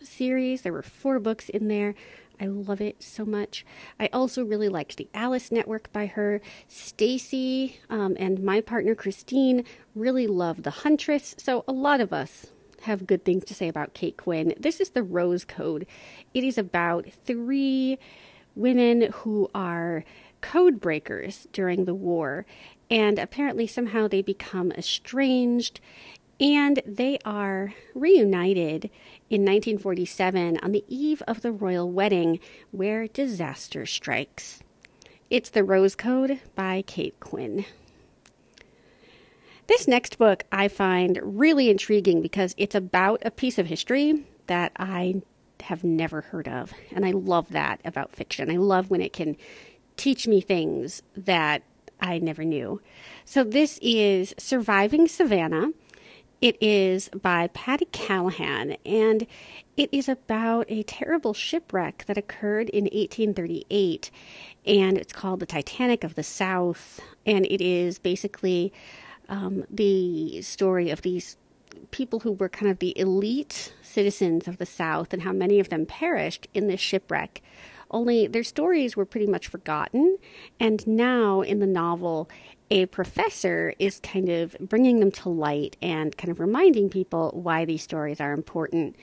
series. 0.00 0.62
There 0.62 0.72
were 0.72 0.82
four 0.82 1.18
books 1.18 1.48
in 1.48 1.66
there. 1.66 1.96
I 2.40 2.46
love 2.46 2.80
it 2.80 3.02
so 3.02 3.24
much. 3.24 3.64
I 3.98 4.08
also 4.12 4.44
really 4.44 4.68
liked 4.68 4.96
the 4.96 5.08
Alice 5.14 5.52
Network 5.52 5.92
by 5.92 6.06
her. 6.06 6.40
Stacy 6.68 7.80
um, 7.88 8.16
and 8.18 8.42
my 8.42 8.60
partner 8.60 8.94
Christine 8.94 9.64
really 9.94 10.26
love 10.26 10.62
The 10.62 10.70
Huntress. 10.70 11.34
So 11.38 11.64
a 11.68 11.72
lot 11.72 12.00
of 12.00 12.12
us 12.12 12.46
have 12.82 13.06
good 13.06 13.24
things 13.24 13.44
to 13.44 13.54
say 13.54 13.68
about 13.68 13.94
Kate 13.94 14.16
Quinn. 14.16 14.54
This 14.58 14.80
is 14.80 14.90
the 14.90 15.02
Rose 15.02 15.44
Code. 15.44 15.86
It 16.34 16.44
is 16.44 16.58
about 16.58 17.06
three 17.24 17.98
women 18.54 19.12
who 19.12 19.50
are 19.54 20.04
code 20.40 20.80
breakers 20.80 21.46
during 21.52 21.84
the 21.84 21.94
war, 21.94 22.44
and 22.90 23.18
apparently 23.18 23.66
somehow 23.66 24.08
they 24.08 24.22
become 24.22 24.72
estranged 24.72 25.80
and 26.40 26.82
they 26.86 27.18
are 27.24 27.74
reunited 27.94 28.90
in 29.30 29.42
1947 29.42 30.58
on 30.62 30.72
the 30.72 30.84
eve 30.88 31.22
of 31.28 31.42
the 31.42 31.52
royal 31.52 31.90
wedding 31.90 32.40
where 32.70 33.06
disaster 33.08 33.86
strikes. 33.86 34.62
It's 35.30 35.50
The 35.50 35.64
Rose 35.64 35.94
Code 35.94 36.40
by 36.54 36.82
Kate 36.86 37.18
Quinn. 37.20 37.64
This 39.66 39.88
next 39.88 40.18
book 40.18 40.44
I 40.52 40.68
find 40.68 41.18
really 41.22 41.70
intriguing 41.70 42.20
because 42.20 42.54
it's 42.58 42.74
about 42.74 43.22
a 43.24 43.30
piece 43.30 43.58
of 43.58 43.66
history 43.66 44.24
that 44.46 44.72
I 44.76 45.22
have 45.60 45.84
never 45.84 46.20
heard 46.20 46.48
of. 46.48 46.72
And 46.90 47.06
I 47.06 47.12
love 47.12 47.48
that 47.50 47.80
about 47.84 48.14
fiction. 48.14 48.50
I 48.50 48.56
love 48.56 48.90
when 48.90 49.00
it 49.00 49.12
can 49.12 49.36
teach 49.96 50.26
me 50.26 50.40
things 50.40 51.02
that 51.16 51.62
I 52.00 52.18
never 52.18 52.44
knew. 52.44 52.80
So 53.24 53.44
this 53.44 53.78
is 53.80 54.34
Surviving 54.36 55.06
Savannah 55.06 55.68
it 56.42 56.60
is 56.60 57.08
by 57.10 57.46
Patti 57.54 57.86
Callahan, 57.92 58.76
and 58.84 59.28
it 59.76 59.88
is 59.92 60.08
about 60.08 60.66
a 60.68 60.82
terrible 60.82 61.32
shipwreck 61.32 62.04
that 62.08 62.18
occurred 62.18 62.68
in 62.70 62.84
1838, 62.86 64.10
and 64.66 64.98
it's 64.98 65.12
called 65.12 65.38
the 65.38 65.46
Titanic 65.46 66.02
of 66.02 66.16
the 66.16 66.24
South, 66.24 67.00
and 67.24 67.46
it 67.46 67.60
is 67.60 68.00
basically 68.00 68.72
um, 69.28 69.64
the 69.70 70.42
story 70.42 70.90
of 70.90 71.02
these 71.02 71.36
people 71.92 72.20
who 72.20 72.32
were 72.32 72.48
kind 72.48 72.70
of 72.70 72.80
the 72.80 72.98
elite 72.98 73.72
citizens 73.80 74.48
of 74.48 74.58
the 74.58 74.66
South 74.66 75.12
and 75.12 75.22
how 75.22 75.32
many 75.32 75.60
of 75.60 75.68
them 75.68 75.86
perished 75.86 76.48
in 76.52 76.66
this 76.66 76.80
shipwreck. 76.80 77.40
Only 77.92 78.26
their 78.26 78.42
stories 78.42 78.96
were 78.96 79.06
pretty 79.06 79.28
much 79.28 79.46
forgotten, 79.46 80.18
and 80.58 80.84
now 80.88 81.42
in 81.42 81.60
the 81.60 81.66
novel, 81.68 82.28
a 82.72 82.86
professor 82.86 83.74
is 83.78 84.00
kind 84.00 84.30
of 84.30 84.56
bringing 84.58 84.98
them 84.98 85.10
to 85.10 85.28
light 85.28 85.76
and 85.82 86.16
kind 86.16 86.30
of 86.30 86.40
reminding 86.40 86.88
people 86.88 87.30
why 87.34 87.66
these 87.66 87.82
stories 87.82 88.18
are 88.18 88.32
important. 88.32 88.96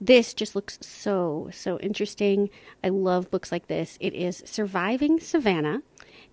This 0.00 0.34
just 0.34 0.56
looks 0.56 0.76
so, 0.80 1.48
so 1.52 1.78
interesting. 1.78 2.50
I 2.82 2.88
love 2.88 3.30
books 3.30 3.52
like 3.52 3.68
this. 3.68 3.96
It 4.00 4.12
is 4.14 4.42
Surviving 4.44 5.20
Savannah, 5.20 5.82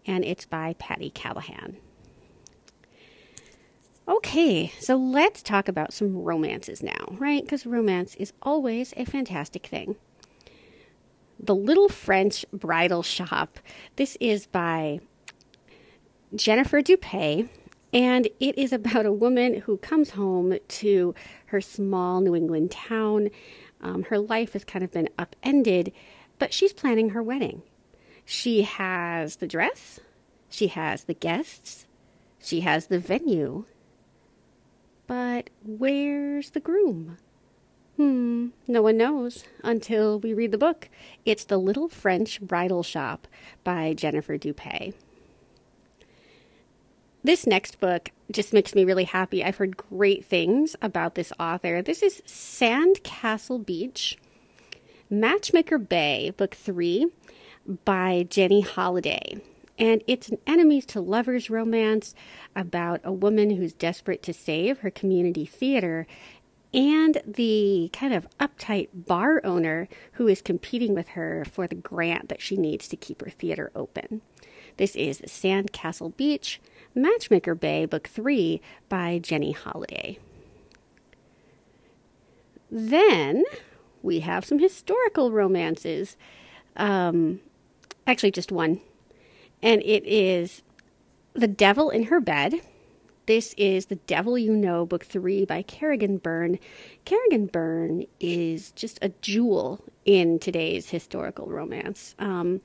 and 0.07 0.25
it's 0.25 0.47
by 0.47 0.73
Patti 0.79 1.11
Callahan. 1.11 1.77
Okay, 4.07 4.73
so 4.79 4.95
let's 4.95 5.43
talk 5.43 5.67
about 5.67 5.93
some 5.93 6.17
romances 6.17 6.81
now, 6.81 7.15
right? 7.19 7.43
Because 7.43 7.67
romance 7.67 8.15
is 8.15 8.33
always 8.41 8.95
a 8.97 9.05
fantastic 9.05 9.67
thing. 9.67 9.95
The 11.39 11.53
Little 11.53 11.87
French 11.87 12.45
Bridal 12.51 13.03
Shop. 13.03 13.59
This 13.95 14.17
is 14.19 14.47
by 14.47 15.01
Jennifer 16.35 16.81
Dupee, 16.81 17.49
and 17.91 18.27
it 18.39 18.57
is 18.57 18.71
about 18.71 19.05
a 19.05 19.11
woman 19.11 19.61
who 19.61 19.77
comes 19.77 20.11
home 20.11 20.57
to 20.67 21.15
her 21.47 21.59
small 21.59 22.21
New 22.21 22.35
England 22.35 22.69
town. 22.69 23.29
Um, 23.81 24.03
her 24.03 24.19
life 24.19 24.53
has 24.53 24.63
kind 24.63 24.83
of 24.83 24.91
been 24.91 25.09
upended, 25.17 25.91
but 26.37 26.53
she's 26.53 26.73
planning 26.73 27.09
her 27.09 27.23
wedding. 27.23 27.63
She 28.25 28.61
has 28.61 29.37
the 29.37 29.47
dress, 29.47 29.99
she 30.49 30.67
has 30.67 31.05
the 31.05 31.15
guests, 31.15 31.87
she 32.39 32.61
has 32.61 32.87
the 32.87 32.99
venue. 32.99 33.65
But 35.07 35.49
where's 35.63 36.51
the 36.51 36.59
groom? 36.59 37.17
Hmm, 37.97 38.49
no 38.67 38.83
one 38.83 38.97
knows 38.97 39.45
until 39.63 40.19
we 40.19 40.35
read 40.35 40.51
the 40.51 40.59
book. 40.59 40.89
It's 41.25 41.45
The 41.45 41.57
Little 41.57 41.89
French 41.89 42.39
Bridal 42.39 42.83
Shop 42.83 43.27
by 43.63 43.93
Jennifer 43.93 44.37
Dupee. 44.37 44.93
This 47.21 47.45
next 47.45 47.81
book 47.81 48.11
just 48.31 48.53
makes 48.53 48.73
me 48.73 48.85
really 48.85 49.03
happy. 49.03 49.43
I've 49.43 49.57
heard 49.57 49.75
great 49.75 50.23
things 50.23 50.77
about 50.81 51.15
this 51.15 51.33
author. 51.37 51.81
This 51.81 52.01
is 52.01 52.21
Sandcastle 52.25 53.65
Beach, 53.65 54.17
Matchmaker 55.09 55.77
Bay, 55.77 56.31
Book 56.37 56.55
3 56.55 57.07
by 57.83 58.25
Jenny 58.29 58.61
Holiday. 58.61 59.41
And 59.77 60.01
it's 60.07 60.29
an 60.29 60.37
enemies 60.47 60.85
to 60.87 61.01
lovers 61.01 61.49
romance 61.49 62.15
about 62.55 63.01
a 63.03 63.11
woman 63.11 63.49
who's 63.49 63.73
desperate 63.73 64.23
to 64.23 64.33
save 64.33 64.79
her 64.79 64.89
community 64.89 65.45
theater 65.45 66.07
and 66.73 67.21
the 67.25 67.89
kind 67.91 68.13
of 68.13 68.27
uptight 68.39 68.87
bar 68.93 69.41
owner 69.43 69.89
who 70.13 70.27
is 70.27 70.41
competing 70.41 70.93
with 70.93 71.09
her 71.09 71.43
for 71.43 71.67
the 71.67 71.75
grant 71.75 72.29
that 72.29 72.41
she 72.41 72.55
needs 72.55 72.87
to 72.87 72.95
keep 72.95 73.21
her 73.21 73.29
theater 73.29 73.71
open. 73.75 74.21
This 74.77 74.95
is 74.95 75.19
Sandcastle 75.21 76.15
Beach, 76.15 76.61
Matchmaker 76.95 77.55
Bay, 77.55 77.85
Book 77.85 78.07
3 78.07 78.61
by 78.87 79.19
Jenny 79.19 79.51
Holiday. 79.51 80.17
Then 82.71 83.43
we 84.01 84.19
have 84.21 84.45
some 84.45 84.59
historical 84.59 85.31
romances. 85.31 86.17
Um, 86.75 87.39
actually, 88.05 88.31
just 88.31 88.51
one. 88.51 88.81
And 89.61 89.81
it 89.83 90.05
is 90.05 90.61
The 91.33 91.47
Devil 91.47 91.89
in 91.89 92.03
Her 92.03 92.19
Bed. 92.19 92.61
This 93.25 93.53
is 93.57 93.87
The 93.87 93.95
Devil 93.95 94.37
You 94.37 94.55
Know, 94.55 94.85
Book 94.85 95.05
3 95.05 95.45
by 95.45 95.61
Kerrigan 95.61 96.17
Byrne. 96.17 96.57
Kerrigan 97.05 97.45
Byrne 97.47 98.05
is 98.19 98.71
just 98.71 98.97
a 99.01 99.09
jewel 99.21 99.83
in 100.05 100.39
today's 100.39 100.89
historical 100.89 101.47
romance. 101.47 102.15
Um, 102.17 102.61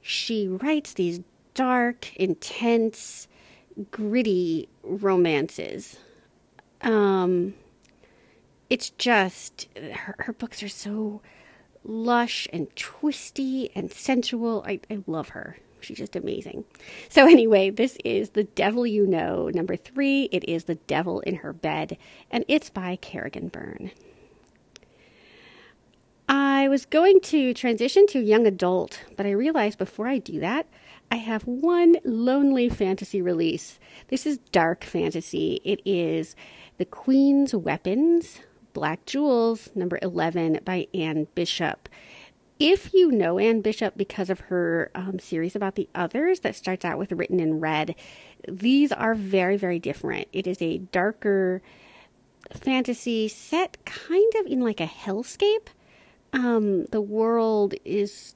she 0.00 0.48
writes 0.48 0.94
these 0.94 1.20
dark, 1.52 2.14
intense, 2.16 3.28
gritty 3.90 4.68
romances. 4.82 5.98
Um, 6.82 7.54
it's 8.70 8.90
just 8.90 9.68
her, 9.76 10.14
her 10.18 10.32
books 10.32 10.62
are 10.62 10.68
so 10.68 11.20
lush 11.84 12.46
and 12.52 12.74
twisty 12.76 13.70
and 13.74 13.90
sensual. 13.92 14.64
I, 14.66 14.80
I 14.90 14.98
love 15.06 15.30
her. 15.30 15.58
She's 15.80 15.98
just 15.98 16.16
amazing. 16.16 16.64
So, 17.08 17.26
anyway, 17.26 17.70
this 17.70 17.96
is 18.04 18.30
The 18.30 18.44
Devil 18.44 18.86
You 18.86 19.06
Know, 19.06 19.48
number 19.48 19.76
three. 19.76 20.24
It 20.32 20.44
is 20.48 20.64
The 20.64 20.74
Devil 20.74 21.20
in 21.20 21.36
Her 21.36 21.52
Bed, 21.52 21.96
and 22.30 22.44
it's 22.48 22.68
by 22.68 22.96
Kerrigan 22.96 23.48
Byrne. 23.48 23.92
I 26.28 26.68
was 26.68 26.84
going 26.84 27.20
to 27.22 27.54
transition 27.54 28.06
to 28.08 28.20
young 28.20 28.46
adult, 28.46 29.04
but 29.16 29.24
I 29.24 29.30
realized 29.30 29.78
before 29.78 30.08
I 30.08 30.18
do 30.18 30.40
that, 30.40 30.66
I 31.10 31.16
have 31.16 31.46
one 31.46 31.96
lonely 32.04 32.68
fantasy 32.68 33.22
release. 33.22 33.78
This 34.08 34.26
is 34.26 34.38
dark 34.52 34.84
fantasy. 34.84 35.60
It 35.64 35.80
is 35.84 36.36
The 36.76 36.84
Queen's 36.84 37.54
Weapons, 37.54 38.40
Black 38.74 39.06
Jewels, 39.06 39.70
number 39.74 39.98
11 40.02 40.60
by 40.64 40.86
Anne 40.92 41.26
Bishop. 41.34 41.88
If 42.60 42.92
you 42.92 43.10
know 43.12 43.38
Anne 43.38 43.60
Bishop 43.60 43.96
because 43.96 44.30
of 44.30 44.40
her 44.40 44.90
um, 44.94 45.18
series 45.18 45.54
about 45.54 45.76
the 45.76 45.88
others 45.94 46.40
that 46.40 46.56
starts 46.56 46.84
out 46.84 46.98
with 46.98 47.12
Written 47.12 47.40
in 47.40 47.60
Red, 47.60 47.94
these 48.46 48.92
are 48.92 49.14
very, 49.14 49.56
very 49.56 49.78
different. 49.78 50.28
It 50.32 50.46
is 50.46 50.60
a 50.60 50.78
darker 50.78 51.62
fantasy 52.52 53.28
set 53.28 53.84
kind 53.84 54.32
of 54.40 54.46
in 54.46 54.60
like 54.60 54.80
a 54.80 54.86
hellscape. 54.86 55.68
Um, 56.32 56.84
the 56.86 57.00
world 57.00 57.74
is 57.84 58.34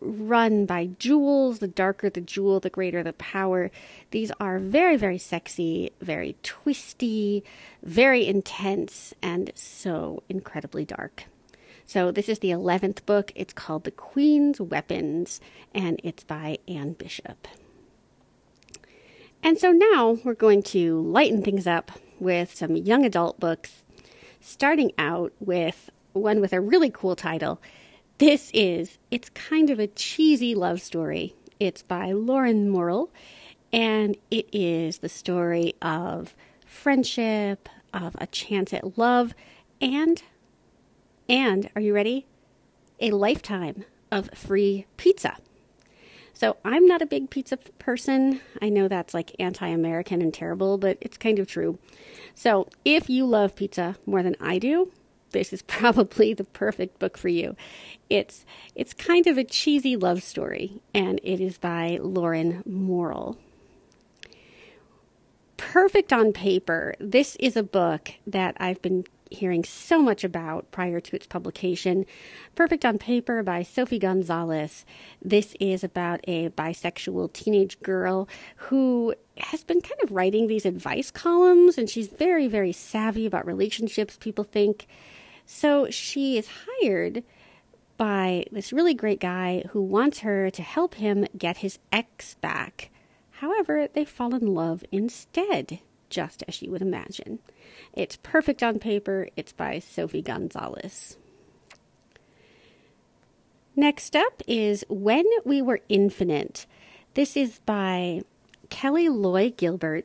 run 0.00 0.66
by 0.66 0.90
jewels. 0.98 1.58
The 1.58 1.68
darker 1.68 2.10
the 2.10 2.20
jewel, 2.20 2.60
the 2.60 2.70
greater 2.70 3.02
the 3.02 3.12
power. 3.14 3.70
These 4.10 4.30
are 4.40 4.58
very, 4.58 4.96
very 4.96 5.18
sexy, 5.18 5.90
very 6.00 6.36
twisty, 6.42 7.44
very 7.82 8.26
intense, 8.26 9.14
and 9.22 9.52
so 9.54 10.22
incredibly 10.28 10.84
dark. 10.84 11.24
So, 11.86 12.10
this 12.10 12.28
is 12.28 12.40
the 12.40 12.50
11th 12.50 13.06
book. 13.06 13.32
It's 13.34 13.54
called 13.54 13.84
The 13.84 13.90
Queen's 13.90 14.60
Weapons, 14.60 15.40
and 15.72 15.98
it's 16.04 16.22
by 16.22 16.58
Anne 16.68 16.92
Bishop. 16.92 17.48
And 19.42 19.58
so 19.58 19.72
now 19.72 20.18
we're 20.24 20.34
going 20.34 20.62
to 20.64 21.00
lighten 21.00 21.42
things 21.42 21.66
up 21.66 21.92
with 22.18 22.54
some 22.54 22.76
young 22.76 23.04
adult 23.04 23.38
books, 23.38 23.82
starting 24.40 24.92
out 24.98 25.32
with 25.40 25.90
one 26.12 26.40
with 26.40 26.52
a 26.52 26.60
really 26.60 26.90
cool 26.90 27.14
title 27.14 27.60
this 28.18 28.50
is, 28.52 28.98
it's 29.10 29.30
kind 29.30 29.70
of 29.70 29.78
a 29.78 29.86
cheesy 29.86 30.54
love 30.54 30.80
story. 30.80 31.34
It's 31.60 31.82
by 31.82 32.12
Lauren 32.12 32.68
Morrill, 32.68 33.10
and 33.72 34.16
it 34.30 34.48
is 34.52 34.98
the 34.98 35.08
story 35.08 35.74
of 35.80 36.34
friendship, 36.66 37.68
of 37.94 38.16
a 38.18 38.26
chance 38.26 38.72
at 38.72 38.98
love, 38.98 39.34
and, 39.80 40.22
and, 41.28 41.70
are 41.74 41.80
you 41.80 41.94
ready? 41.94 42.26
A 43.00 43.12
lifetime 43.12 43.84
of 44.10 44.30
free 44.34 44.86
pizza. 44.96 45.36
So 46.32 46.56
I'm 46.64 46.86
not 46.86 47.02
a 47.02 47.06
big 47.06 47.30
pizza 47.30 47.56
person. 47.56 48.40
I 48.62 48.68
know 48.68 48.86
that's 48.86 49.14
like 49.14 49.34
anti 49.40 49.66
American 49.66 50.22
and 50.22 50.32
terrible, 50.32 50.78
but 50.78 50.98
it's 51.00 51.16
kind 51.16 51.38
of 51.38 51.48
true. 51.48 51.78
So 52.34 52.68
if 52.84 53.10
you 53.10 53.26
love 53.26 53.56
pizza 53.56 53.96
more 54.06 54.22
than 54.22 54.36
I 54.40 54.58
do, 54.58 54.92
this 55.30 55.52
is 55.52 55.62
probably 55.66 56.34
the 56.34 56.44
perfect 56.44 56.98
book 56.98 57.16
for 57.16 57.28
you. 57.28 57.56
It's 58.10 58.44
it's 58.74 58.94
kind 58.94 59.26
of 59.26 59.38
a 59.38 59.44
cheesy 59.44 59.96
love 59.96 60.22
story, 60.22 60.80
and 60.94 61.20
it 61.22 61.40
is 61.40 61.58
by 61.58 61.98
Lauren 62.00 62.62
Morrill. 62.66 63.36
Perfect 65.56 66.12
on 66.12 66.32
paper. 66.32 66.94
This 67.00 67.36
is 67.36 67.56
a 67.56 67.62
book 67.62 68.12
that 68.26 68.56
I've 68.58 68.80
been 68.80 69.04
hearing 69.30 69.64
so 69.64 70.00
much 70.00 70.24
about 70.24 70.70
prior 70.70 71.00
to 71.00 71.16
its 71.16 71.26
publication. 71.26 72.06
Perfect 72.54 72.84
on 72.84 72.98
Paper 72.98 73.42
by 73.42 73.62
Sophie 73.62 73.98
Gonzales. 73.98 74.84
This 75.22 75.54
is 75.60 75.84
about 75.84 76.20
a 76.24 76.48
bisexual 76.50 77.32
teenage 77.32 77.80
girl 77.80 78.28
who 78.56 79.14
has 79.36 79.64
been 79.64 79.80
kind 79.80 80.00
of 80.02 80.12
writing 80.12 80.46
these 80.46 80.66
advice 80.66 81.10
columns, 81.10 81.78
and 81.78 81.88
she's 81.88 82.08
very, 82.08 82.48
very 82.48 82.72
savvy 82.72 83.26
about 83.26 83.46
relationships, 83.46 84.16
people 84.18 84.44
think. 84.44 84.86
So 85.50 85.88
she 85.88 86.36
is 86.36 86.46
hired 86.66 87.24
by 87.96 88.44
this 88.52 88.70
really 88.70 88.92
great 88.92 89.18
guy 89.18 89.64
who 89.70 89.80
wants 89.80 90.18
her 90.18 90.50
to 90.50 90.62
help 90.62 90.96
him 90.96 91.26
get 91.36 91.56
his 91.56 91.78
ex 91.90 92.34
back. 92.34 92.90
However, 93.30 93.88
they 93.90 94.04
fall 94.04 94.34
in 94.34 94.54
love 94.54 94.84
instead, 94.92 95.80
just 96.10 96.44
as 96.46 96.60
you 96.60 96.70
would 96.70 96.82
imagine. 96.82 97.38
It's 97.94 98.18
perfect 98.22 98.62
on 98.62 98.78
paper. 98.78 99.28
It's 99.36 99.52
by 99.52 99.78
Sophie 99.78 100.20
Gonzales. 100.20 101.16
Next 103.74 104.14
up 104.14 104.42
is 104.46 104.84
When 104.90 105.24
We 105.46 105.62
Were 105.62 105.80
Infinite. 105.88 106.66
This 107.14 107.38
is 107.38 107.60
by 107.64 108.20
Kelly 108.68 109.08
Loy 109.08 109.54
Gilbert. 109.56 110.04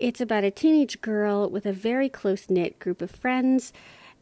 It's 0.00 0.20
about 0.20 0.42
a 0.42 0.50
teenage 0.50 1.00
girl 1.00 1.48
with 1.48 1.64
a 1.64 1.72
very 1.72 2.08
close 2.08 2.50
knit 2.50 2.80
group 2.80 3.00
of 3.00 3.12
friends 3.12 3.72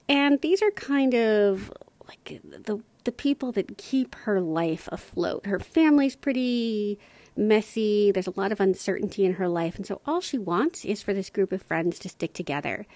and 0.08 0.40
these 0.40 0.62
are 0.62 0.70
kind 0.70 1.14
of 1.14 1.72
like 2.06 2.40
the 2.42 2.80
the 3.04 3.12
people 3.12 3.52
that 3.52 3.78
keep 3.78 4.14
her 4.16 4.40
life 4.40 4.88
afloat. 4.92 5.46
Her 5.46 5.58
family's 5.58 6.14
pretty 6.16 6.98
messy. 7.36 8.12
There's 8.12 8.26
a 8.26 8.38
lot 8.38 8.52
of 8.52 8.60
uncertainty 8.60 9.24
in 9.24 9.34
her 9.34 9.48
life, 9.48 9.76
and 9.76 9.86
so 9.86 10.00
all 10.04 10.20
she 10.20 10.36
wants 10.36 10.84
is 10.84 11.02
for 11.02 11.14
this 11.14 11.30
group 11.30 11.52
of 11.52 11.62
friends 11.62 11.98
to 12.00 12.08
stick 12.08 12.34
together. 12.34 12.86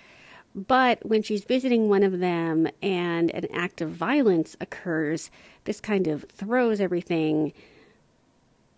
But 0.54 1.06
when 1.06 1.22
she's 1.22 1.44
visiting 1.44 1.88
one 1.88 2.02
of 2.02 2.18
them 2.18 2.68
and 2.82 3.30
an 3.30 3.46
act 3.54 3.80
of 3.80 3.90
violence 3.90 4.54
occurs, 4.60 5.30
this 5.64 5.80
kind 5.80 6.06
of 6.06 6.26
throws 6.30 6.78
everything 6.78 7.54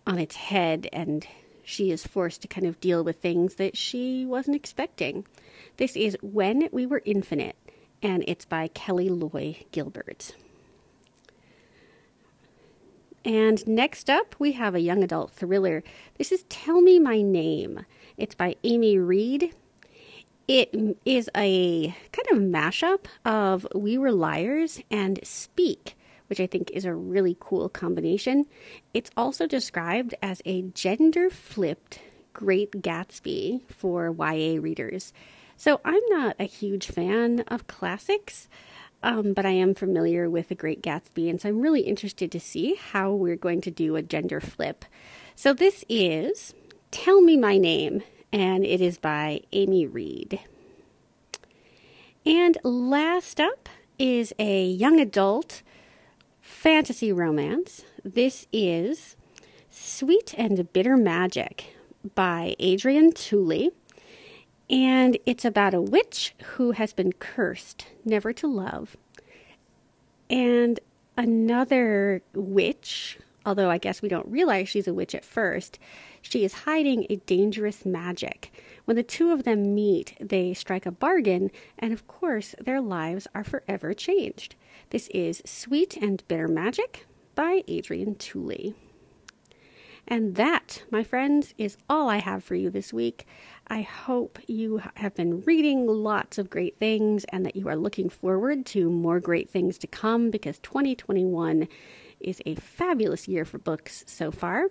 on 0.07 0.17
its 0.17 0.37
head 0.37 0.87
and 0.93 1.27
she 1.65 1.91
is 1.91 2.07
forced 2.07 2.43
to 2.43 2.47
kind 2.47 2.65
of 2.67 2.79
deal 2.79 3.03
with 3.03 3.17
things 3.17 3.55
that 3.55 3.75
she 3.75 4.25
wasn't 4.25 4.55
expecting. 4.55 5.25
This 5.77 5.97
is 5.97 6.15
When 6.21 6.69
We 6.71 6.85
Were 6.85 7.01
Infinite 7.03 7.57
and 8.05 8.23
it's 8.27 8.45
by 8.45 8.67
Kelly 8.67 9.09
Loy 9.09 9.65
Gilbert. 9.71 10.35
And 13.25 13.67
next 13.67 14.11
up, 14.11 14.35
we 14.37 14.51
have 14.51 14.75
a 14.75 14.79
young 14.79 15.03
adult 15.03 15.31
thriller. 15.31 15.83
This 16.19 16.31
is 16.31 16.43
Tell 16.47 16.81
Me 16.81 16.99
My 16.99 17.23
Name. 17.23 17.83
It's 18.15 18.35
by 18.35 18.57
Amy 18.63 18.99
Reed. 18.99 19.55
It 20.47 20.99
is 21.03 21.31
a 21.35 21.95
kind 22.11 22.27
of 22.31 22.37
mashup 22.37 23.05
of 23.25 23.65
We 23.73 23.97
Were 23.97 24.11
Liars 24.11 24.83
and 24.91 25.19
Speak, 25.23 25.97
which 26.27 26.39
I 26.39 26.45
think 26.45 26.69
is 26.69 26.85
a 26.85 26.93
really 26.93 27.35
cool 27.39 27.69
combination. 27.69 28.45
It's 28.93 29.09
also 29.17 29.47
described 29.47 30.13
as 30.21 30.43
a 30.45 30.61
gender 30.61 31.31
flipped 31.31 32.01
Great 32.33 32.69
Gatsby 32.83 33.61
for 33.67 34.11
YA 34.11 34.61
readers. 34.61 35.11
So 35.57 35.79
I'm 35.85 36.03
not 36.09 36.35
a 36.39 36.45
huge 36.45 36.87
fan 36.87 37.41
of 37.47 37.67
classics, 37.67 38.47
um, 39.01 39.33
but 39.33 39.45
I 39.45 39.51
am 39.51 39.73
familiar 39.73 40.29
with 40.29 40.49
The 40.49 40.55
Great 40.55 40.81
Gatsby, 40.81 41.29
and 41.29 41.39
so 41.39 41.49
I'm 41.49 41.61
really 41.61 41.81
interested 41.81 42.31
to 42.31 42.39
see 42.39 42.75
how 42.75 43.13
we're 43.13 43.35
going 43.35 43.61
to 43.61 43.71
do 43.71 43.95
a 43.95 44.01
gender 44.01 44.39
flip. 44.39 44.85
So 45.35 45.53
this 45.53 45.85
is 45.89 46.53
Tell 46.91 47.21
Me 47.21 47.37
My 47.37 47.57
Name 47.57 48.03
and 48.35 48.65
it 48.65 48.81
is 48.81 48.97
by 48.97 49.39
Amy 49.53 49.87
Reed. 49.87 50.41
And 52.25 52.57
last 52.63 53.39
up 53.39 53.69
is 53.97 54.33
a 54.37 54.65
young 54.65 54.99
adult 54.99 55.61
fantasy 56.41 57.13
romance. 57.13 57.85
This 58.03 58.45
is 58.51 59.15
Sweet 59.69 60.35
and 60.37 60.71
Bitter 60.73 60.97
Magic 60.97 61.77
by 62.13 62.57
Adrienne 62.61 63.13
Tooley. 63.13 63.71
And 64.69 65.17
it's 65.25 65.45
about 65.45 65.73
a 65.73 65.81
witch 65.81 66.33
who 66.43 66.71
has 66.71 66.93
been 66.93 67.13
cursed 67.13 67.87
never 68.03 68.33
to 68.33 68.47
love. 68.47 68.97
And 70.29 70.79
another 71.15 72.21
witch, 72.33 73.19
although 73.45 73.69
I 73.69 73.77
guess 73.77 74.01
we 74.01 74.09
don't 74.09 74.27
realize 74.27 74.67
she's 74.67 74.87
a 74.87 74.93
witch 74.93 75.13
at 75.13 75.23
first, 75.23 75.77
she 76.21 76.43
is 76.43 76.53
hiding 76.53 77.05
a 77.09 77.17
dangerous 77.17 77.85
magic. 77.85 78.51
When 78.85 78.97
the 78.97 79.03
two 79.03 79.31
of 79.31 79.43
them 79.43 79.75
meet, 79.75 80.15
they 80.19 80.53
strike 80.55 80.87
a 80.87 80.91
bargain, 80.91 81.51
and 81.77 81.93
of 81.93 82.07
course, 82.07 82.55
their 82.59 82.81
lives 82.81 83.27
are 83.35 83.43
forever 83.43 83.93
changed. 83.93 84.55
This 84.89 85.07
is 85.09 85.43
Sweet 85.45 85.95
and 85.97 86.27
Bitter 86.27 86.47
Magic 86.47 87.05
by 87.35 87.63
Adrienne 87.69 88.15
Tooley. 88.15 88.73
And 90.07 90.35
that, 90.35 90.83
my 90.91 91.03
friends, 91.03 91.53
is 91.57 91.77
all 91.89 92.09
I 92.09 92.17
have 92.17 92.43
for 92.43 92.55
you 92.55 92.69
this 92.69 92.93
week. 92.93 93.25
I 93.67 93.81
hope 93.81 94.37
you 94.47 94.81
have 94.95 95.15
been 95.15 95.41
reading 95.41 95.87
lots 95.87 96.37
of 96.37 96.49
great 96.49 96.77
things 96.77 97.25
and 97.29 97.45
that 97.45 97.55
you 97.55 97.67
are 97.67 97.75
looking 97.75 98.09
forward 98.09 98.65
to 98.67 98.89
more 98.91 99.19
great 99.19 99.49
things 99.49 99.79
to 99.79 99.87
come 99.87 100.29
because 100.29 100.59
2021 100.59 101.67
is 102.19 102.41
a 102.45 102.55
fabulous 102.55 103.27
year 103.27 103.45
for 103.45 103.57
books 103.57 104.03
so 104.07 104.31
far. 104.31 104.67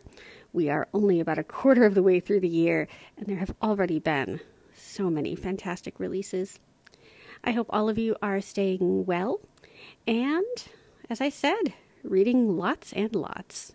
We 0.53 0.71
are 0.71 0.89
only 0.95 1.19
about 1.19 1.39
a 1.39 1.45
quarter 1.45 1.85
of 1.85 1.95
the 1.95 2.03
way 2.03 2.21
through 2.21 2.41
the 2.41 2.49
year, 2.49 2.87
and 3.17 3.27
there 3.27 3.39
have 3.39 3.55
already 3.61 3.99
been 3.99 4.41
so 4.73 5.11
many 5.11 5.35
fantastic 5.35 5.99
releases. 5.99 6.61
I 7.43 7.51
hope 7.51 7.67
all 7.71 7.89
of 7.89 7.99
you 7.99 8.17
are 8.23 8.41
staying 8.41 9.05
well, 9.05 9.41
and 10.07 10.45
as 11.11 11.21
I 11.21 11.29
said, 11.29 11.75
reading 12.05 12.57
lots 12.57 12.93
and 12.93 13.15
lots. 13.15 13.75